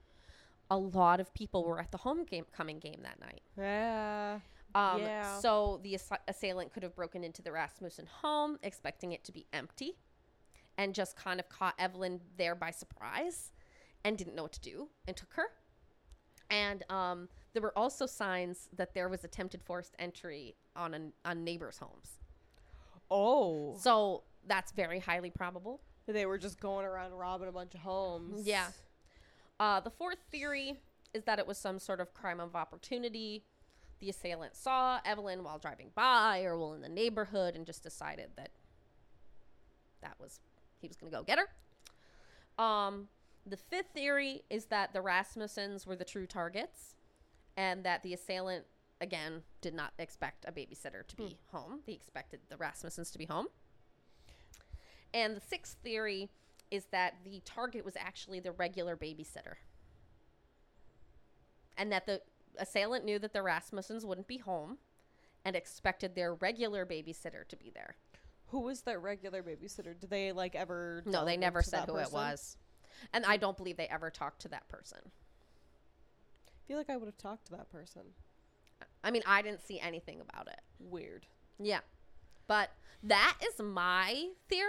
a 0.70 0.78
lot 0.78 1.20
of 1.20 1.34
people 1.34 1.64
were 1.66 1.80
at 1.80 1.92
the 1.92 1.98
homecoming 1.98 2.80
game 2.80 3.00
that 3.04 3.20
night 3.20 3.42
yeah. 3.58 4.40
um, 4.76 5.02
Yeah. 5.02 5.40
so 5.40 5.80
the 5.84 5.94
assi- 5.94 6.18
assailant 6.28 6.74
could 6.74 6.84
have 6.84 6.96
broken 6.96 7.24
into 7.24 7.42
the 7.42 7.52
rasmussen 7.52 8.08
home 8.22 8.58
expecting 8.64 9.12
it 9.12 9.24
to 9.26 9.32
be 9.32 9.46
empty 9.54 9.98
and 10.78 10.94
just 10.94 11.16
kind 11.16 11.40
of 11.40 11.50
caught 11.50 11.74
evelyn 11.80 12.22
there 12.38 12.56
by 12.56 12.72
surprise 12.72 13.52
and 14.04 14.18
didn't 14.18 14.36
know 14.36 14.44
what 14.44 14.54
to 14.54 14.62
do 14.62 14.90
and 15.08 15.18
took 15.18 15.34
her 15.34 15.48
and 16.50 16.84
um, 16.90 17.30
there 17.54 17.62
were 17.62 17.78
also 17.78 18.06
signs 18.06 18.70
that 18.76 18.94
there 18.94 19.10
was 19.10 19.24
attempted 19.24 19.62
forced 19.64 19.96
entry 20.00 20.56
on 20.76 20.94
an, 20.94 21.14
on 21.26 21.44
neighbors' 21.44 21.78
homes. 21.78 22.18
Oh. 23.12 23.76
So 23.80 24.24
that's 24.48 24.72
very 24.72 25.00
highly 25.00 25.30
probable. 25.30 25.82
They 26.08 26.26
were 26.26 26.38
just 26.38 26.60
going 26.60 26.86
around 26.86 27.12
robbing 27.14 27.50
a 27.50 27.52
bunch 27.52 27.76
of 27.76 27.82
homes. 27.82 28.48
Yeah. 28.48 28.68
Uh, 29.60 29.80
the 29.80 29.90
fourth 29.90 30.20
theory 30.32 30.80
is 31.14 31.24
that 31.26 31.40
it 31.40 31.48
was 31.48 31.58
some 31.58 31.80
sort 31.80 32.00
of 32.00 32.14
crime 32.14 32.40
of 32.40 32.56
opportunity. 32.56 33.44
The 34.00 34.10
assailant 34.10 34.56
saw 34.56 35.00
Evelyn 35.04 35.44
while 35.44 35.60
driving 35.60 35.92
by 35.94 36.44
or 36.44 36.58
while 36.58 36.74
in 36.74 36.82
the 36.82 36.90
neighborhood 36.90 37.56
and 37.56 37.66
just 37.66 37.84
decided 37.84 38.30
that 38.38 38.52
that 40.02 40.16
was 40.20 40.40
he 40.80 40.88
was 40.88 40.96
going 40.96 41.12
to 41.12 41.18
go 41.18 41.24
get 41.24 41.40
her. 41.40 42.64
Um, 42.64 43.10
the 43.46 43.58
fifth 43.58 43.88
theory 43.94 44.44
is 44.50 44.66
that 44.66 44.94
the 44.94 45.00
Rasmussens 45.00 45.86
were 45.86 45.96
the 45.96 46.06
true 46.06 46.26
targets 46.26 46.96
and 47.58 47.84
that 47.84 48.04
the 48.04 48.14
assailant 48.14 48.66
again 49.02 49.42
did 49.62 49.74
not 49.74 49.94
expect 49.98 50.46
a 50.48 50.52
babysitter 50.52 51.06
to 51.08 51.16
be 51.16 51.38
home. 51.52 51.82
They 51.86 51.94
expected 51.94 52.40
the 52.48 52.56
Rasmussens 52.56 53.12
to 53.12 53.18
be 53.18 53.26
home. 53.26 53.48
And 55.14 55.36
the 55.36 55.42
sixth 55.42 55.78
theory 55.84 56.30
is 56.72 56.86
that 56.92 57.16
the 57.24 57.42
target 57.46 57.84
was 57.84 57.96
actually 57.98 58.40
the 58.40 58.52
regular 58.52 58.96
babysitter. 58.96 59.56
And 61.78 61.92
that 61.92 62.06
the 62.06 62.22
assailant 62.58 63.06
knew 63.06 63.20
that 63.20 63.34
the 63.34 63.40
Rasmussens 63.40 64.04
wouldn't 64.04 64.28
be 64.28 64.38
home 64.38 64.78
and 65.46 65.56
expected 65.56 66.16
their 66.16 66.34
regular 66.34 66.86
babysitter 66.86 67.48
to 67.48 67.56
be 67.56 67.72
there. 67.74 67.96
Who 68.48 68.62
was 68.62 68.82
their 68.82 69.00
regular 69.00 69.42
babysitter? 69.44 70.00
Did 70.00 70.10
they 70.10 70.32
like 70.32 70.56
ever? 70.56 71.04
No, 71.06 71.24
they 71.24 71.38
never 71.38 71.62
said 71.62 71.86
who 71.88 71.98
it 71.98 72.12
was. 72.12 72.58
And 73.14 73.26
I 73.26 73.38
don't 73.38 73.56
believe 73.56 73.78
they 73.78 73.88
ever 73.88 74.10
talked 74.10 74.42
to 74.42 74.48
that 74.50 74.68
person. 74.68 75.00
I 75.06 76.68
feel 76.68 76.78
like 76.78 76.90
I 76.90 76.98
would 76.98 77.06
have 77.06 77.18
talked 77.18 77.46
to 77.46 77.52
that 77.54 77.72
person. 77.72 78.02
I 79.04 79.12
mean, 79.12 79.24
I 79.26 79.42
didn't 79.42 79.62
see 79.66 79.80
anything 79.80 80.20
about 80.20 80.48
it. 80.48 80.60
Weird. 80.80 81.26
Yeah. 81.58 81.80
But 82.48 82.72
that 83.04 83.38
is 83.48 83.64
my 83.64 84.30
theory, 84.50 84.68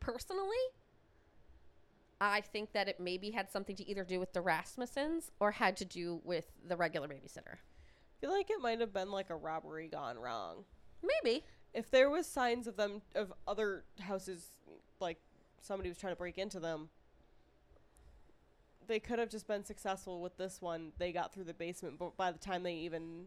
personally. 0.00 0.56
I 2.20 2.42
think 2.42 2.72
that 2.72 2.88
it 2.88 3.00
maybe 3.00 3.30
had 3.30 3.50
something 3.50 3.74
to 3.76 3.88
either 3.88 4.04
do 4.04 4.20
with 4.20 4.32
the 4.32 4.40
Rasmussens 4.40 5.30
or 5.40 5.52
had 5.52 5.76
to 5.78 5.84
do 5.84 6.20
with 6.22 6.52
the 6.66 6.76
regular 6.76 7.08
babysitter. 7.08 7.54
I 7.54 8.20
feel 8.20 8.30
like 8.30 8.50
it 8.50 8.60
might 8.60 8.80
have 8.80 8.92
been 8.92 9.10
like 9.10 9.30
a 9.30 9.36
robbery 9.36 9.88
gone 9.88 10.18
wrong. 10.18 10.64
Maybe. 11.02 11.44
If 11.72 11.90
there 11.90 12.10
was 12.10 12.26
signs 12.26 12.66
of 12.66 12.76
them 12.76 13.00
of 13.14 13.32
other 13.48 13.84
houses, 14.00 14.50
like 15.00 15.18
somebody 15.62 15.88
was 15.88 15.96
trying 15.96 16.12
to 16.12 16.18
break 16.18 16.36
into 16.36 16.60
them, 16.60 16.90
they 18.86 18.98
could 18.98 19.18
have 19.18 19.30
just 19.30 19.46
been 19.46 19.64
successful 19.64 20.20
with 20.20 20.36
this 20.36 20.60
one. 20.60 20.92
They 20.98 21.12
got 21.12 21.32
through 21.32 21.44
the 21.44 21.54
basement, 21.54 21.98
but 21.98 22.16
by 22.16 22.32
the 22.32 22.38
time 22.38 22.64
they 22.64 22.74
even 22.74 23.26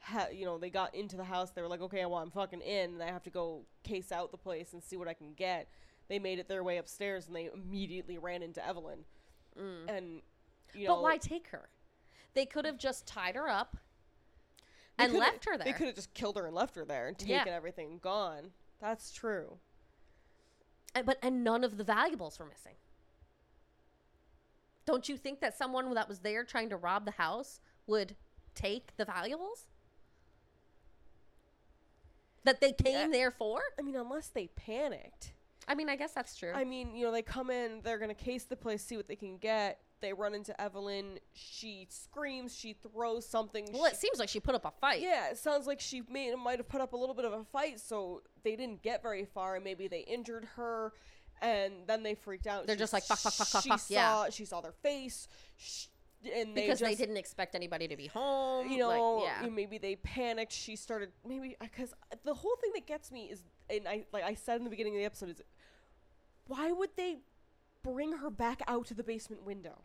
had, 0.00 0.34
you 0.34 0.44
know, 0.44 0.58
they 0.58 0.70
got 0.70 0.94
into 0.94 1.16
the 1.16 1.24
house, 1.24 1.50
they 1.52 1.62
were 1.62 1.68
like, 1.68 1.80
okay, 1.80 2.04
well, 2.04 2.18
I'm 2.18 2.30
fucking 2.30 2.60
in, 2.60 2.94
and 2.94 3.02
I 3.02 3.06
have 3.06 3.22
to 3.22 3.30
go 3.30 3.62
case 3.84 4.12
out 4.12 4.32
the 4.32 4.38
place 4.38 4.72
and 4.72 4.82
see 4.82 4.96
what 4.96 5.08
I 5.08 5.14
can 5.14 5.34
get. 5.34 5.68
They 6.08 6.18
made 6.18 6.38
it 6.38 6.48
their 6.48 6.64
way 6.64 6.78
upstairs, 6.78 7.26
and 7.26 7.36
they 7.36 7.50
immediately 7.52 8.18
ran 8.18 8.42
into 8.42 8.66
Evelyn, 8.66 9.00
mm. 9.58 9.88
and 9.88 10.22
you 10.74 10.86
know, 10.86 10.96
but 10.96 11.02
why 11.02 11.16
take 11.18 11.48
her? 11.48 11.68
They 12.34 12.46
could 12.46 12.64
have 12.64 12.78
just 12.78 13.06
tied 13.06 13.34
her 13.34 13.48
up 13.48 13.76
and 14.98 15.12
left 15.12 15.44
her 15.44 15.56
there. 15.56 15.64
They 15.64 15.72
could 15.72 15.86
have 15.86 15.96
just 15.96 16.14
killed 16.14 16.36
her 16.36 16.46
and 16.46 16.54
left 16.54 16.76
her 16.76 16.84
there 16.84 17.08
and 17.08 17.22
Yeah. 17.22 17.38
taken 17.38 17.52
everything 17.52 17.90
and 17.92 18.02
gone. 18.02 18.52
That's 18.80 19.12
true. 19.12 19.58
And- 20.94 21.06
but 21.06 21.18
and 21.22 21.44
none 21.44 21.64
of 21.64 21.76
the 21.76 21.84
valuables 21.84 22.38
were 22.38 22.46
missing. 22.46 22.76
Don't 24.84 25.08
you 25.08 25.18
think 25.18 25.40
that 25.40 25.56
someone 25.56 25.92
that 25.94 26.08
was 26.08 26.20
there 26.20 26.44
trying 26.44 26.70
to 26.70 26.76
rob 26.76 27.04
the 27.04 27.10
house 27.12 27.60
would 27.86 28.16
take 28.54 28.96
the 28.96 29.04
valuables? 29.04 29.68
That 32.44 32.60
they 32.60 32.72
came 32.72 32.94
Yeah. 32.94 33.08
there 33.08 33.30
for? 33.30 33.60
I 33.78 33.82
mean, 33.82 33.96
unless 33.96 34.28
they 34.28 34.46
panicked. 34.48 35.34
I 35.68 35.74
mean, 35.74 35.88
I 35.88 35.96
guess 35.96 36.12
that's 36.12 36.34
true. 36.36 36.52
I 36.54 36.64
mean, 36.64 36.94
you 36.96 37.04
know, 37.04 37.12
they 37.12 37.22
come 37.22 37.50
in, 37.50 37.80
they're 37.84 37.98
going 37.98 38.08
to 38.08 38.14
case 38.24 38.44
the 38.44 38.56
place, 38.56 38.82
see 38.82 38.96
what 38.96 39.06
they 39.06 39.16
can 39.16 39.36
get. 39.36 39.78
They 40.00 40.12
run 40.12 40.32
into 40.34 40.58
Evelyn. 40.60 41.18
She 41.34 41.86
screams, 41.90 42.54
she 42.56 42.72
throws 42.72 43.26
something. 43.28 43.68
well, 43.72 43.84
it 43.86 43.96
seems 43.96 44.18
like 44.18 44.28
she 44.28 44.38
put 44.40 44.54
up 44.54 44.64
a 44.64 44.70
fight. 44.80 45.00
yeah, 45.00 45.30
it 45.30 45.38
sounds 45.38 45.66
like 45.66 45.80
she 45.80 46.02
may, 46.08 46.32
might 46.34 46.58
have 46.58 46.68
put 46.68 46.80
up 46.80 46.92
a 46.92 46.96
little 46.96 47.14
bit 47.14 47.24
of 47.24 47.32
a 47.32 47.44
fight, 47.44 47.80
so 47.80 48.22
they 48.44 48.54
didn't 48.56 48.82
get 48.82 49.02
very 49.02 49.24
far, 49.24 49.56
and 49.56 49.64
maybe 49.64 49.88
they 49.88 50.00
injured 50.00 50.46
her, 50.56 50.92
and 51.42 51.72
then 51.86 52.02
they 52.04 52.14
freaked 52.14 52.46
out. 52.46 52.66
They're 52.66 52.76
She- 52.76 52.80
just 52.80 52.92
like, 52.92 53.02
fuck, 53.02 53.18
fuck, 53.18 53.32
fuck, 53.32 53.48
fuck, 53.48 53.62
she 53.64 53.68
fuck, 53.70 53.80
Saw, 53.80 54.24
yeah. 54.24 54.30
She 54.30 54.44
saw 54.44 54.60
their 54.60 54.72
face, 54.72 55.26
sh- 55.56 55.86
and 56.34 56.56
they 56.56 56.62
because 56.62 56.80
they 56.80 56.94
didn't 56.96 57.16
expect 57.16 57.54
anybody 57.54 57.86
to 57.88 57.96
be 57.96 58.06
home. 58.08 58.68
you 58.68 58.78
know, 58.78 59.16
like, 59.18 59.30
yeah. 59.42 59.48
maybe 59.48 59.78
they 59.78 59.94
panicked. 59.96 60.52
She 60.52 60.74
started 60.76 61.10
maybe 61.26 61.56
because 61.60 61.92
the 62.24 62.34
whole 62.34 62.56
thing 62.60 62.72
that 62.74 62.86
gets 62.86 63.12
me 63.12 63.26
is, 63.30 63.44
and 63.70 63.86
I 63.86 64.04
like 64.12 64.24
I 64.24 64.34
said 64.34 64.56
in 64.58 64.64
the 64.64 64.70
beginning 64.70 64.94
of 64.94 64.98
the 64.98 65.04
episode 65.04 65.28
is, 65.30 65.40
why 66.48 66.72
would 66.72 66.90
they 66.96 67.18
bring 67.82 68.14
her 68.14 68.30
back 68.30 68.60
out 68.66 68.86
to 68.86 68.94
the 68.94 69.04
basement 69.04 69.44
window? 69.44 69.82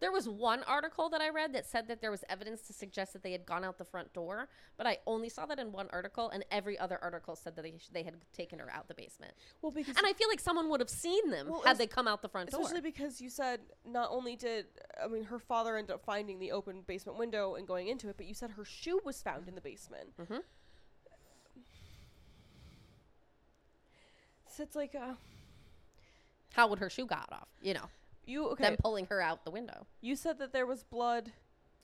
There 0.00 0.12
was 0.12 0.28
one 0.28 0.62
article 0.62 1.08
that 1.08 1.20
I 1.20 1.28
read 1.30 1.52
that 1.54 1.66
said 1.66 1.88
that 1.88 2.00
there 2.00 2.12
was 2.12 2.22
evidence 2.28 2.60
to 2.68 2.72
suggest 2.72 3.12
that 3.14 3.24
they 3.24 3.32
had 3.32 3.44
gone 3.44 3.64
out 3.64 3.78
the 3.78 3.84
front 3.84 4.12
door, 4.12 4.48
but 4.76 4.86
I 4.86 4.98
only 5.08 5.28
saw 5.28 5.44
that 5.46 5.58
in 5.58 5.72
one 5.72 5.88
article, 5.92 6.30
and 6.30 6.44
every 6.52 6.78
other 6.78 7.00
article 7.02 7.34
said 7.34 7.56
that 7.56 7.62
they, 7.62 7.74
they 7.92 8.04
had 8.04 8.14
taken 8.32 8.60
her 8.60 8.70
out 8.72 8.86
the 8.86 8.94
basement. 8.94 9.32
Well, 9.60 9.72
because 9.72 9.96
And 9.96 10.06
I 10.06 10.12
feel 10.12 10.28
like 10.28 10.38
someone 10.38 10.68
would 10.70 10.78
have 10.78 10.88
seen 10.88 11.30
them 11.30 11.48
Well, 11.48 11.62
had 11.64 11.78
they 11.78 11.88
come 11.88 12.06
out 12.06 12.22
the 12.22 12.28
front 12.28 12.50
door. 12.52 12.60
especially 12.60 12.80
because 12.80 13.20
you 13.20 13.28
said 13.28 13.58
not 13.84 14.08
only 14.12 14.36
did 14.36 14.66
I 15.02 15.08
mean 15.08 15.24
her 15.24 15.40
father 15.40 15.76
end 15.76 15.90
up 15.90 16.04
finding 16.04 16.38
the 16.38 16.52
open 16.52 16.82
basement 16.86 17.18
window 17.18 17.56
and 17.56 17.66
going 17.66 17.88
into 17.88 18.08
it, 18.08 18.16
but 18.16 18.26
you 18.26 18.34
said 18.34 18.50
her 18.50 18.64
shoe 18.64 19.00
was 19.04 19.20
found 19.20 19.48
in 19.48 19.56
the 19.56 19.60
basement. 19.60 20.16
Mhm. 20.16 20.42
It's 24.60 24.76
like 24.76 24.94
uh, 24.94 25.14
How 26.54 26.68
would 26.68 26.78
her 26.78 26.90
shoe 26.90 27.06
got 27.06 27.28
off? 27.32 27.48
You 27.62 27.74
know, 27.74 27.88
you 28.26 28.48
okay? 28.50 28.64
them 28.64 28.76
pulling 28.78 29.06
her 29.06 29.20
out 29.20 29.44
the 29.44 29.50
window 29.50 29.86
you 30.00 30.16
said 30.16 30.38
that 30.38 30.52
there 30.52 30.66
was 30.66 30.82
blood. 30.82 31.32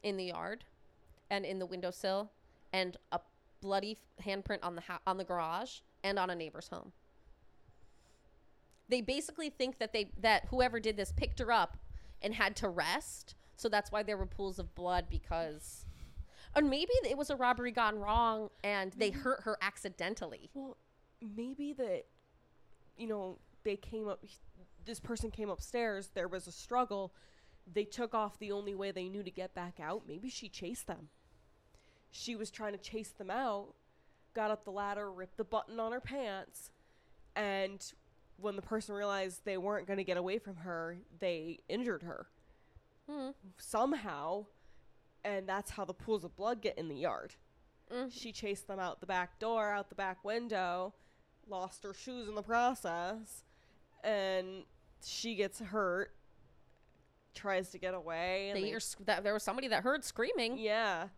in 0.03 0.17
the 0.17 0.25
yard, 0.25 0.65
and 1.31 1.45
in 1.47 1.59
the 1.59 1.67
windowsill, 1.67 2.31
and 2.73 2.97
a 3.13 3.21
bloody 3.63 3.97
f- 4.19 4.27
handprint 4.27 4.59
on 4.63 4.75
the 4.75 4.83
ho- 4.83 4.99
on 5.07 5.17
the 5.17 5.25
garage 5.25 5.81
and 6.03 6.19
on 6.19 6.29
a 6.29 6.35
neighbor's 6.35 6.69
home. 6.69 6.93
They 8.89 9.01
basically 9.01 9.49
think 9.49 9.79
that 9.79 9.93
they 9.95 10.11
that 10.21 10.47
whoever 10.51 10.79
did 10.79 10.97
this 10.97 11.13
picked 11.13 11.39
her 11.39 11.51
up 11.51 11.79
and 12.21 12.35
had 12.35 12.55
to 12.57 12.69
rest, 12.69 13.35
so 13.57 13.69
that's 13.69 13.91
why 13.91 14.03
there 14.03 14.17
were 14.19 14.27
pools 14.27 14.59
of 14.59 14.75
blood 14.75 15.07
because. 15.09 15.87
And 16.57 16.71
maybe 16.71 16.93
it 17.03 17.17
was 17.19 17.31
a 17.31 17.37
robbery 17.37 17.73
gone 17.73 17.99
wrong 17.99 18.49
and 18.63 18.93
they 18.93 19.11
hurt 19.11 19.41
her 19.43 19.57
accidentally. 19.61 20.51
Well, 20.55 20.77
maybe 21.21 21.73
that 21.73 22.05
you 22.97 23.07
know 23.07 23.39
they 23.65 23.77
came 23.77 24.09
up. 24.09 24.25
This 24.85 25.01
person 25.01 25.31
came 25.31 25.49
upstairs. 25.51 26.11
There 26.15 26.29
was 26.29 26.47
a 26.47 26.53
struggle. 26.53 27.13
They 27.73 27.85
took 27.85 28.15
off 28.15 28.39
the 28.39 28.53
only 28.53 28.75
way 28.75 28.91
they 28.91 29.09
knew 29.09 29.23
to 29.23 29.31
get 29.31 29.55
back 29.55 29.81
out. 29.81 30.03
Maybe 30.07 30.29
she 30.29 30.49
chased 30.49 30.87
them. 30.87 31.09
She 32.11 32.37
was 32.37 32.51
trying 32.51 32.73
to 32.73 32.79
chase 32.79 33.09
them 33.11 33.31
out. 33.31 33.75
Got 34.35 34.51
up 34.51 34.65
the 34.65 34.71
ladder, 34.71 35.11
ripped 35.11 35.37
the 35.37 35.45
button 35.45 35.79
on 35.81 35.93
her 35.93 36.01
pants, 36.01 36.71
and 37.37 37.85
when 38.37 38.57
the 38.57 38.63
person 38.63 38.95
realized 38.95 39.43
they 39.45 39.57
weren't 39.57 39.87
going 39.87 39.97
to 39.97 40.05
get 40.05 40.17
away 40.17 40.39
from 40.39 40.57
her, 40.57 40.99
they 41.21 41.61
injured 41.69 42.03
her 42.03 42.27
Hmm. 43.09 43.31
somehow, 43.59 44.47
and 45.25 45.49
that's 45.49 45.71
how 45.71 45.85
the 45.85 45.95
pools 45.95 46.25
of 46.25 46.35
blood 46.37 46.61
get 46.61 46.77
in 46.77 46.89
the 46.89 46.97
yard. 46.97 47.35
Mm. 47.93 48.11
She 48.13 48.33
chased 48.33 48.67
them 48.67 48.81
out 48.81 48.99
the 49.01 49.07
back 49.07 49.39
door, 49.39 49.71
out 49.71 49.89
the 49.89 49.95
back 49.95 50.25
window, 50.25 50.95
lost 51.49 51.83
her 51.85 51.95
shoes 51.95 52.29
in 52.29 52.35
the 52.35 52.43
process, 52.43 53.43
and 54.03 54.65
she 55.05 55.35
gets 55.35 55.59
hurt. 55.61 56.15
Tries 57.35 57.71
to 57.71 57.79
get 57.79 57.95
away. 57.95 58.49
And 58.51 58.57
They 58.57 58.63
they- 58.63 58.69
hear 58.69 58.81
sc- 58.81 58.99
that 59.07 59.25
there 59.25 59.35
was 59.35 59.43
somebody 59.43 59.67
that 59.69 59.83
heard 59.83 60.05
screaming. 60.05 60.57
yeah. 60.59 61.09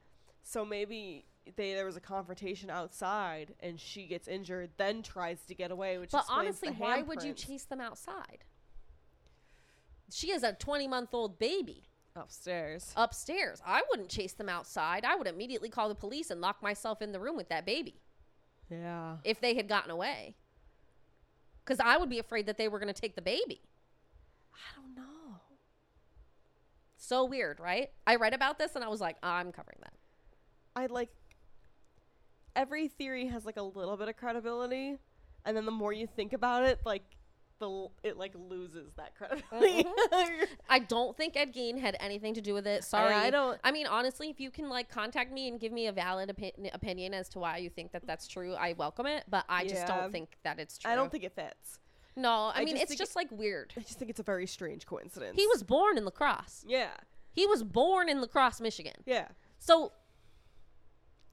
So 0.43 0.65
maybe 0.65 1.27
they 1.57 1.75
there 1.75 1.85
was 1.85 1.97
a 1.97 2.01
confrontation 2.01 2.71
outside, 2.71 3.55
and 3.61 3.79
she 3.79 4.07
gets 4.07 4.27
injured, 4.29 4.71
then 4.79 5.03
tries 5.03 5.45
to 5.47 5.55
get 5.55 5.71
away. 5.71 5.99
Which 5.99 6.11
But 6.13 6.25
honestly, 6.29 6.71
why 6.71 7.03
would 7.03 7.23
you 7.23 7.33
chase 7.35 7.65
them 7.65 7.81
outside? 7.81 8.45
She 10.11 10.31
is 10.31 10.43
a 10.43 10.53
20 10.53 10.87
month 10.89 11.13
old 11.13 11.39
baby 11.39 11.85
upstairs? 12.15 12.93
upstairs. 12.97 13.61
I 13.67 13.83
wouldn't 13.91 14.09
chase 14.09 14.33
them 14.33 14.49
outside. 14.49 15.05
I 15.05 15.17
would 15.17 15.27
immediately 15.27 15.69
call 15.69 15.89
the 15.89 15.95
police 15.95 16.31
and 16.31 16.41
lock 16.41 16.63
myself 16.63 17.03
in 17.03 17.13
the 17.13 17.21
room 17.21 17.37
with 17.37 17.49
that 17.51 17.67
baby 17.67 18.01
Yeah. 18.71 19.17
if 19.25 19.41
they 19.41 19.55
had 19.55 19.69
gotten 19.69 19.91
away. 19.91 20.35
Because 21.65 21.81
I 21.81 21.97
would 21.97 22.09
be 22.11 22.19
afraid 22.19 22.47
that 22.47 22.59
they 22.59 22.69
were 22.69 22.79
going 22.79 22.93
to 22.93 23.01
take 23.01 23.15
the 23.17 23.23
baby. 23.23 23.61
I 24.55 24.81
don't 24.81 24.95
know. 24.95 25.41
So 26.97 27.25
weird, 27.25 27.61
right? 27.61 27.91
I 28.07 28.17
read 28.17 28.35
about 28.35 28.59
this 28.59 28.75
and 28.75 28.85
I 28.85 28.89
was 28.89 29.01
like, 29.01 29.17
I'm 29.23 29.53
covering 29.53 29.79
that. 29.83 29.93
I 30.75 30.87
like 30.87 31.11
every 32.55 32.89
theory 32.89 33.27
has 33.27 33.45
like 33.45 33.57
a 33.57 33.63
little 33.63 33.97
bit 33.97 34.09
of 34.09 34.17
credibility, 34.17 34.97
and 35.45 35.57
then 35.57 35.65
the 35.65 35.71
more 35.71 35.93
you 35.93 36.07
think 36.07 36.33
about 36.33 36.65
it, 36.65 36.81
like 36.85 37.03
the 37.59 37.89
it 38.03 38.17
like 38.17 38.33
loses 38.49 38.93
that 38.97 39.15
credibility. 39.17 39.85
Mm-hmm. 39.85 40.45
I 40.69 40.79
don't 40.81 41.17
think 41.17 41.37
Ed 41.37 41.55
Gein 41.55 41.79
had 41.79 41.97
anything 42.01 42.35
to 42.35 42.41
do 42.41 42.55
with 42.55 42.67
it. 42.67 42.85
Sorry. 42.85 43.15
I 43.15 43.31
don't- 43.31 43.59
I 43.65 43.73
mean, 43.73 43.87
honestly, 43.87 44.29
if 44.31 44.41
you 44.41 44.51
can 44.51 44.69
like 44.69 44.89
contact 44.91 45.33
me 45.33 45.49
and 45.49 45.59
give 45.59 45.73
me 45.73 45.87
a 45.87 45.93
valid 45.93 46.29
opi- 46.37 46.75
opinion 46.75 47.15
as 47.15 47.29
to 47.31 47.39
why 47.39 47.59
you 47.59 47.71
think 47.71 47.93
that 47.93 48.07
that's 48.07 48.27
true, 48.29 48.55
I 48.55 48.75
welcome 48.75 49.07
it. 49.07 49.25
But 49.29 49.45
I 49.49 49.63
just 49.65 49.87
Yeah. 49.89 50.01
don't 50.01 50.13
think 50.13 50.37
that 50.43 50.59
it's 50.59 50.79
true. 50.79 50.91
I 50.91 50.95
don't 50.97 51.11
think 51.11 51.25
it 51.25 51.33
fits. 51.33 51.79
No, 52.15 52.31
I, 52.55 52.61
I 52.61 52.65
mean 52.65 52.77
just 52.77 52.91
it's 52.91 52.99
just 52.99 53.17
like 53.17 53.29
weird. 53.31 53.73
I 53.77 53.81
just 53.81 53.99
think 53.99 54.11
it's 54.11 54.21
a 54.21 54.25
very 54.25 54.47
strange 54.47 54.87
coincidence. 54.87 55.37
He 55.37 55.47
was 55.47 55.63
born 55.63 55.99
in 55.99 56.05
La 56.05 56.11
Crosse. 56.11 56.65
yeah, 56.67 56.91
He 57.33 57.47
was 57.47 57.63
born 57.63 58.09
in 58.09 58.21
La 58.21 58.27
Crosse, 58.27 58.61
Michigan. 58.61 58.95
yeah. 59.05 59.29
So 59.59 59.93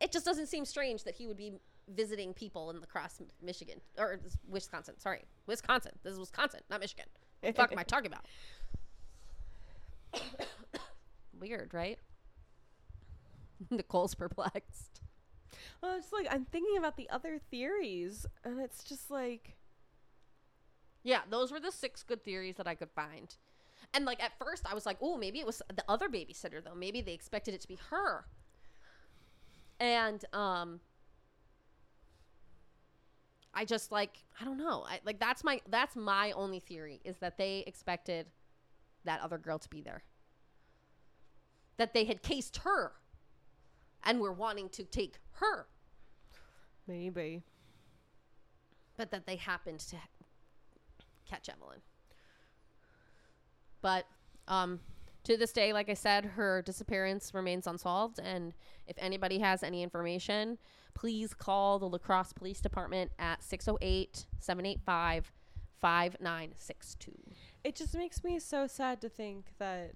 it 0.02 0.12
just 0.12 0.26
doesn't 0.26 0.48
seem 0.48 0.66
strange 0.66 1.04
that 1.06 1.16
he 1.16 1.28
would 1.28 1.38
be 1.38 1.54
visiting 1.88 2.34
people 2.34 2.70
in 2.70 2.80
La 2.80 2.86
Crosse, 2.86 3.22
Michigan, 3.42 3.82
or 3.98 4.20
Wisconsin. 4.48 5.00
Sorry, 5.00 5.24
Wisconsin. 5.48 5.94
This 6.04 6.14
is 6.14 6.20
Wisconsin, 6.20 6.62
not 6.70 6.80
Michigan. 6.80 7.06
What 7.42 7.56
the 7.56 7.62
fuck 7.62 7.72
am 7.72 7.80
I 7.80 7.84
talking 7.84 8.12
about? 8.12 8.26
Weird, 11.40 11.74
right? 11.74 12.00
Nicole's 13.70 14.16
perplexed. 14.16 15.02
Well, 15.82 15.98
it's 15.98 16.12
like 16.14 16.28
I'm 16.30 16.46
thinking 16.46 16.78
about 16.78 16.98
the 16.98 17.10
other 17.10 17.40
theories, 17.52 18.26
and 18.44 18.60
it's 18.60 18.84
just 18.84 19.10
like 19.12 19.56
Yeah, 21.04 21.22
those 21.30 21.52
were 21.52 21.60
the 21.60 21.72
six 21.72 22.04
good 22.04 22.24
theories 22.24 22.56
that 22.58 22.68
I 22.68 22.76
could 22.76 22.92
find. 22.92 23.36
And 23.94 24.06
like 24.06 24.24
at 24.24 24.38
first 24.38 24.66
I 24.70 24.74
was 24.74 24.86
like, 24.86 24.98
"Oh, 25.02 25.18
maybe 25.18 25.40
it 25.40 25.46
was 25.46 25.62
the 25.70 25.84
other 25.88 26.10
babysitter 26.10 26.64
though. 26.64 26.76
Maybe 26.76 27.02
they 27.02 27.14
expected 27.14 27.54
it 27.54 27.62
to 27.62 27.68
be 27.68 27.78
her." 27.90 28.26
And 29.80 30.24
um 30.34 30.80
I 33.54 33.66
just 33.66 33.91
like 33.91 34.24
I 34.39 34.45
don't 34.45 34.58
know. 34.58 34.84
I 34.88 34.99
like 35.06 35.20
that's 35.20 35.43
my 35.43 35.62
that's 35.70 35.95
my 35.95 36.32
only 36.32 36.60
theory 36.60 37.01
is 37.04 37.18
that 37.18 37.38
they 37.38 37.64
expected 37.68 38.28
that 39.06 39.22
other 39.22 39.38
girl 39.38 39.60
to 39.60 39.70
be 39.70 39.82
there. 39.82 40.04
That 41.78 41.93
they 41.93 42.06
had 42.06 42.22
cased 42.22 42.58
her 42.58 42.93
and 44.04 44.20
were 44.20 44.34
wanting 44.34 44.70
to 44.70 44.84
take 44.84 45.16
her, 45.34 45.68
maybe. 46.88 47.43
but 48.97 49.12
that 49.12 49.26
they 49.26 49.36
happened 49.36 49.80
to 49.80 49.95
catch 51.30 51.49
Evelyn. 51.49 51.80
But 53.82 54.06
um, 54.47 54.80
to 55.24 55.38
this 55.38 55.51
day, 55.51 55.74
like 55.74 55.89
I 55.89 55.93
said, 55.93 56.26
her 56.26 56.62
disappearance 56.62 57.34
remains 57.34 57.66
unsolved. 57.68 58.20
And 58.20 58.54
if 58.88 58.95
anybody 58.99 59.39
has 59.39 59.64
any 59.64 59.84
information, 59.84 60.58
please 60.94 61.34
call 61.34 61.80
the 61.80 61.88
La 61.89 61.98
Crosse 61.98 62.34
Police 62.34 62.62
Department 62.62 63.12
at 63.20 63.44
608 63.44 64.26
785 64.39 65.32
5962. 65.82 67.12
It 67.64 67.76
just 67.76 67.94
makes 67.94 68.24
me 68.24 68.39
so 68.39 68.68
sad 68.68 69.02
to 69.02 69.10
think 69.10 69.48
that 69.60 69.94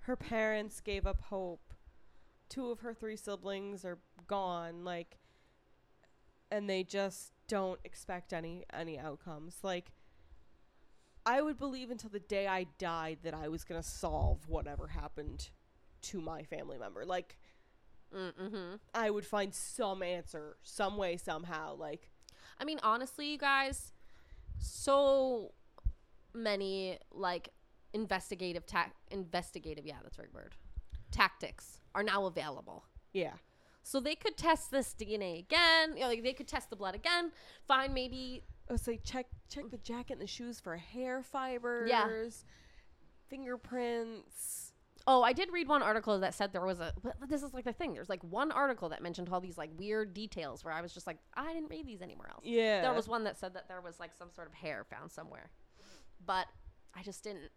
her 0.00 0.16
parents 0.16 0.80
gave 0.80 1.06
up 1.06 1.20
hope. 1.22 1.74
Two 2.48 2.70
of 2.70 2.80
her 2.80 2.94
three 2.94 3.16
siblings 3.16 3.84
are 3.84 3.98
gone, 4.26 4.84
like, 4.84 5.18
and 6.50 6.68
they 6.68 6.82
just 6.82 7.32
don't 7.46 7.80
expect 7.84 8.32
any 8.32 8.64
any 8.72 8.98
outcomes. 8.98 9.58
Like, 9.62 9.92
I 11.24 11.42
would 11.42 11.58
believe 11.58 11.90
until 11.90 12.10
the 12.10 12.20
day 12.20 12.46
I 12.46 12.64
died 12.78 13.18
that 13.22 13.34
I 13.34 13.48
was 13.48 13.64
gonna 13.64 13.82
solve 13.82 14.48
whatever 14.48 14.88
happened 14.88 15.50
to 16.02 16.20
my 16.20 16.42
family 16.42 16.78
member. 16.78 17.04
Like, 17.04 17.38
Mm-hmm. 18.14 18.74
I 18.94 19.10
would 19.10 19.26
find 19.26 19.54
some 19.54 20.02
answer, 20.02 20.56
some 20.62 20.96
way, 20.96 21.16
somehow. 21.16 21.74
Like, 21.76 22.10
I 22.60 22.64
mean, 22.64 22.78
honestly, 22.82 23.30
you 23.30 23.38
guys, 23.38 23.92
so 24.58 25.52
many 26.34 26.98
like 27.10 27.50
investigative 27.92 28.66
tac 28.66 28.94
investigative, 29.10 29.84
yeah, 29.86 29.96
that's 30.02 30.18
right 30.18 30.32
word. 30.32 30.54
Tactics 31.10 31.78
are 31.94 32.02
now 32.02 32.24
available. 32.26 32.84
yeah, 33.12 33.34
So 33.82 34.00
they 34.00 34.14
could 34.14 34.36
test 34.36 34.70
this 34.70 34.94
DNA 34.98 35.38
again. 35.40 35.94
You 35.94 36.02
know, 36.02 36.08
like 36.08 36.22
they 36.22 36.32
could 36.32 36.48
test 36.48 36.70
the 36.70 36.76
blood 36.76 36.94
again. 36.94 37.32
Find 37.66 37.92
maybe 37.92 38.42
was 38.72 38.88
like, 38.88 39.04
check 39.04 39.26
check 39.48 39.70
the 39.70 39.76
jacket 39.78 40.14
and 40.14 40.22
the 40.22 40.26
shoes 40.26 40.58
for 40.58 40.76
hair 40.76 41.22
fibers, 41.22 41.88
fingerprints. 43.28 44.71
Oh, 45.06 45.22
I 45.22 45.32
did 45.32 45.50
read 45.52 45.66
one 45.68 45.82
article 45.82 46.18
that 46.20 46.32
said 46.34 46.52
there 46.52 46.64
was 46.64 46.78
a. 46.78 46.92
But 47.02 47.28
this 47.28 47.42
is 47.42 47.52
like 47.52 47.64
the 47.64 47.72
thing. 47.72 47.92
There's 47.92 48.08
like 48.08 48.22
one 48.22 48.52
article 48.52 48.88
that 48.90 49.02
mentioned 49.02 49.28
all 49.32 49.40
these 49.40 49.58
like 49.58 49.70
weird 49.76 50.14
details 50.14 50.64
where 50.64 50.72
I 50.72 50.80
was 50.80 50.94
just 50.94 51.06
like, 51.06 51.18
I 51.34 51.52
didn't 51.52 51.70
read 51.70 51.86
these 51.86 52.02
anywhere 52.02 52.28
else. 52.30 52.44
Yeah, 52.44 52.82
There 52.82 52.92
was 52.94 53.08
one 53.08 53.24
that 53.24 53.36
said 53.38 53.54
that 53.54 53.66
there 53.68 53.80
was 53.80 53.98
like 53.98 54.12
some 54.14 54.30
sort 54.30 54.46
of 54.46 54.54
hair 54.54 54.84
found 54.88 55.10
somewhere, 55.10 55.50
but 56.24 56.46
I 56.94 57.02
just 57.02 57.24
didn't. 57.24 57.50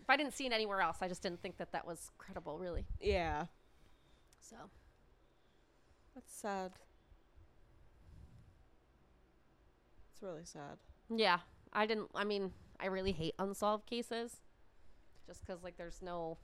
If 0.00 0.08
I 0.10 0.16
didn't 0.16 0.32
see 0.32 0.46
it 0.46 0.52
anywhere 0.52 0.80
else, 0.80 0.98
I 1.02 1.08
just 1.08 1.22
didn't 1.22 1.40
think 1.42 1.58
that 1.58 1.70
that 1.72 1.86
was 1.86 2.10
credible, 2.18 2.58
really. 2.58 2.86
yeah. 3.00 3.44
So 4.40 4.56
That's 6.14 6.32
sad. 6.34 6.72
It's 10.12 10.22
really 10.22 10.44
sad. 10.44 10.78
yeah, 11.14 11.38
I 11.72 11.86
didn't. 11.86 12.10
I 12.14 12.24
mean, 12.24 12.52
I 12.80 12.86
really 12.86 13.12
hate 13.12 13.34
unsolved 13.38 13.86
cases, 13.86 14.36
just 15.26 15.46
because 15.46 15.62
like 15.62 15.76
there's 15.76 16.00
no 16.02 16.38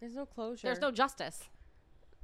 There's 0.00 0.14
no 0.14 0.26
closure. 0.26 0.66
There's 0.66 0.80
no 0.80 0.90
justice. 0.90 1.42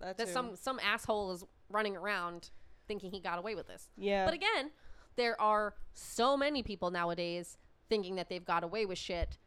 that 0.01 0.17
That 0.19 0.29
some 0.29 0.57
some 0.57 0.79
asshole 0.81 1.33
is 1.33 1.45
running 1.69 1.97
around 1.97 2.51
thinking 2.87 3.11
he 3.11 3.21
got 3.21 3.39
away 3.39 3.55
with 3.55 3.67
this. 3.67 3.89
yeah. 3.97 4.25
But 4.25 4.35
again, 4.35 4.71
there 5.17 5.41
are 5.41 5.75
so 5.95 6.37
many 6.37 6.63
people 6.63 6.91
nowadays 6.91 7.57
thinking 7.89 8.17
that 8.17 8.29
they've 8.29 8.45
got 8.45 8.63
away 8.65 8.85
with 8.87 8.99
shit, 8.99 9.39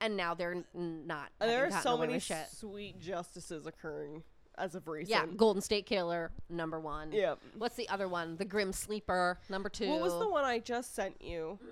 and 0.00 0.16
now 0.16 0.34
they're 0.34 0.64
n- 0.74 1.06
not. 1.06 1.30
And 1.40 1.50
there 1.50 1.66
are 1.66 1.82
so 1.82 1.96
many 1.96 2.18
shit. 2.18 2.48
sweet 2.50 2.98
justices 3.00 3.66
occurring 3.66 4.22
as 4.58 4.74
of 4.74 4.88
recent. 4.88 5.10
Yeah, 5.10 5.26
Golden 5.36 5.62
State 5.62 5.86
Killer 5.86 6.32
number 6.48 6.80
one. 6.80 7.12
Yeah. 7.12 7.36
What's 7.56 7.76
the 7.76 7.88
other 7.88 8.08
one? 8.08 8.36
The 8.36 8.44
Grim 8.44 8.72
Sleeper 8.72 9.38
number 9.48 9.68
two. 9.68 9.88
What 9.88 10.00
was 10.00 10.18
the 10.18 10.28
one 10.28 10.44
I 10.44 10.58
just 10.58 10.94
sent 10.94 11.22
you? 11.22 11.58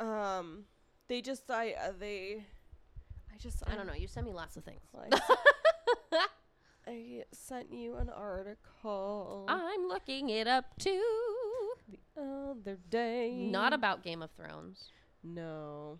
Um, 0.00 0.64
they 1.08 1.20
just 1.20 1.50
I 1.50 1.72
uh, 1.72 1.92
they, 1.98 2.44
I 3.32 3.36
just 3.38 3.62
I 3.66 3.74
don't 3.74 3.86
know. 3.86 3.94
You 3.94 4.06
send 4.08 4.26
me 4.26 4.32
lots 4.32 4.56
of 4.56 4.64
things. 4.64 4.80
I, 4.94 5.20
I 6.86 7.24
sent 7.32 7.72
you 7.72 7.96
an 7.96 8.08
article 8.10 9.46
I'm 9.48 9.88
looking 9.88 10.28
it 10.30 10.46
up 10.46 10.76
too. 10.78 11.02
the 11.88 12.20
other 12.20 12.78
day. 12.90 13.48
Not 13.50 13.72
about 13.72 14.02
Game 14.02 14.22
of 14.22 14.30
Thrones. 14.32 14.88
no. 15.22 15.98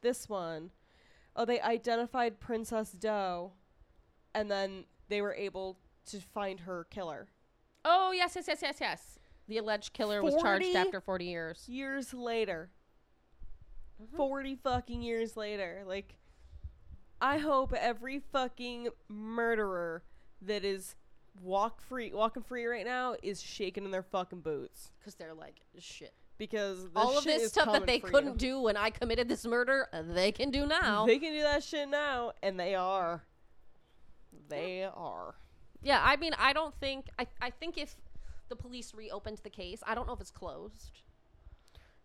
This 0.00 0.28
one, 0.28 0.70
oh, 1.36 1.44
they 1.44 1.60
identified 1.60 2.40
Princess 2.40 2.90
Doe, 2.90 3.52
and 4.34 4.50
then 4.50 4.84
they 5.08 5.22
were 5.22 5.32
able 5.32 5.78
to 6.06 6.18
find 6.18 6.58
her 6.60 6.88
killer. 6.90 7.28
Oh 7.84 8.10
yes, 8.10 8.32
yes, 8.34 8.46
yes, 8.48 8.58
yes, 8.62 8.76
yes. 8.80 9.18
The 9.46 9.58
alleged 9.58 9.92
killer 9.92 10.22
was 10.22 10.34
charged 10.42 10.74
after 10.74 11.00
40 11.00 11.24
years. 11.24 11.64
years 11.68 12.12
later. 12.12 12.70
Mm-hmm. 14.02 14.16
40 14.16 14.56
fucking 14.56 15.02
years 15.02 15.36
later. 15.36 15.82
Like, 15.86 16.16
I 17.22 17.38
hope 17.38 17.72
every 17.72 18.18
fucking 18.32 18.88
murderer 19.08 20.02
that 20.42 20.64
is 20.64 20.96
walk 21.40 21.80
free, 21.80 22.12
walking 22.12 22.42
free 22.42 22.66
right 22.66 22.84
now 22.84 23.14
is 23.22 23.40
shaking 23.40 23.84
in 23.84 23.92
their 23.92 24.02
fucking 24.02 24.40
boots. 24.40 24.90
Because 24.98 25.14
they're 25.14 25.32
like, 25.32 25.60
shit. 25.78 26.12
Because 26.36 26.88
All 26.96 27.16
of 27.16 27.22
this 27.22 27.52
stuff 27.52 27.72
that 27.72 27.86
they 27.86 28.00
couldn't 28.00 28.38
do 28.38 28.60
when 28.60 28.76
I 28.76 28.90
committed 28.90 29.28
this 29.28 29.46
murder, 29.46 29.88
they 29.92 30.32
can 30.32 30.50
do 30.50 30.66
now. 30.66 31.06
They 31.06 31.20
can 31.20 31.32
do 31.32 31.42
that 31.42 31.62
shit 31.62 31.88
now, 31.88 32.32
and 32.42 32.58
they 32.58 32.74
are. 32.74 33.22
They 34.48 34.82
are. 34.84 35.36
yeah, 35.82 36.02
I 36.04 36.16
mean, 36.16 36.32
I 36.36 36.52
don't 36.52 36.74
think. 36.80 37.06
I, 37.18 37.26
I 37.40 37.50
think 37.50 37.78
if 37.78 37.96
the 38.48 38.56
police 38.56 38.92
reopened 38.94 39.38
the 39.44 39.50
case, 39.50 39.80
I 39.86 39.94
don't 39.94 40.06
know 40.08 40.12
if 40.14 40.20
it's 40.20 40.30
closed. 40.32 40.90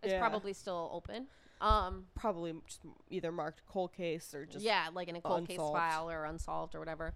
It's 0.04 0.14
Yeah. 0.14 0.20
probably 0.20 0.54
still 0.54 0.92
open. 0.94 1.28
Um, 1.60 2.06
Probably 2.16 2.54
just 2.68 2.82
either 3.10 3.32
marked 3.32 3.64
cold 3.68 3.94
case 3.94 4.34
or 4.36 4.46
just. 4.46 4.64
yeah, 4.64 4.88
like 4.94 5.08
in 5.08 5.16
a 5.16 5.22
cold 5.22 5.48
case 5.48 5.58
file 5.58 6.10
or 6.10 6.26
unsolved 6.26 6.76
or 6.76 6.80
whatever. 6.80 7.14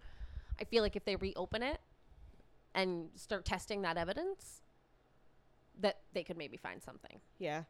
I 0.59 0.63
feel 0.63 0.81
like 0.83 0.95
if 0.95 1.05
they 1.05 1.15
reopen 1.15 1.63
it 1.63 1.79
and 2.73 3.09
start 3.15 3.45
testing 3.45 3.81
that 3.83 3.97
evidence, 3.97 4.61
that 5.79 5.99
they 6.13 6.23
could 6.23 6.37
maybe 6.37 6.57
find 6.57 6.81
something. 6.81 7.19
Yeah. 7.39 7.63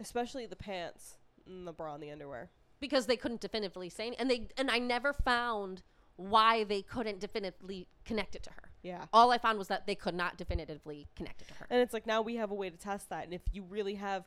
Especially 0.00 0.46
the 0.46 0.56
pants 0.56 1.16
and 1.46 1.66
the 1.66 1.72
bra 1.72 1.94
and 1.94 2.02
the 2.02 2.10
underwear. 2.10 2.50
because 2.80 3.06
they 3.06 3.16
couldn't 3.16 3.40
definitively 3.40 3.88
say 3.88 4.08
any- 4.08 4.18
and 4.18 4.28
they 4.28 4.48
and 4.56 4.68
I 4.68 4.78
never 4.80 5.12
found 5.12 5.82
why 6.16 6.64
they 6.64 6.82
couldn't 6.82 7.20
definitively 7.20 7.86
connect 8.04 8.34
it 8.34 8.42
to 8.42 8.50
her. 8.50 8.70
Yeah. 8.82 9.06
All 9.12 9.30
I 9.30 9.38
found 9.38 9.56
was 9.58 9.68
that 9.68 9.86
they 9.86 9.94
could 9.94 10.14
not 10.16 10.36
definitively 10.36 11.06
connect 11.14 11.42
it 11.42 11.48
to 11.48 11.54
her. 11.54 11.66
And 11.70 11.80
it's 11.80 11.92
like 11.92 12.06
now 12.06 12.22
we 12.22 12.34
have 12.36 12.50
a 12.50 12.54
way 12.54 12.70
to 12.70 12.76
test 12.76 13.08
that. 13.10 13.22
And 13.24 13.32
if 13.32 13.42
you 13.52 13.62
really 13.62 13.94
have 13.94 14.24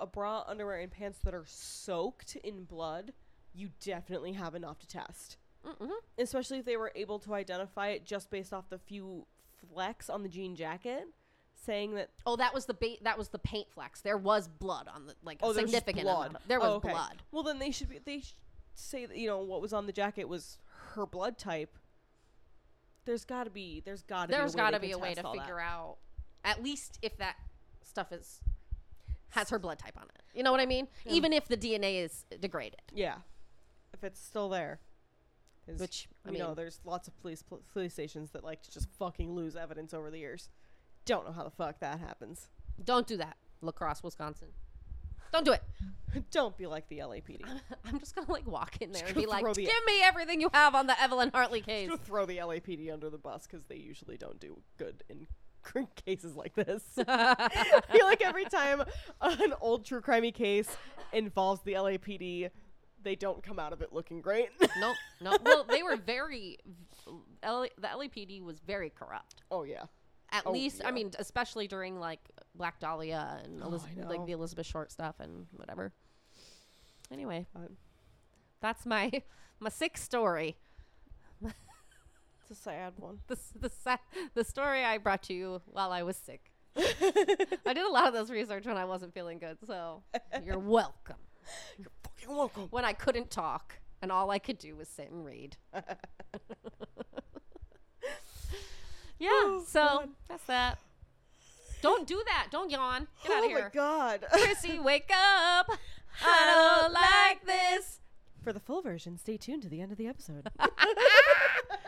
a 0.00 0.06
bra, 0.06 0.44
underwear, 0.46 0.78
and 0.80 0.90
pants 0.90 1.18
that 1.24 1.34
are 1.34 1.44
soaked 1.46 2.36
in 2.36 2.64
blood, 2.64 3.12
you 3.54 3.70
definitely 3.84 4.32
have 4.32 4.54
enough 4.54 4.78
to 4.80 4.86
test. 4.86 5.36
hmm 5.64 5.90
Especially 6.18 6.58
if 6.58 6.64
they 6.64 6.76
were 6.76 6.92
able 6.94 7.18
to 7.20 7.34
identify 7.34 7.88
it 7.88 8.04
just 8.04 8.30
based 8.30 8.52
off 8.52 8.68
the 8.68 8.78
few 8.78 9.26
flecks 9.72 10.10
on 10.10 10.22
the 10.22 10.28
jean 10.28 10.56
jacket, 10.56 11.04
saying 11.54 11.94
that 11.94 12.10
Oh, 12.26 12.36
that 12.36 12.52
was 12.52 12.66
the 12.66 12.74
ba- 12.74 12.98
that 13.02 13.16
was 13.16 13.28
the 13.28 13.38
paint 13.38 13.70
flex. 13.70 14.00
There 14.00 14.18
was 14.18 14.48
blood 14.48 14.88
on 14.92 15.06
the 15.06 15.14
like 15.22 15.38
oh, 15.42 15.52
significant 15.52 16.04
blood. 16.04 16.30
amount. 16.30 16.48
There 16.48 16.58
was 16.60 16.68
Oh, 16.68 16.74
okay. 16.74 16.90
blood. 16.90 17.22
Well, 17.32 17.42
then 17.44 17.58
they 17.58 17.70
should 17.70 17.88
be. 17.88 17.98
They 18.04 18.20
sh- 18.20 18.34
say 18.74 19.06
that 19.06 19.16
you 19.16 19.28
know 19.28 19.38
what 19.38 19.60
was 19.62 19.72
on 19.72 19.86
the 19.86 19.92
jacket 19.92 20.28
was 20.28 20.58
her 20.94 21.06
blood 21.06 21.38
type. 21.38 21.78
There's 23.04 23.24
got 23.24 23.44
to 23.44 23.50
be. 23.50 23.82
There's 23.84 24.02
got 24.02 24.26
to. 24.28 24.32
There's 24.32 24.54
got 24.54 24.72
got 24.72 24.76
to 24.76 24.80
be 24.80 24.92
a 24.92 24.98
way 24.98 25.14
to 25.14 25.22
figure 25.32 25.60
out 25.60 25.96
at 26.44 26.62
least 26.62 26.98
if 27.02 27.16
that 27.18 27.36
stuff 27.82 28.12
is 28.12 28.40
has 29.34 29.50
her 29.50 29.58
blood 29.58 29.78
type 29.78 29.96
on 29.96 30.04
it. 30.04 30.22
You 30.34 30.42
know 30.42 30.52
what 30.52 30.60
I 30.60 30.66
mean? 30.66 30.88
Even 31.06 31.32
if 31.32 31.48
the 31.48 31.56
DNA 31.56 32.02
is 32.02 32.24
degraded. 32.40 32.80
Yeah, 32.92 33.16
if 33.92 34.02
it's 34.04 34.20
still 34.20 34.48
there. 34.48 34.80
Which, 35.78 36.08
I 36.26 36.30
you 36.30 36.38
know, 36.38 36.54
there's 36.54 36.78
lots 36.84 37.08
of 37.08 37.18
police 37.22 37.42
pl- 37.42 37.62
police 37.72 37.94
stations 37.94 38.32
that 38.32 38.44
like 38.44 38.62
to 38.64 38.70
just 38.70 38.86
fucking 38.98 39.34
lose 39.34 39.56
evidence 39.56 39.94
over 39.94 40.10
the 40.10 40.18
years. 40.18 40.50
Don't 41.06 41.24
know 41.26 41.32
how 41.32 41.42
the 41.42 41.50
fuck 41.50 41.80
that 41.80 42.00
happens. 42.00 42.48
Don't 42.82 43.06
do 43.06 43.16
that. 43.16 43.36
La 43.62 43.72
Crosse, 43.72 44.02
Wisconsin. 44.02 44.48
Don't 45.32 45.44
do 45.44 45.52
it. 45.52 45.62
Don't 46.30 46.56
be 46.56 46.66
like 46.66 46.86
the 46.88 46.98
LAPD. 46.98 47.40
I'm 47.86 47.98
just 47.98 48.14
gonna 48.14 48.30
like 48.30 48.46
walk 48.46 48.76
in 48.80 48.92
there 48.92 49.00
Just 49.00 49.14
and 49.14 49.22
be 49.22 49.26
like, 49.26 49.44
"Give 49.54 49.66
me 49.86 50.02
everything 50.02 50.40
you 50.40 50.50
have 50.52 50.74
on 50.74 50.86
the 50.86 51.00
Evelyn 51.00 51.30
Hartley 51.32 51.62
case." 51.62 51.88
Just 51.88 52.02
throw 52.02 52.26
the 52.26 52.36
LAPD 52.38 52.92
under 52.92 53.08
the 53.08 53.18
bus 53.18 53.46
because 53.46 53.64
they 53.66 53.76
usually 53.76 54.16
don't 54.16 54.38
do 54.38 54.60
good 54.76 55.02
in 55.08 55.26
cases 56.04 56.34
like 56.36 56.54
this. 56.54 56.82
I 57.08 57.80
feel 57.92 58.06
like 58.06 58.22
every 58.22 58.44
time 58.44 58.82
an 59.20 59.54
old 59.60 59.84
true 59.84 60.00
crimey 60.00 60.32
case 60.34 60.68
involves 61.12 61.60
the 61.62 61.72
LAPD, 61.74 62.50
they 63.02 63.14
don't 63.16 63.42
come 63.42 63.58
out 63.58 63.72
of 63.72 63.82
it 63.82 63.92
looking 63.92 64.20
great. 64.20 64.48
nope, 64.78 64.96
nope. 65.20 65.40
Well, 65.44 65.64
they 65.68 65.82
were 65.82 65.96
very. 65.96 66.58
L- 67.42 67.66
the 67.78 67.88
LAPD 67.88 68.42
was 68.42 68.60
very 68.60 68.90
corrupt. 68.90 69.42
oh 69.50 69.64
yeah. 69.64 69.84
At 70.32 70.44
Oh, 70.46 70.52
least, 70.52 70.80
I 70.84 70.90
mean, 70.90 71.12
especially 71.18 71.68
during 71.68 72.00
like 72.00 72.18
Black 72.56 72.80
Dahlia 72.80 73.40
and 73.44 73.62
Oh, 73.62 73.80
like 74.08 74.26
the 74.26 74.32
Elizabeth 74.32 74.66
Short 74.66 74.90
stuff 74.90 75.16
and 75.20 75.46
whatever. 75.52 75.92
Anyway, 77.12 77.46
Um, 77.54 77.76
that's 78.60 78.84
my 78.86 79.12
my 79.60 79.68
sick 79.68 79.96
story. 79.96 80.56
It's 82.50 82.58
a 82.58 82.62
sad 82.62 82.92
one. 82.98 83.20
The 83.26 83.34
s- 83.36 83.52
the 83.58 83.70
sa- 83.70 83.96
the 84.34 84.44
story 84.44 84.84
I 84.84 84.98
brought 84.98 85.22
to 85.24 85.34
you 85.34 85.62
while 85.66 85.92
I 85.92 86.02
was 86.02 86.16
sick. 86.16 86.52
I 86.76 87.72
did 87.72 87.78
a 87.84 87.88
lot 87.90 88.08
of 88.08 88.14
this 88.14 88.30
research 88.30 88.66
when 88.66 88.76
I 88.76 88.84
wasn't 88.84 89.14
feeling 89.14 89.38
good, 89.38 89.58
so 89.66 90.02
you're 90.44 90.58
welcome. 90.58 91.16
You're 91.78 91.90
fucking 92.02 92.34
welcome. 92.34 92.68
When 92.70 92.84
I 92.86 92.94
couldn't 92.94 93.30
talk 93.30 93.78
and 94.00 94.10
all 94.10 94.30
I 94.30 94.38
could 94.38 94.58
do 94.58 94.74
was 94.76 94.88
sit 94.88 95.10
and 95.10 95.24
read. 95.26 95.56
yeah, 99.18 99.28
Oh, 99.30 99.62
so 99.66 99.80
God. 99.80 100.08
that's 100.28 100.44
that. 100.44 100.78
Don't 101.82 102.06
do 102.06 102.22
that. 102.26 102.48
Don't 102.50 102.70
yawn. 102.70 103.08
Get 103.22 103.32
out 103.32 103.42
oh 103.42 103.44
of 103.44 103.50
here. 103.50 103.58
Oh 103.58 103.62
my 103.64 104.18
god. 104.18 104.24
Chrissy, 104.32 104.78
wake 104.78 105.10
up. 105.10 105.68
I 106.24 106.80
don't 106.80 106.92
like 106.94 107.44
this. 107.46 108.00
For 108.44 108.52
the 108.52 108.60
full 108.60 108.82
version, 108.82 109.16
stay 109.16 109.38
tuned 109.38 109.62
to 109.62 109.68
the 109.68 109.80
end 109.80 109.90
of 109.90 109.98
the 109.98 110.06
episode. 110.06 110.48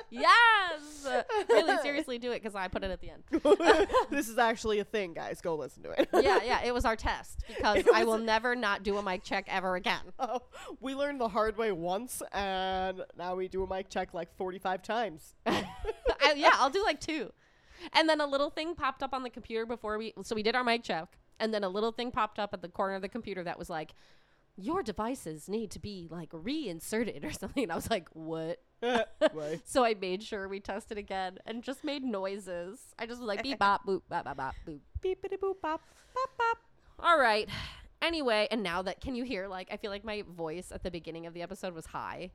Yes. 0.09 1.07
really, 1.49 1.77
seriously, 1.83 2.19
do 2.19 2.31
it 2.31 2.43
because 2.43 2.55
I 2.55 2.69
put 2.69 2.85
it 2.85 2.91
at 2.91 3.01
the 3.01 3.11
end. 3.11 3.89
this 4.11 4.29
is 4.29 4.39
actually 4.39 4.79
a 4.79 4.85
thing, 4.85 5.15
guys. 5.15 5.41
Go 5.41 5.57
listen 5.57 5.83
to 5.83 5.91
it. 5.91 6.09
Yeah, 6.13 6.39
yeah. 6.45 6.63
It 6.65 6.73
was 6.73 6.85
our 6.85 6.95
test 6.95 7.43
because 7.49 7.85
I 7.95 8.05
will 8.05 8.19
never 8.19 8.55
not 8.55 8.85
do 8.85 8.97
a 8.99 9.03
mic 9.03 9.25
check 9.25 9.47
ever 9.49 9.75
again. 9.75 10.01
Oh, 10.19 10.43
we 10.81 10.95
learned 10.95 11.21
the 11.21 11.29
hard 11.29 11.59
way 11.59 11.73
once, 11.73 12.23
and 12.33 13.03
now 13.19 13.35
we 13.35 13.49
do 13.49 13.65
a 13.65 13.67
mic 13.67 13.91
check 13.91 14.15
like 14.15 14.35
45 14.37 14.83
times. 14.83 15.35
I, 15.45 15.67
yeah, 16.37 16.53
I'll 16.55 16.71
do 16.71 16.85
like 16.85 17.01
two. 17.01 17.33
And 17.93 18.09
then 18.09 18.21
a 18.21 18.27
little 18.27 18.51
thing 18.51 18.75
popped 18.75 19.03
up 19.03 19.13
on 19.13 19.23
the 19.23 19.31
computer 19.31 19.67
before 19.67 19.99
we. 19.99 20.15
So 20.23 20.35
we 20.35 20.43
did 20.43 20.55
our 20.55 20.65
mic 20.65 20.85
check, 20.85 21.09
and 21.41 21.53
then 21.53 21.65
a 21.65 21.69
little 21.69 21.93
thing 21.93 22.11
popped 22.11 22.39
up 22.39 22.55
at 22.55 22.63
the 22.63 22.69
corner 22.69 22.95
of 22.95 23.03
the 23.03 23.09
computer 23.09 23.43
that 23.45 23.59
was 23.59 23.69
like, 23.69 23.93
"Your 24.57 24.83
devices 24.83 25.49
need 25.49 25.71
to 25.73 25.79
be 25.79 26.09
like 26.11 26.29
reinserted 26.33 27.25
or 27.25 27.33
something." 27.33 27.63
And 27.65 27.73
I 27.73 27.77
was 27.77 27.91
like, 27.91 28.09
"What?" 28.13 28.61
So 29.65 29.85
I 29.85 29.95
made 29.95 30.23
sure 30.23 30.49
we 30.49 30.61
tested 30.61 30.99
again 30.99 31.39
and 31.47 31.63
just 31.63 31.83
made 31.85 32.03
noises. 32.05 32.79
I 32.99 33.07
just 33.07 33.21
was 33.21 33.27
like 33.29 33.43
beep 33.43 33.59
bop 33.59 33.87
boop 33.87 34.03
bop 34.09 34.25
bop 34.25 34.37
bop 34.37 34.55
boop. 34.67 34.81
Beepity 35.03 35.39
boop 35.39 35.61
bop, 35.63 35.81
bop 36.15 36.31
bop. 36.39 36.59
All 37.01 37.19
right. 37.19 37.49
Anyway, 38.03 38.47
and 38.51 38.63
now 38.63 38.83
that 38.83 39.01
can 39.01 39.15
you 39.15 39.25
hear 39.25 39.49
like 39.49 39.69
I 39.73 39.77
feel 39.79 39.91
like 39.91 40.05
my 40.05 40.23
voice 40.37 40.71
at 40.73 40.83
the 40.83 40.91
beginning 40.91 41.27
of 41.27 41.33
the 41.35 41.43
episode 41.43 41.73
was 41.75 41.87
high, 41.87 42.31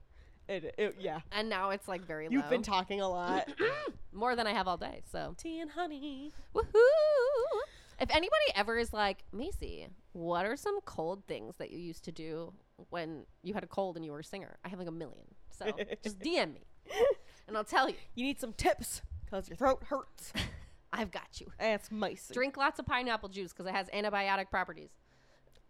It, 0.49 0.73
it, 0.77 0.95
yeah. 0.99 1.19
and 1.31 1.47
now 1.49 1.69
it's 1.69 1.87
like 1.87 2.01
very 2.05 2.27
low. 2.27 2.33
You've 2.33 2.49
been 2.49 2.63
talking 2.63 2.99
a 3.01 3.07
lot. 3.07 3.47
more 4.11 4.35
than 4.35 4.47
I 4.47 4.53
have 4.53 4.67
all 4.67 4.77
day. 4.77 5.01
So 5.11 5.35
Tea 5.37 5.59
and 5.59 5.69
honey. 5.71 6.33
woohoo! 6.55 7.59
If 7.99 8.09
anybody 8.09 8.45
ever 8.55 8.77
is 8.79 8.91
like 8.91 9.23
Macie, 9.33 9.87
what 10.13 10.45
are 10.45 10.55
some 10.55 10.79
cold 10.81 11.23
things 11.27 11.55
that 11.57 11.71
you 11.71 11.79
used 11.79 12.03
to 12.05 12.11
do 12.11 12.53
when 12.89 13.25
you 13.43 13.53
had 13.53 13.63
a 13.63 13.67
cold 13.67 13.95
and 13.95 14.05
you 14.05 14.11
were 14.11 14.19
a 14.19 14.23
singer? 14.23 14.57
I 14.65 14.69
have 14.69 14.79
like 14.79 14.87
a 14.87 14.91
million. 14.91 15.25
So 15.51 15.71
just 16.03 16.19
DM 16.19 16.53
me, 16.53 16.61
and 17.47 17.55
I'll 17.55 17.63
tell 17.63 17.89
you. 17.89 17.95
You 18.15 18.25
need 18.25 18.39
some 18.39 18.53
tips 18.53 19.01
because 19.25 19.47
your 19.49 19.57
throat 19.57 19.83
hurts. 19.87 20.33
I've 20.93 21.11
got 21.11 21.39
you. 21.39 21.47
That's 21.57 21.89
mice. 21.89 22.29
Drink 22.33 22.57
lots 22.57 22.77
of 22.79 22.85
pineapple 22.85 23.29
juice 23.29 23.53
because 23.53 23.65
it 23.65 23.73
has 23.73 23.87
antibiotic 23.89 24.49
properties. 24.49 24.89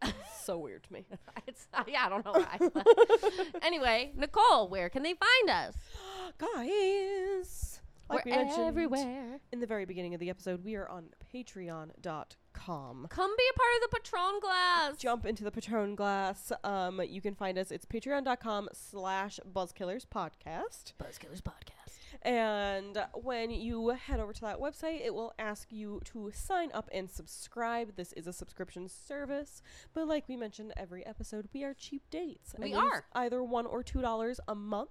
so 0.42 0.58
weird 0.58 0.84
to 0.84 0.94
me. 0.94 1.06
it's 1.48 1.68
uh, 1.74 1.84
yeah, 1.88 2.06
I 2.06 2.10
don't 2.10 2.26
know 2.26 2.32
why. 2.34 3.62
anyway, 3.62 4.12
Nicole, 4.16 4.68
where 4.68 4.90
can 4.90 5.04
they 5.04 5.14
find 5.14 5.50
us? 5.50 5.76
Guys, 6.40 7.82
like 8.10 8.26
we 8.26 8.32
We're 8.32 8.38
mentioned 8.38 8.68
everywhere. 8.68 9.40
in 9.52 9.60
the 9.60 9.68
very 9.68 9.86
beginning 9.86 10.16
of 10.16 10.20
the 10.20 10.32
episode, 10.32 10.64
we 10.64 10.76
are 10.76 10.90
on 10.90 11.06
patreon.com. 11.34 13.08
Come 13.10 13.36
be 13.38 13.44
a 13.50 13.58
part 13.58 13.70
of 13.76 13.90
the 13.90 13.98
Patron 13.98 14.40
Glass. 14.42 14.98
Jump 14.98 15.26
into 15.26 15.44
the 15.44 15.52
Patron 15.52 15.96
glass. 15.96 16.52
Um, 16.64 17.02
you 17.08 17.22
can 17.22 17.34
find 17.36 17.58
us. 17.58 17.72
It's 17.72 17.86
patreon.com 17.86 18.70
slash 18.74 19.40
buzzkillers 19.52 20.06
podcast. 20.06 20.94
Buzzkillers 21.02 21.42
Podcast. 21.42 21.98
And 22.24 23.04
when 23.16 23.50
you 23.50 23.90
head 23.90 24.20
over 24.20 24.32
to 24.34 24.42
that 24.42 24.60
website, 24.60 25.04
it 25.04 25.14
will 25.14 25.34
ask 25.40 25.72
you 25.72 26.02
to 26.06 26.32
sign 26.34 26.70
up 26.74 26.88
and 26.94 27.10
subscribe. 27.10 27.96
This 27.96 28.14
is 28.14 28.28
a 28.28 28.34
subscription 28.34 28.88
service, 28.88 29.64
but 29.94 30.08
like 30.08 30.28
we 30.28 30.36
mentioned 30.36 30.74
every 30.78 31.04
episode, 31.06 31.48
we 31.54 31.64
are 31.64 31.74
cheap 31.74 32.04
dates. 32.12 32.54
We 32.58 32.66
and 32.66 32.74
it 32.74 32.78
is 32.78 32.84
are. 32.84 33.06
either 33.14 33.44
one 33.44 33.66
or 33.66 33.82
two 33.82 34.02
dollars 34.02 34.40
a 34.48 34.54
month. 34.56 34.90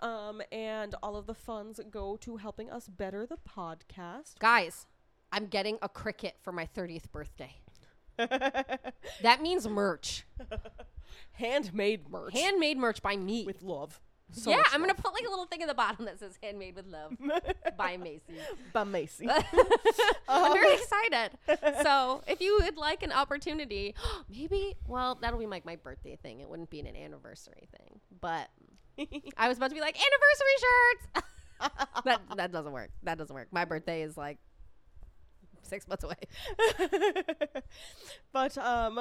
Um, 0.00 0.40
and 0.50 0.94
all 1.02 1.16
of 1.16 1.26
the 1.26 1.34
funds 1.34 1.78
go 1.90 2.16
to 2.18 2.36
helping 2.38 2.70
us 2.70 2.88
better 2.88 3.26
the 3.26 3.36
podcast. 3.36 4.38
Guys, 4.38 4.86
I'm 5.32 5.46
getting 5.46 5.78
a 5.82 5.88
Cricut 5.88 6.32
for 6.42 6.52
my 6.52 6.66
30th 6.76 7.10
birthday. 7.12 7.54
That 9.22 9.40
means 9.40 9.66
merch. 9.66 10.26
Handmade 11.32 12.10
merch 12.10 12.34
Handmade 12.34 12.76
merch 12.76 13.02
by 13.02 13.16
me. 13.16 13.44
with 13.46 13.62
love. 13.62 14.00
So 14.32 14.50
yeah, 14.50 14.62
I'm 14.72 14.80
gonna 14.80 14.94
put 14.94 15.12
like 15.12 15.26
a 15.26 15.30
little 15.30 15.46
thing 15.46 15.60
in 15.60 15.66
the 15.68 15.74
bottom 15.74 16.04
that 16.04 16.20
says 16.20 16.38
handmade 16.42 16.76
with 16.76 16.86
love 16.86 17.16
by 17.76 17.96
Macie. 17.96 18.20
by 18.72 18.84
Macie. 18.84 19.26
I'm 20.28 20.52
very 20.52 20.72
um, 20.74 20.78
excited. 20.78 21.30
So, 21.82 22.22
if 22.28 22.40
you 22.40 22.58
would 22.60 22.76
like 22.76 23.02
an 23.02 23.10
opportunity, 23.10 23.94
maybe, 24.30 24.76
well, 24.86 25.18
that'll 25.20 25.38
be 25.38 25.46
like 25.46 25.64
my 25.64 25.76
birthday 25.76 26.16
thing. 26.22 26.40
It 26.40 26.48
wouldn't 26.48 26.70
be 26.70 26.78
an 26.80 26.86
anniversary 26.86 27.68
thing. 27.76 27.98
But 28.20 28.48
I 29.36 29.48
was 29.48 29.56
about 29.56 29.70
to 29.70 29.74
be 29.74 29.80
like, 29.80 29.96
anniversary 29.96 30.56
shirts. 30.60 31.26
that, 32.04 32.20
that 32.36 32.52
doesn't 32.52 32.72
work. 32.72 32.90
That 33.02 33.18
doesn't 33.18 33.34
work. 33.34 33.48
My 33.50 33.64
birthday 33.64 34.02
is 34.02 34.16
like 34.16 34.38
six 35.70 35.88
months 35.88 36.04
away. 36.04 36.16
but 38.32 38.58
um 38.58 39.00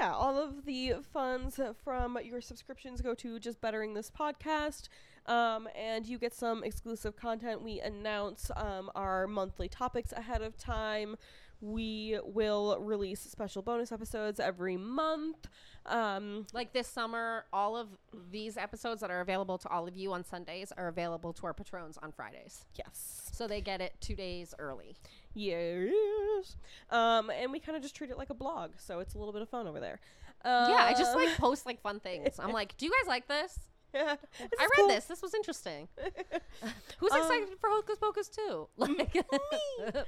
yeah, 0.00 0.12
all 0.12 0.36
of 0.36 0.64
the 0.66 0.94
funds 1.12 1.60
from 1.84 2.18
your 2.24 2.40
subscriptions 2.40 3.00
go 3.00 3.14
to 3.14 3.38
just 3.38 3.60
bettering 3.60 3.94
this 3.94 4.10
podcast. 4.10 4.88
Um, 5.26 5.68
and 5.76 6.04
you 6.04 6.18
get 6.18 6.34
some 6.34 6.64
exclusive 6.64 7.14
content. 7.14 7.62
We 7.62 7.78
announce 7.80 8.50
um, 8.56 8.90
our 8.96 9.28
monthly 9.28 9.68
topics 9.68 10.10
ahead 10.12 10.42
of 10.42 10.58
time. 10.58 11.16
We 11.60 12.18
will 12.24 12.78
release 12.80 13.20
special 13.20 13.62
bonus 13.62 13.92
episodes 13.92 14.40
every 14.40 14.76
month. 14.76 15.46
Um, 15.86 16.46
Like 16.52 16.72
this 16.72 16.88
summer, 16.88 17.44
all 17.52 17.76
of 17.76 17.88
these 18.32 18.56
episodes 18.56 19.00
that 19.00 19.10
are 19.10 19.20
available 19.20 19.58
to 19.58 19.68
all 19.68 19.86
of 19.86 19.96
you 19.96 20.12
on 20.12 20.24
Sundays 20.24 20.72
are 20.76 20.88
available 20.88 21.32
to 21.34 21.46
our 21.46 21.54
patrons 21.54 21.98
on 22.02 22.10
Fridays. 22.10 22.64
yes. 22.74 23.30
So 23.32 23.46
they 23.46 23.60
get 23.60 23.80
it 23.80 23.94
two 24.00 24.16
days 24.16 24.54
early. 24.58 24.96
Yes. 25.38 26.56
Um, 26.90 27.30
and 27.30 27.52
we 27.52 27.60
kind 27.60 27.76
of 27.76 27.82
just 27.82 27.94
treat 27.94 28.10
it 28.10 28.18
like 28.18 28.30
a 28.30 28.34
blog, 28.34 28.72
so 28.78 28.98
it's 28.98 29.14
a 29.14 29.18
little 29.18 29.32
bit 29.32 29.42
of 29.42 29.48
fun 29.48 29.66
over 29.68 29.78
there. 29.78 30.00
Um, 30.44 30.70
yeah, 30.70 30.84
I 30.84 30.94
just 30.98 31.14
like 31.14 31.36
post 31.36 31.64
like 31.66 31.80
fun 31.80 32.00
things. 32.00 32.38
I'm 32.38 32.52
like, 32.52 32.76
do 32.76 32.86
you 32.86 32.92
guys 33.00 33.08
like 33.08 33.28
this? 33.28 33.58
yeah, 33.94 34.16
I 34.58 34.68
read 34.76 34.90
this. 34.90 35.04
This 35.06 35.22
was 35.22 35.32
interesting. 35.34 35.88
Who's 36.98 37.12
Um, 37.12 37.18
excited 37.18 37.48
for 37.60 37.70
Hocus 37.70 37.98
Pocus 37.98 38.28
2? 38.28 38.68
Like, 38.76 38.90
me. 38.90 39.08
me. 39.14 40.00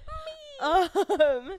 um, 0.60 1.56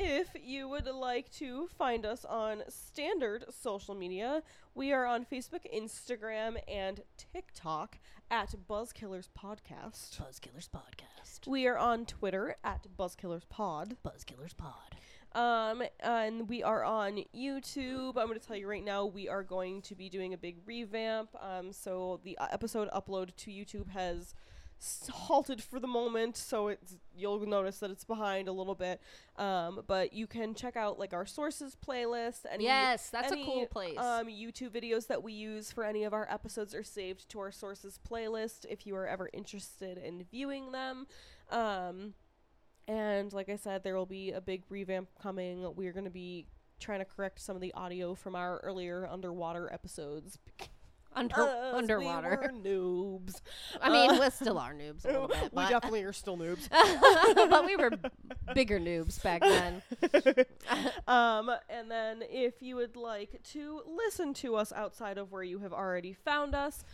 if 0.00 0.28
you 0.40 0.68
would 0.68 0.86
like 0.86 1.28
to 1.32 1.66
find 1.76 2.06
us 2.06 2.24
on 2.24 2.62
standard 2.68 3.44
social 3.50 3.96
media, 3.96 4.44
we 4.76 4.92
are 4.92 5.04
on 5.04 5.24
Facebook, 5.24 5.66
Instagram, 5.74 6.56
and 6.68 7.00
TikTok 7.16 7.98
at 8.30 8.54
Buzzkillers 8.70 9.28
Podcast. 9.36 10.20
Buzzkillers 10.20 10.68
Podcast. 10.68 11.48
We 11.48 11.66
are 11.66 11.76
on 11.76 12.06
Twitter 12.06 12.54
at 12.62 12.86
Buzzkillers 12.96 13.48
Pod. 13.48 13.96
Buzzkillers 14.06 14.56
Pod. 14.56 14.94
Um, 15.34 15.82
and 15.98 16.48
we 16.48 16.62
are 16.62 16.84
on 16.84 17.24
YouTube. 17.36 18.16
I'm 18.16 18.28
going 18.28 18.38
to 18.38 18.46
tell 18.46 18.56
you 18.56 18.68
right 18.68 18.84
now, 18.84 19.04
we 19.04 19.28
are 19.28 19.42
going 19.42 19.82
to 19.82 19.96
be 19.96 20.08
doing 20.08 20.32
a 20.32 20.38
big 20.38 20.58
revamp. 20.64 21.30
Um, 21.42 21.72
so 21.72 22.20
the 22.22 22.38
uh, 22.38 22.46
episode 22.52 22.88
upload 22.92 23.34
to 23.34 23.50
YouTube 23.50 23.88
has 23.88 24.34
halted 25.10 25.62
for 25.62 25.80
the 25.80 25.86
moment, 25.86 26.36
so 26.36 26.68
it's 26.68 26.96
you'll 27.16 27.44
notice 27.46 27.78
that 27.78 27.90
it's 27.90 28.04
behind 28.04 28.48
a 28.48 28.52
little 28.52 28.74
bit. 28.74 29.00
Um, 29.36 29.82
but 29.86 30.12
you 30.12 30.26
can 30.26 30.54
check 30.54 30.76
out 30.76 30.98
like 30.98 31.12
our 31.12 31.26
sources 31.26 31.76
playlist. 31.86 32.40
Any, 32.50 32.64
Yes, 32.64 33.10
that's 33.10 33.32
a 33.32 33.36
cool 33.36 33.66
place. 33.66 33.98
Um, 33.98 34.26
YouTube 34.26 34.70
videos 34.70 35.06
that 35.08 35.22
we 35.22 35.32
use 35.32 35.72
for 35.72 35.84
any 35.84 36.04
of 36.04 36.12
our 36.12 36.28
episodes 36.30 36.74
are 36.74 36.84
saved 36.84 37.28
to 37.30 37.40
our 37.40 37.50
sources 37.50 37.98
playlist 38.08 38.66
if 38.68 38.86
you 38.86 38.94
are 38.96 39.06
ever 39.06 39.28
interested 39.32 39.98
in 39.98 40.24
viewing 40.30 40.72
them. 40.72 41.06
Um, 41.50 42.14
and 42.86 43.32
like 43.32 43.48
I 43.48 43.56
said, 43.56 43.84
there 43.84 43.96
will 43.96 44.06
be 44.06 44.32
a 44.32 44.40
big 44.40 44.62
revamp 44.68 45.08
coming. 45.20 45.74
We're 45.74 45.92
going 45.92 46.04
to 46.04 46.10
be 46.10 46.46
trying 46.80 47.00
to 47.00 47.04
correct 47.04 47.40
some 47.40 47.56
of 47.56 47.62
the 47.62 47.72
audio 47.74 48.14
from 48.14 48.34
our 48.34 48.58
earlier 48.58 49.06
underwater 49.10 49.72
episodes. 49.72 50.38
Under, 51.14 51.34
because 51.34 51.74
underwater. 51.74 52.50
We 52.52 52.70
noobs. 52.70 53.40
I 53.82 53.90
mean, 53.90 54.10
Uh, 54.10 54.20
we 54.20 54.30
still 54.30 54.58
are 54.58 54.72
noobs 54.72 55.04
a 55.04 55.08
little 55.08 55.28
bit. 55.28 55.52
we 55.52 55.66
definitely 55.66 56.02
are 56.02 56.12
still 56.12 56.36
noobs. 56.36 56.68
but 57.50 57.64
we 57.66 57.76
were 57.76 57.90
bigger 58.54 58.78
noobs 58.78 59.20
back 59.22 59.40
then. 59.40 59.82
um, 61.06 61.50
and 61.68 61.90
then 61.90 62.22
if 62.28 62.62
you 62.62 62.76
would 62.76 62.96
like 62.96 63.40
to 63.52 63.82
listen 63.86 64.34
to 64.34 64.54
us 64.56 64.72
outside 64.72 65.18
of 65.18 65.32
where 65.32 65.42
you 65.42 65.58
have 65.60 65.72
already 65.72 66.12
found 66.12 66.54
us, 66.54 66.84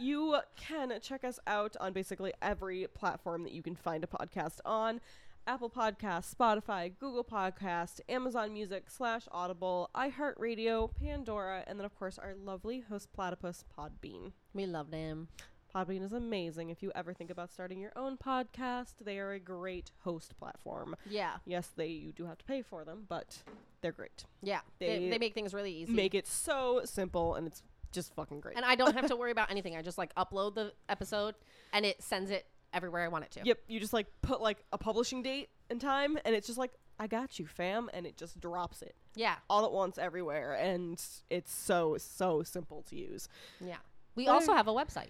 you 0.00 0.36
can 0.56 0.92
check 1.00 1.24
us 1.24 1.38
out 1.46 1.76
on 1.80 1.92
basically 1.92 2.32
every 2.42 2.86
platform 2.94 3.44
that 3.44 3.52
you 3.52 3.62
can 3.62 3.74
find 3.76 4.04
a 4.04 4.06
podcast 4.06 4.58
on. 4.64 5.00
Apple 5.46 5.70
Podcasts, 5.70 6.34
Spotify, 6.34 6.92
Google 6.98 7.24
Podcast, 7.24 8.00
Amazon 8.08 8.52
Music 8.52 8.84
slash 8.88 9.26
Audible, 9.32 9.90
iHeartRadio, 9.96 10.90
Pandora, 10.94 11.64
and 11.66 11.78
then 11.78 11.84
of 11.84 11.94
course 11.98 12.18
our 12.18 12.34
lovely 12.34 12.80
host 12.88 13.12
platypus 13.12 13.64
Podbean. 13.76 14.32
We 14.54 14.66
love 14.66 14.90
them. 14.90 15.28
Podbean 15.74 16.02
is 16.04 16.12
amazing. 16.12 16.70
If 16.70 16.82
you 16.82 16.90
ever 16.94 17.12
think 17.14 17.30
about 17.30 17.50
starting 17.52 17.78
your 17.80 17.92
own 17.96 18.16
podcast, 18.16 18.94
they 19.04 19.18
are 19.18 19.32
a 19.32 19.38
great 19.40 19.90
host 20.00 20.36
platform. 20.38 20.96
Yeah. 21.08 21.34
Yes, 21.46 21.70
they 21.76 21.86
you 21.88 22.12
do 22.12 22.26
have 22.26 22.38
to 22.38 22.44
pay 22.44 22.62
for 22.62 22.84
them, 22.84 23.04
but 23.08 23.38
they're 23.80 23.92
great. 23.92 24.24
Yeah. 24.42 24.60
They, 24.78 24.98
They 24.98 25.10
they 25.10 25.18
make 25.18 25.34
things 25.34 25.54
really 25.54 25.72
easy. 25.72 25.92
Make 25.92 26.14
it 26.14 26.26
so 26.26 26.82
simple 26.84 27.34
and 27.36 27.46
it's 27.46 27.62
just 27.92 28.14
fucking 28.14 28.40
great. 28.40 28.56
and 28.56 28.64
I 28.64 28.74
don't 28.76 28.94
have 28.94 29.06
to 29.08 29.16
worry 29.20 29.30
about 29.32 29.50
anything. 29.50 29.76
I 29.76 29.82
just 29.82 29.98
like 29.98 30.14
upload 30.16 30.54
the 30.54 30.72
episode 30.88 31.34
and 31.72 31.84
it 31.86 32.02
sends 32.02 32.30
it 32.30 32.46
everywhere 32.72 33.02
I 33.02 33.08
want 33.08 33.24
it 33.24 33.30
to. 33.32 33.40
yep, 33.44 33.58
you 33.68 33.80
just 33.80 33.92
like 33.92 34.06
put 34.22 34.40
like 34.40 34.64
a 34.72 34.78
publishing 34.78 35.22
date 35.22 35.48
and 35.70 35.80
time 35.80 36.16
and 36.24 36.34
it's 36.34 36.46
just 36.46 36.58
like 36.58 36.72
I 36.98 37.06
got 37.06 37.38
you, 37.38 37.46
fam, 37.46 37.88
and 37.94 38.06
it 38.06 38.16
just 38.18 38.38
drops 38.40 38.82
it 38.82 38.94
Yeah. 39.14 39.36
all 39.48 39.64
at 39.64 39.72
once 39.72 39.96
everywhere 39.98 40.52
and 40.54 41.00
it's 41.30 41.52
so 41.52 41.96
so 41.98 42.42
simple 42.42 42.82
to 42.90 42.96
use. 42.96 43.28
Yeah. 43.60 43.76
We 44.14 44.26
But- 44.26 44.32
also 44.32 44.52
have 44.54 44.68
a 44.68 44.72
website. 44.72 45.08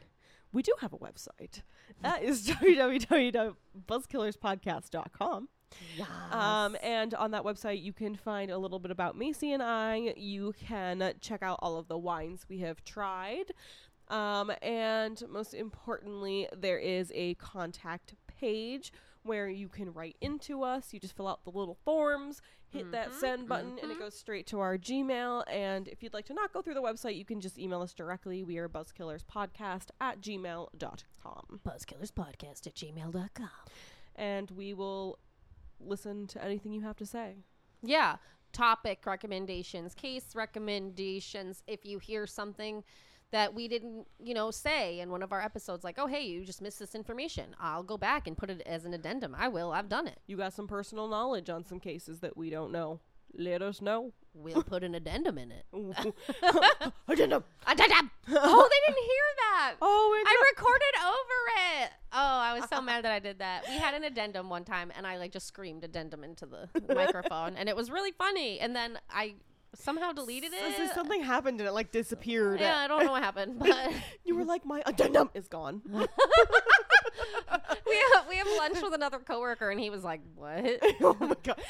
We 0.53 0.63
do 0.63 0.73
have 0.81 0.93
a 0.93 0.99
website. 0.99 1.63
That 2.03 2.23
is 2.25 2.49
www.buzzkillerspodcast.com. 2.49 5.49
Yeah. 5.97 6.05
Um, 6.33 6.77
and 6.83 7.15
on 7.15 7.31
that 7.31 7.45
website, 7.45 7.81
you 7.83 7.93
can 7.93 8.17
find 8.17 8.51
a 8.51 8.59
little 8.59 8.81
bit 8.81 8.91
about 8.91 9.17
Macie 9.17 9.55
and 9.55 9.63
I. 9.63 10.13
You 10.17 10.53
can 10.61 11.13
check 11.21 11.43
out 11.43 11.61
all 11.63 11.77
of 11.77 11.87
the 11.87 11.97
wines 11.99 12.47
we 12.49 12.59
have 12.59 12.85
tried. 12.85 13.53
Um, 14.11 14.53
and 14.61 15.23
most 15.29 15.55
importantly, 15.55 16.49
there 16.57 16.79
is 16.79 17.13
a 17.15 17.35
contact 17.35 18.15
page 18.27 18.93
where 19.23 19.49
you 19.49 19.69
can 19.69 19.93
write 19.93 20.17
into 20.21 20.63
us. 20.63 20.93
You 20.93 21.01
just 21.01 21.17
fill 21.17 21.29
out 21.29 21.45
the 21.45 21.51
little 21.51 21.79
forms, 21.85 22.43
hit 22.71 22.91
that 22.93 23.15
send 23.15 23.49
button, 23.49 23.79
and 23.83 23.93
it 23.93 23.99
goes 23.99 24.15
straight 24.15 24.47
to 24.49 24.61
our 24.61 24.77
Gmail. 24.77 25.45
And 25.49 25.87
if 25.89 26.03
you'd 26.03 26.15
like 26.15 26.25
to 26.27 26.35
not 26.35 26.53
go 26.53 26.63
through 26.63 26.75
the 26.75 26.83
website, 26.83 27.17
you 27.17 27.25
can 27.25 27.41
just 27.41 27.59
email 27.59 27.83
us 27.83 27.93
directly. 27.93 28.43
We 28.43 28.59
are 28.59 28.69
buzzkillerspodcast 28.69 29.91
at 30.01 30.21
gmail.com. 30.21 31.61
Buzzkillerspodcast 31.67 32.67
at 32.67 32.75
gmail.com. 32.75 33.49
And 34.17 34.51
we 34.51 34.75
will 34.75 35.19
listen 35.79 36.27
to 36.29 36.45
anything 36.45 36.73
you 36.73 36.83
have 36.83 36.97
to 36.97 37.07
say. 37.07 37.37
Yeah. 37.83 38.17
Topic 38.53 39.07
recommendations, 39.07 39.95
case 39.95 40.35
recommendations. 40.35 41.63
If 41.69 41.85
you 41.85 42.01
hear 42.01 42.27
something 42.27 42.83
that 43.33 43.55
we 43.55 43.68
didn't, 43.68 44.07
you 44.18 44.35
know, 44.35 44.51
say 44.51 45.01
in 45.01 45.11
one 45.11 45.22
of 45.22 45.33
our 45.33 45.41
episodes, 45.41 45.85
like, 45.85 45.97
oh, 45.99 46.07
hey, 46.07 46.22
you 46.22 46.45
just 46.45 46.61
missed 46.61 46.78
this 46.78 46.95
information, 46.95 47.55
I'll 47.61 47.83
go 47.83 47.97
back 47.97 48.26
and 48.26 48.37
put 48.37 48.51
it 48.51 48.62
as 48.66 48.85
an 48.85 48.95
addendum. 48.95 49.37
I 49.39 49.49
will. 49.49 49.72
I've 49.72 49.89
done 49.89 50.07
it. 50.07 50.18
you 50.26 50.37
got 50.37 50.53
some 50.53 50.66
personal 50.66 51.09
knowledge 51.09 51.49
on 51.49 51.64
some 51.64 51.81
cases 51.81 52.20
that 52.20 52.37
we 52.37 52.51
don't 52.51 52.72
know, 52.72 53.01
let 53.37 53.62
us 53.62 53.81
know. 53.81 54.12
We'll 54.33 54.62
put 54.62 54.85
an 54.85 54.95
addendum 54.95 55.39
in 55.39 55.51
it. 55.51 55.64
Addendum. 57.09 57.45
Addendum! 57.66 58.11
oh, 58.28 58.68
they 58.70 58.93
didn't 58.93 59.05
hear 59.05 59.24
that. 59.37 59.74
Oh, 59.83 60.24
I 60.26 60.53
recorded 60.55 60.95
over 61.05 61.83
it. 61.83 61.91
Oh, 62.12 62.16
I 62.16 62.59
was 62.59 62.68
so 62.70 62.81
mad 62.81 63.05
that 63.05 63.12
I 63.12 63.18
did 63.18 63.41
that. 63.41 63.64
We 63.68 63.76
had 63.76 63.93
an 63.95 64.05
addendum 64.05 64.49
one 64.49 64.64
time, 64.64 64.91
and 64.97 65.07
I 65.07 65.18
like 65.18 65.33
just 65.33 65.47
screamed 65.47 65.85
addendum 65.85 66.24
into 66.24 66.47
the 66.47 66.68
microphone, 66.95 67.57
and 67.57 67.68
it 67.68 67.76
was 67.76 67.91
really 67.91 68.12
funny. 68.12 68.59
And 68.59 68.74
then 68.74 68.99
I 69.11 69.35
somehow 69.75 70.12
deleted 70.12 70.53
So- 70.53 70.71
so 70.77 70.83
it. 70.85 70.95
something 70.95 71.23
happened 71.23 71.61
and 71.61 71.68
it 71.68 71.73
like 71.73 71.93
disappeared. 71.93 72.61
yeah, 72.61 72.79
I 72.79 72.89
don't 72.89 73.05
know 73.05 73.12
what 73.12 73.23
happened, 73.23 73.59
but 73.59 73.93
You 74.25 74.37
were 74.37 74.45
like, 74.45 74.64
my 74.64 74.83
addendum 74.87 75.31
is 75.35 75.49
gone. 75.49 75.83
we 75.87 75.99
have, 78.14 78.29
we 78.29 78.37
have 78.37 78.47
lunch 78.59 78.81
with 78.83 78.95
another 78.95 79.18
coworker, 79.18 79.71
and 79.71 79.81
he 79.81 79.91
was 79.91 80.05
like, 80.05 80.21
"What?" 80.35 80.79
oh 81.01 81.16
my 81.21 81.35
god. 81.43 81.61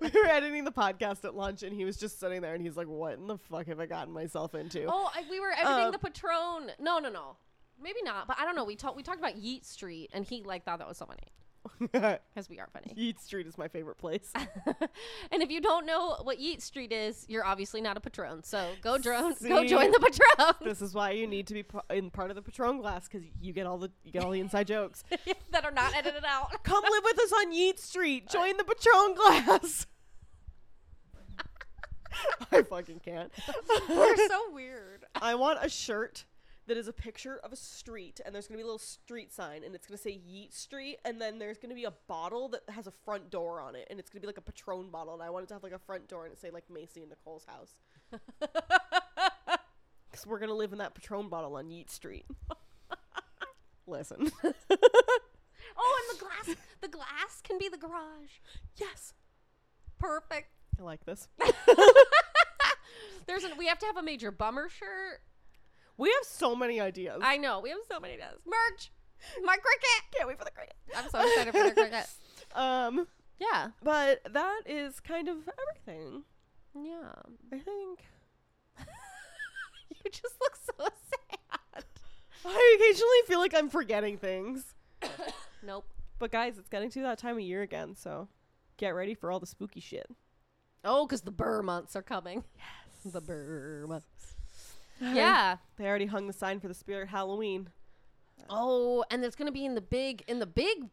we 0.00 0.08
were 0.10 0.26
editing 0.28 0.64
the 0.64 0.72
podcast 0.72 1.24
at 1.24 1.34
lunch 1.36 1.62
and 1.62 1.74
he 1.74 1.84
was 1.84 1.96
just 1.96 2.18
sitting 2.20 2.40
there 2.42 2.54
and 2.54 2.62
he's 2.62 2.76
like, 2.76 2.88
What 2.88 3.14
in 3.14 3.26
the 3.26 3.38
fuck 3.38 3.66
have 3.68 3.80
I 3.80 3.86
gotten 3.86 4.12
myself 4.12 4.54
into? 4.54 4.84
oh, 4.88 5.10
I, 5.14 5.24
we 5.30 5.40
were 5.40 5.52
editing 5.52 5.86
Um, 5.86 5.92
the 5.92 5.98
Patron. 5.98 6.72
No, 6.78 6.98
no, 6.98 7.08
no, 7.10 7.36
maybe 7.82 8.02
not. 8.02 8.26
But 8.26 8.38
I 8.38 8.44
don't 8.44 8.56
know. 8.56 8.64
We 8.64 8.76
talked 8.76 8.96
we 8.96 9.02
talked 9.02 9.18
about 9.18 9.36
Yeet 9.36 9.64
Street, 9.64 10.10
and 10.12 10.24
he 10.24 10.42
like 10.42 10.64
thought 10.64 10.78
that 10.78 10.88
was 10.88 10.98
so 10.98 11.06
funny 11.06 11.22
because 11.80 12.48
we 12.48 12.58
are 12.58 12.68
funny. 12.72 12.94
Yeet 12.96 13.20
Street 13.20 13.46
is 13.46 13.58
my 13.58 13.68
favorite 13.68 13.98
place. 13.98 14.32
and 15.30 15.42
if 15.42 15.50
you 15.50 15.60
don't 15.60 15.86
know 15.86 16.16
what 16.22 16.38
Yeet 16.38 16.62
Street 16.62 16.92
is, 16.92 17.26
you're 17.28 17.44
obviously 17.44 17.80
not 17.80 17.96
a 17.96 18.00
Patron. 18.00 18.42
So 18.42 18.70
go 18.82 18.98
drone, 18.98 19.34
go 19.46 19.64
join 19.64 19.90
the 19.90 19.98
Patron 20.00 20.20
this 20.62 20.82
is 20.82 20.94
why 20.94 21.10
you 21.10 21.26
need 21.26 21.46
to 21.48 21.54
be 21.54 21.64
in 21.90 22.10
part 22.10 22.30
of 22.30 22.36
the 22.36 22.42
Patron 22.42 22.78
glass 22.78 23.08
because 23.08 23.26
you 23.40 23.52
get 23.52 23.66
all 23.66 23.78
the 23.78 23.90
you 24.04 24.12
get 24.12 24.24
all 24.24 24.30
the 24.30 24.40
inside 24.40 24.66
jokes. 24.68 25.04
that 25.50 25.64
are 25.64 25.70
not 25.70 25.94
edited 25.96 26.24
out. 26.24 26.62
Come 26.62 26.82
live 26.82 27.04
with 27.04 27.18
us 27.18 27.32
on 27.32 27.52
Yeet 27.52 27.78
Street. 27.78 28.24
Uh, 28.28 28.32
join 28.32 28.56
the 28.56 28.64
Patron 28.64 29.14
glass. 29.14 29.86
I 32.52 32.62
fucking 32.62 33.00
can't. 33.04 33.32
We're 33.88 34.28
so 34.28 34.52
weird. 34.52 35.04
I 35.14 35.36
want 35.36 35.58
a 35.62 35.68
shirt 35.68 36.24
that 36.70 36.78
is 36.78 36.86
a 36.86 36.92
picture 36.92 37.40
of 37.42 37.52
a 37.52 37.56
street 37.56 38.20
and 38.24 38.32
there's 38.32 38.46
gonna 38.46 38.56
be 38.56 38.62
a 38.62 38.64
little 38.64 38.78
street 38.78 39.32
sign 39.32 39.64
and 39.64 39.74
it's 39.74 39.88
gonna 39.88 39.98
say 39.98 40.12
Yeet 40.12 40.54
Street 40.54 40.98
and 41.04 41.20
then 41.20 41.40
there's 41.40 41.58
gonna 41.58 41.74
be 41.74 41.82
a 41.82 41.92
bottle 42.06 42.48
that 42.48 42.62
has 42.68 42.86
a 42.86 42.92
front 42.92 43.28
door 43.28 43.60
on 43.60 43.74
it 43.74 43.88
and 43.90 43.98
it's 43.98 44.08
gonna 44.08 44.20
be 44.20 44.28
like 44.28 44.38
a 44.38 44.40
Patron 44.40 44.88
bottle 44.88 45.12
and 45.12 45.20
I 45.20 45.30
want 45.30 45.42
it 45.42 45.48
to 45.48 45.54
have 45.54 45.64
like 45.64 45.72
a 45.72 45.80
front 45.80 46.06
door 46.06 46.26
and 46.26 46.32
it 46.32 46.38
say 46.40 46.50
like 46.50 46.62
Macie 46.68 46.98
and 46.98 47.08
Nicole's 47.10 47.44
house. 47.44 47.74
Because 50.10 50.26
we're 50.26 50.38
gonna 50.40 50.54
live 50.54 50.72
in 50.72 50.78
that 50.78 50.94
Patron 50.94 51.28
bottle 51.28 51.56
on 51.56 51.66
Yeet 51.66 51.90
Street. 51.90 52.26
Listen. 53.86 54.30
Oh, 55.82 56.00
and 56.10 56.18
the 56.18 56.24
glass, 56.24 56.56
the 56.80 56.88
glass 56.88 57.40
can 57.42 57.56
be 57.56 57.68
the 57.68 57.78
garage. 57.78 58.40
yes. 58.76 59.14
Perfect. 59.98 60.48
I 60.78 60.82
like 60.82 61.04
this. 61.04 61.28
There's 63.26 63.44
an, 63.44 63.52
we 63.56 63.66
have 63.68 63.78
to 63.78 63.86
have 63.86 63.96
a 63.96 64.02
major 64.02 64.30
bummer 64.32 64.68
shirt. 64.68 65.20
We 66.00 66.08
have 66.08 66.24
so 66.24 66.56
many 66.56 66.80
ideas. 66.80 67.20
I 67.22 67.36
know 67.36 67.60
we 67.60 67.68
have 67.70 67.78
so 67.90 68.00
many 68.00 68.14
ideas. 68.14 68.40
merch. 68.46 68.90
My 69.44 69.54
Cricut. 69.56 70.16
can't 70.16 70.26
wait 70.28 70.38
for 70.38 70.44
the 70.44 70.50
Cricut. 70.50 70.96
I'm 70.96 71.10
so 71.10 71.20
excited 71.20 71.52
for 71.52 71.62
the 71.62 71.80
Cricut. 71.80 72.08
Um, 72.58 73.06
Yeah, 73.38 73.68
but 73.82 74.22
that 74.32 74.62
is 74.66 74.98
kind 74.98 75.28
of 75.28 75.36
everything. 75.60 76.24
yeah. 76.74 77.12
I 77.52 77.58
think. 77.58 78.00
You 80.04 80.10
just 80.10 80.34
look 80.40 80.56
so 80.56 80.72
sad. 80.78 81.84
I 82.46 82.76
occasionally 82.80 83.18
feel 83.26 83.38
like 83.38 83.54
I'm 83.54 83.68
forgetting 83.68 84.16
things. 84.16 84.74
Nope. 85.62 85.84
But 86.18 86.32
guys, 86.32 86.56
it's 86.56 86.70
getting 86.70 86.88
to 86.92 87.02
that 87.02 87.18
time 87.18 87.34
of 87.36 87.42
year 87.42 87.60
again, 87.60 87.94
so 87.94 88.28
get 88.78 88.94
ready 88.94 89.12
for 89.12 89.30
all 89.30 89.38
the 89.40 89.46
spooky 89.46 89.80
shit. 89.80 90.06
Oh, 90.82 91.04
because 91.06 91.20
the 91.20 91.30
burr 91.30 91.60
months 91.62 91.94
are 91.96 92.02
coming. 92.02 92.44
Yes. 92.56 93.12
The 93.12 93.20
burr 93.20 93.84
months. 93.86 94.36
Yeah. 95.00 95.56
They 95.76 95.86
already 95.86 96.06
hung 96.06 96.26
the 96.26 96.32
sign 96.32 96.60
for 96.60 96.68
the 96.68 96.74
spirit 96.74 97.08
Halloween. 97.08 97.70
Oh, 98.48 99.04
and 99.10 99.24
it's 99.24 99.36
gonna 99.36 99.52
be 99.52 99.64
in 99.64 99.74
the 99.74 99.80
big, 99.80 100.22
in 100.28 100.38
the 100.38 100.46
big. 100.46 100.88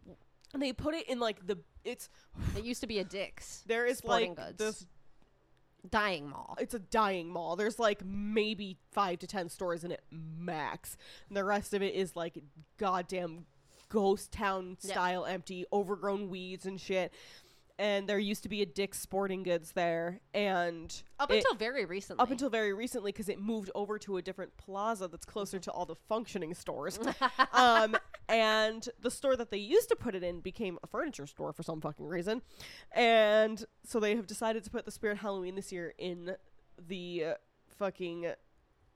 And 0.54 0.62
they 0.62 0.74
put 0.74 0.96
it 0.96 1.08
in 1.10 1.20
like 1.20 1.46
the 1.46 1.58
it's 1.84 2.10
It 2.56 2.64
used 2.64 2.82
to 2.82 2.88
be 2.88 3.00
a 3.00 3.04
Dick's 3.04 3.64
there 3.68 3.86
is 3.86 3.98
Sporting 4.00 4.36
like 4.36 4.48
goods. 4.48 4.58
this 4.58 4.86
dying 5.90 6.30
mall. 6.30 6.58
it's 6.60 6.74
a 6.74 6.80
dying 6.80 7.30
mall. 7.30 7.56
There's 7.56 7.80
like 7.80 8.04
maybe 8.04 8.78
5 8.92 9.20
to 9.20 9.28
10 9.28 9.50
stores 9.50 9.84
in 9.84 9.92
it 9.92 10.04
max. 10.12 10.98
And 11.30 11.38
the 11.38 11.44
rest 11.44 11.74
of 11.74 11.82
it 11.82 11.94
is 11.94 12.16
like 12.16 12.44
goddamn 12.78 13.46
ghost 13.90 14.32
town 14.32 14.78
style 14.80 15.26
empty, 15.26 15.66
overgrown 15.72 16.30
weeds 16.30 16.66
and 16.66 16.80
shit. 16.80 17.14
And 17.80 18.10
there 18.10 18.18
used 18.18 18.42
to 18.44 18.50
be 18.50 18.64
a 18.64 18.66
Dick's 18.66 19.00
Sporting 19.00 19.44
Goods 19.44 19.74
there 19.74 20.20
and 20.34 20.92
Up 21.20 21.30
it- 21.30 21.38
until 21.38 21.54
very 21.54 21.86
recently. 21.86 22.22
up 22.24 22.32
until 22.32 22.50
very 22.50 22.74
recently 22.74 23.12
because 23.12 23.30
it 23.30 23.40
moved 23.40 23.70
over 23.76 24.00
to 24.00 24.18
a 24.18 24.22
different 24.22 24.58
plaza 24.58 25.08
that's 25.08 25.26
closer 25.26 25.60
to 25.60 25.72
all 25.72 25.86
the 25.86 25.96
functioning 26.10 26.54
stores 26.56 27.00
um, 27.54 27.96
and 28.28 28.90
the 29.00 29.12
store 29.12 29.36
that 29.36 29.52
they 29.52 29.58
used 29.58 29.90
to 29.90 29.96
put 29.96 30.16
it 30.16 30.24
in 30.24 30.40
became 30.40 30.80
a 30.84 30.88
furniture 30.88 31.28
store 31.28 31.54
for 31.54 31.62
some 31.64 31.80
fucking 31.80 32.06
reason 32.08 32.42
and 32.94 33.66
so 33.84 34.00
they 34.00 34.16
have 34.16 34.26
decided 34.28 34.64
to 34.64 34.70
put 34.70 34.86
the 34.86 34.92
spirit 34.92 35.18
halloween 35.18 35.56
this 35.56 35.72
year 35.72 35.94
in 35.98 36.36
the 36.88 37.24
uh, 37.26 37.34
fucking 37.78 38.26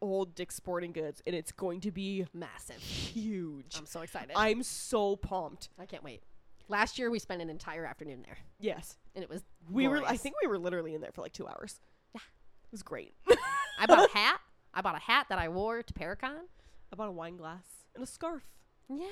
old 0.01 0.33
Dick's 0.35 0.55
sporting 0.55 0.91
goods 0.91 1.21
and 1.27 1.35
it's 1.35 1.51
going 1.51 1.79
to 1.81 1.91
be 1.91 2.25
massive. 2.33 2.77
huge 2.77 3.75
I'm 3.77 3.85
so 3.85 4.01
excited. 4.01 4.31
i'm 4.35 4.63
so 4.63 5.15
pumped 5.15 5.69
I 5.79 5.85
can't 5.85 6.03
wait. 6.03 6.23
Last 6.71 6.97
year 6.97 7.11
we 7.11 7.19
spent 7.19 7.41
an 7.41 7.49
entire 7.49 7.85
afternoon 7.85 8.23
there, 8.25 8.37
yes 8.59 8.97
and 9.13 9.23
it 9.23 9.29
was 9.29 9.41
we 9.69 9.87
were 9.89 10.01
i 10.05 10.15
think 10.15 10.35
we 10.41 10.47
were 10.47 10.57
literally 10.57 10.95
in 10.95 11.01
there 11.01 11.11
for 11.11 11.21
like 11.21 11.33
two 11.33 11.45
hours 11.47 11.81
Yeah. 12.15 12.21
it 12.63 12.71
was 12.71 12.81
great 12.81 13.13
I 13.79 13.85
bought 13.85 14.09
a 14.09 14.13
hat. 14.17 14.39
I 14.73 14.81
bought 14.81 14.95
a 14.95 14.99
hat 14.99 15.25
that 15.29 15.37
I 15.37 15.49
wore 15.49 15.83
to 15.83 15.93
Paracon. 15.93 16.39
i 16.91 16.95
bought 16.95 17.09
a 17.09 17.11
wine 17.11 17.35
glass 17.35 17.65
and 17.93 18.01
a 18.03 18.07
scarf 18.07 18.43
Yeah. 18.89 19.05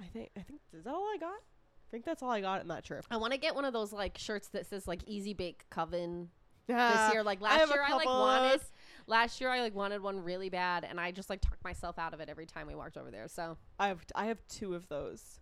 I 0.00 0.04
think 0.12 0.30
I 0.36 0.40
think 0.40 0.60
is 0.76 0.84
that 0.84 0.92
all 0.92 1.04
I 1.14 1.16
got? 1.18 1.32
I 1.32 1.90
think 1.90 2.04
that's 2.04 2.22
all 2.22 2.30
I 2.30 2.40
got 2.42 2.60
in 2.60 2.68
that 2.68 2.84
trip. 2.84 3.04
I 3.10 3.16
want 3.16 3.32
to 3.32 3.38
get 3.38 3.54
one 3.54 3.64
of 3.64 3.72
those 3.72 3.92
like 3.92 4.18
shirts 4.18 4.48
that 4.48 4.66
says 4.66 4.86
like 4.86 5.00
Easy 5.06 5.32
Bake 5.32 5.64
Coven 5.70 6.28
Yeah, 6.66 6.92
this 7.06 7.14
year. 7.14 7.22
Like 7.22 7.40
last 7.40 7.70
a 7.70 7.72
year, 7.72 7.84
I 7.86 7.94
like 7.94 8.06
wanted. 8.06 8.60
Last 9.06 9.40
year, 9.40 9.48
I 9.50 9.60
like 9.60 9.74
wanted 9.74 10.02
one 10.02 10.18
really 10.24 10.48
bad, 10.48 10.84
and 10.84 10.98
I 10.98 11.12
just 11.12 11.30
like 11.30 11.40
talked 11.40 11.62
myself 11.62 11.98
out 11.98 12.12
of 12.14 12.20
it 12.20 12.28
every 12.28 12.46
time 12.46 12.66
we 12.66 12.74
walked 12.74 12.96
over 12.96 13.10
there. 13.12 13.28
So 13.28 13.56
I 13.78 13.88
have 13.88 14.04
I 14.14 14.26
have 14.26 14.38
two 14.48 14.74
of 14.74 14.88
those, 14.88 15.38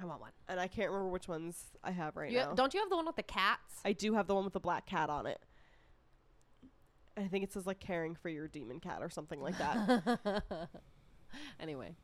I 0.00 0.04
want 0.06 0.20
one. 0.20 0.30
and 0.48 0.58
I 0.60 0.66
can't 0.68 0.90
remember 0.90 1.10
which 1.10 1.28
ones 1.28 1.62
I 1.84 1.90
have 1.90 2.16
right 2.16 2.30
You, 2.30 2.38
now. 2.38 2.54
don't 2.54 2.72
you 2.74 2.80
have 2.80 2.88
the 2.90 2.96
one 2.96 3.06
with 3.06 3.16
the 3.16 3.22
cats? 3.22 3.80
I 3.84 3.92
do 3.92 4.14
have 4.14 4.26
the 4.26 4.34
one 4.34 4.44
with 4.44 4.52
the 4.54 4.60
black 4.60 4.86
cat 4.86 5.10
on 5.10 5.26
it. 5.26 5.40
I 7.16 7.26
think 7.28 7.44
it 7.44 7.52
says 7.52 7.66
like 7.66 7.80
caring 7.80 8.14
for 8.14 8.28
your 8.28 8.48
demon 8.48 8.80
cat 8.80 8.98
or 9.02 9.10
something 9.10 9.40
like 9.42 9.58
that. 9.58 10.68
anyway, 11.60 11.94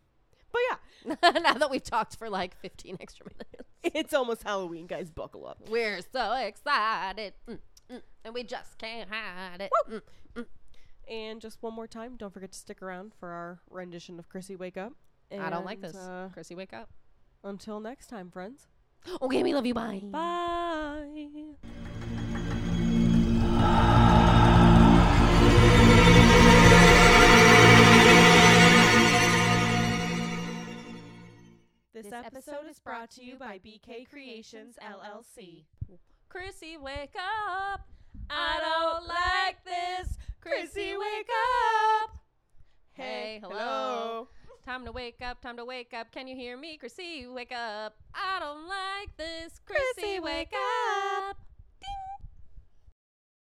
but 0.52 0.60
yeah, 0.70 1.14
now 1.40 1.54
that 1.54 1.70
we've 1.70 1.82
talked 1.82 2.16
for 2.16 2.28
like 2.28 2.56
15 2.60 2.98
extra 3.00 3.26
minutes, 3.26 3.70
it's 3.82 4.12
almost 4.12 4.42
Halloween, 4.42 4.86
guys. 4.86 5.10
Buckle 5.10 5.46
up. 5.46 5.58
we're 5.70 6.00
so 6.12 6.32
excited, 6.34 7.32
Mm, 7.48 7.58
mm, 7.90 8.02
and 8.24 8.34
we 8.34 8.42
just 8.44 8.76
can't 8.78 9.08
hide 9.10 9.60
it. 9.62 9.70
Mm. 9.90 10.02
And 11.08 11.40
just 11.40 11.62
one 11.62 11.72
more 11.72 11.86
time, 11.86 12.16
don't 12.16 12.34
forget 12.34 12.50
to 12.50 12.58
stick 12.58 12.82
around 12.82 13.12
for 13.14 13.28
our 13.28 13.60
rendition 13.70 14.18
of 14.18 14.28
Chrissy 14.28 14.56
Wake 14.56 14.76
Up. 14.76 14.92
I 15.32 15.50
don't 15.50 15.64
like 15.64 15.76
And, 15.82 15.84
this. 15.84 15.96
Uh, 15.96 16.28
Chrissy, 16.32 16.56
wake 16.56 16.72
up. 16.72 16.90
Until 17.46 17.80
next 17.80 18.08
time, 18.08 18.30
friends. 18.30 18.66
Okay, 19.22 19.42
we 19.42 19.54
love 19.54 19.64
you. 19.64 19.74
Bye. 19.74 20.02
Bye. 20.04 21.06
This 31.94 32.12
episode 32.12 32.68
is 32.68 32.78
brought 32.78 33.10
to 33.12 33.24
you 33.24 33.36
by 33.36 33.58
BK 33.64 34.08
Creations 34.10 34.76
LLC. 34.82 35.64
Chrissy, 36.28 36.76
wake 36.76 37.14
up. 37.16 37.88
I 38.28 38.58
don't 38.60 39.06
like 39.08 39.64
this. 39.64 40.18
Chrissy, 40.40 40.94
wake 40.96 41.30
up. 42.04 42.18
Hey, 42.92 43.40
hello. 43.42 44.28
Time 44.66 44.84
to 44.84 44.90
wake 44.90 45.22
up, 45.22 45.40
time 45.40 45.56
to 45.58 45.64
wake 45.64 45.94
up. 45.94 46.10
Can 46.10 46.26
you 46.26 46.34
hear 46.34 46.56
me? 46.56 46.76
Chrissy, 46.76 47.28
wake 47.28 47.52
up. 47.52 47.94
I 48.12 48.40
don't 48.40 48.66
like 48.66 49.16
this. 49.16 49.60
Chrissy, 49.64 50.18
wake 50.18 50.52
up. 50.52 51.45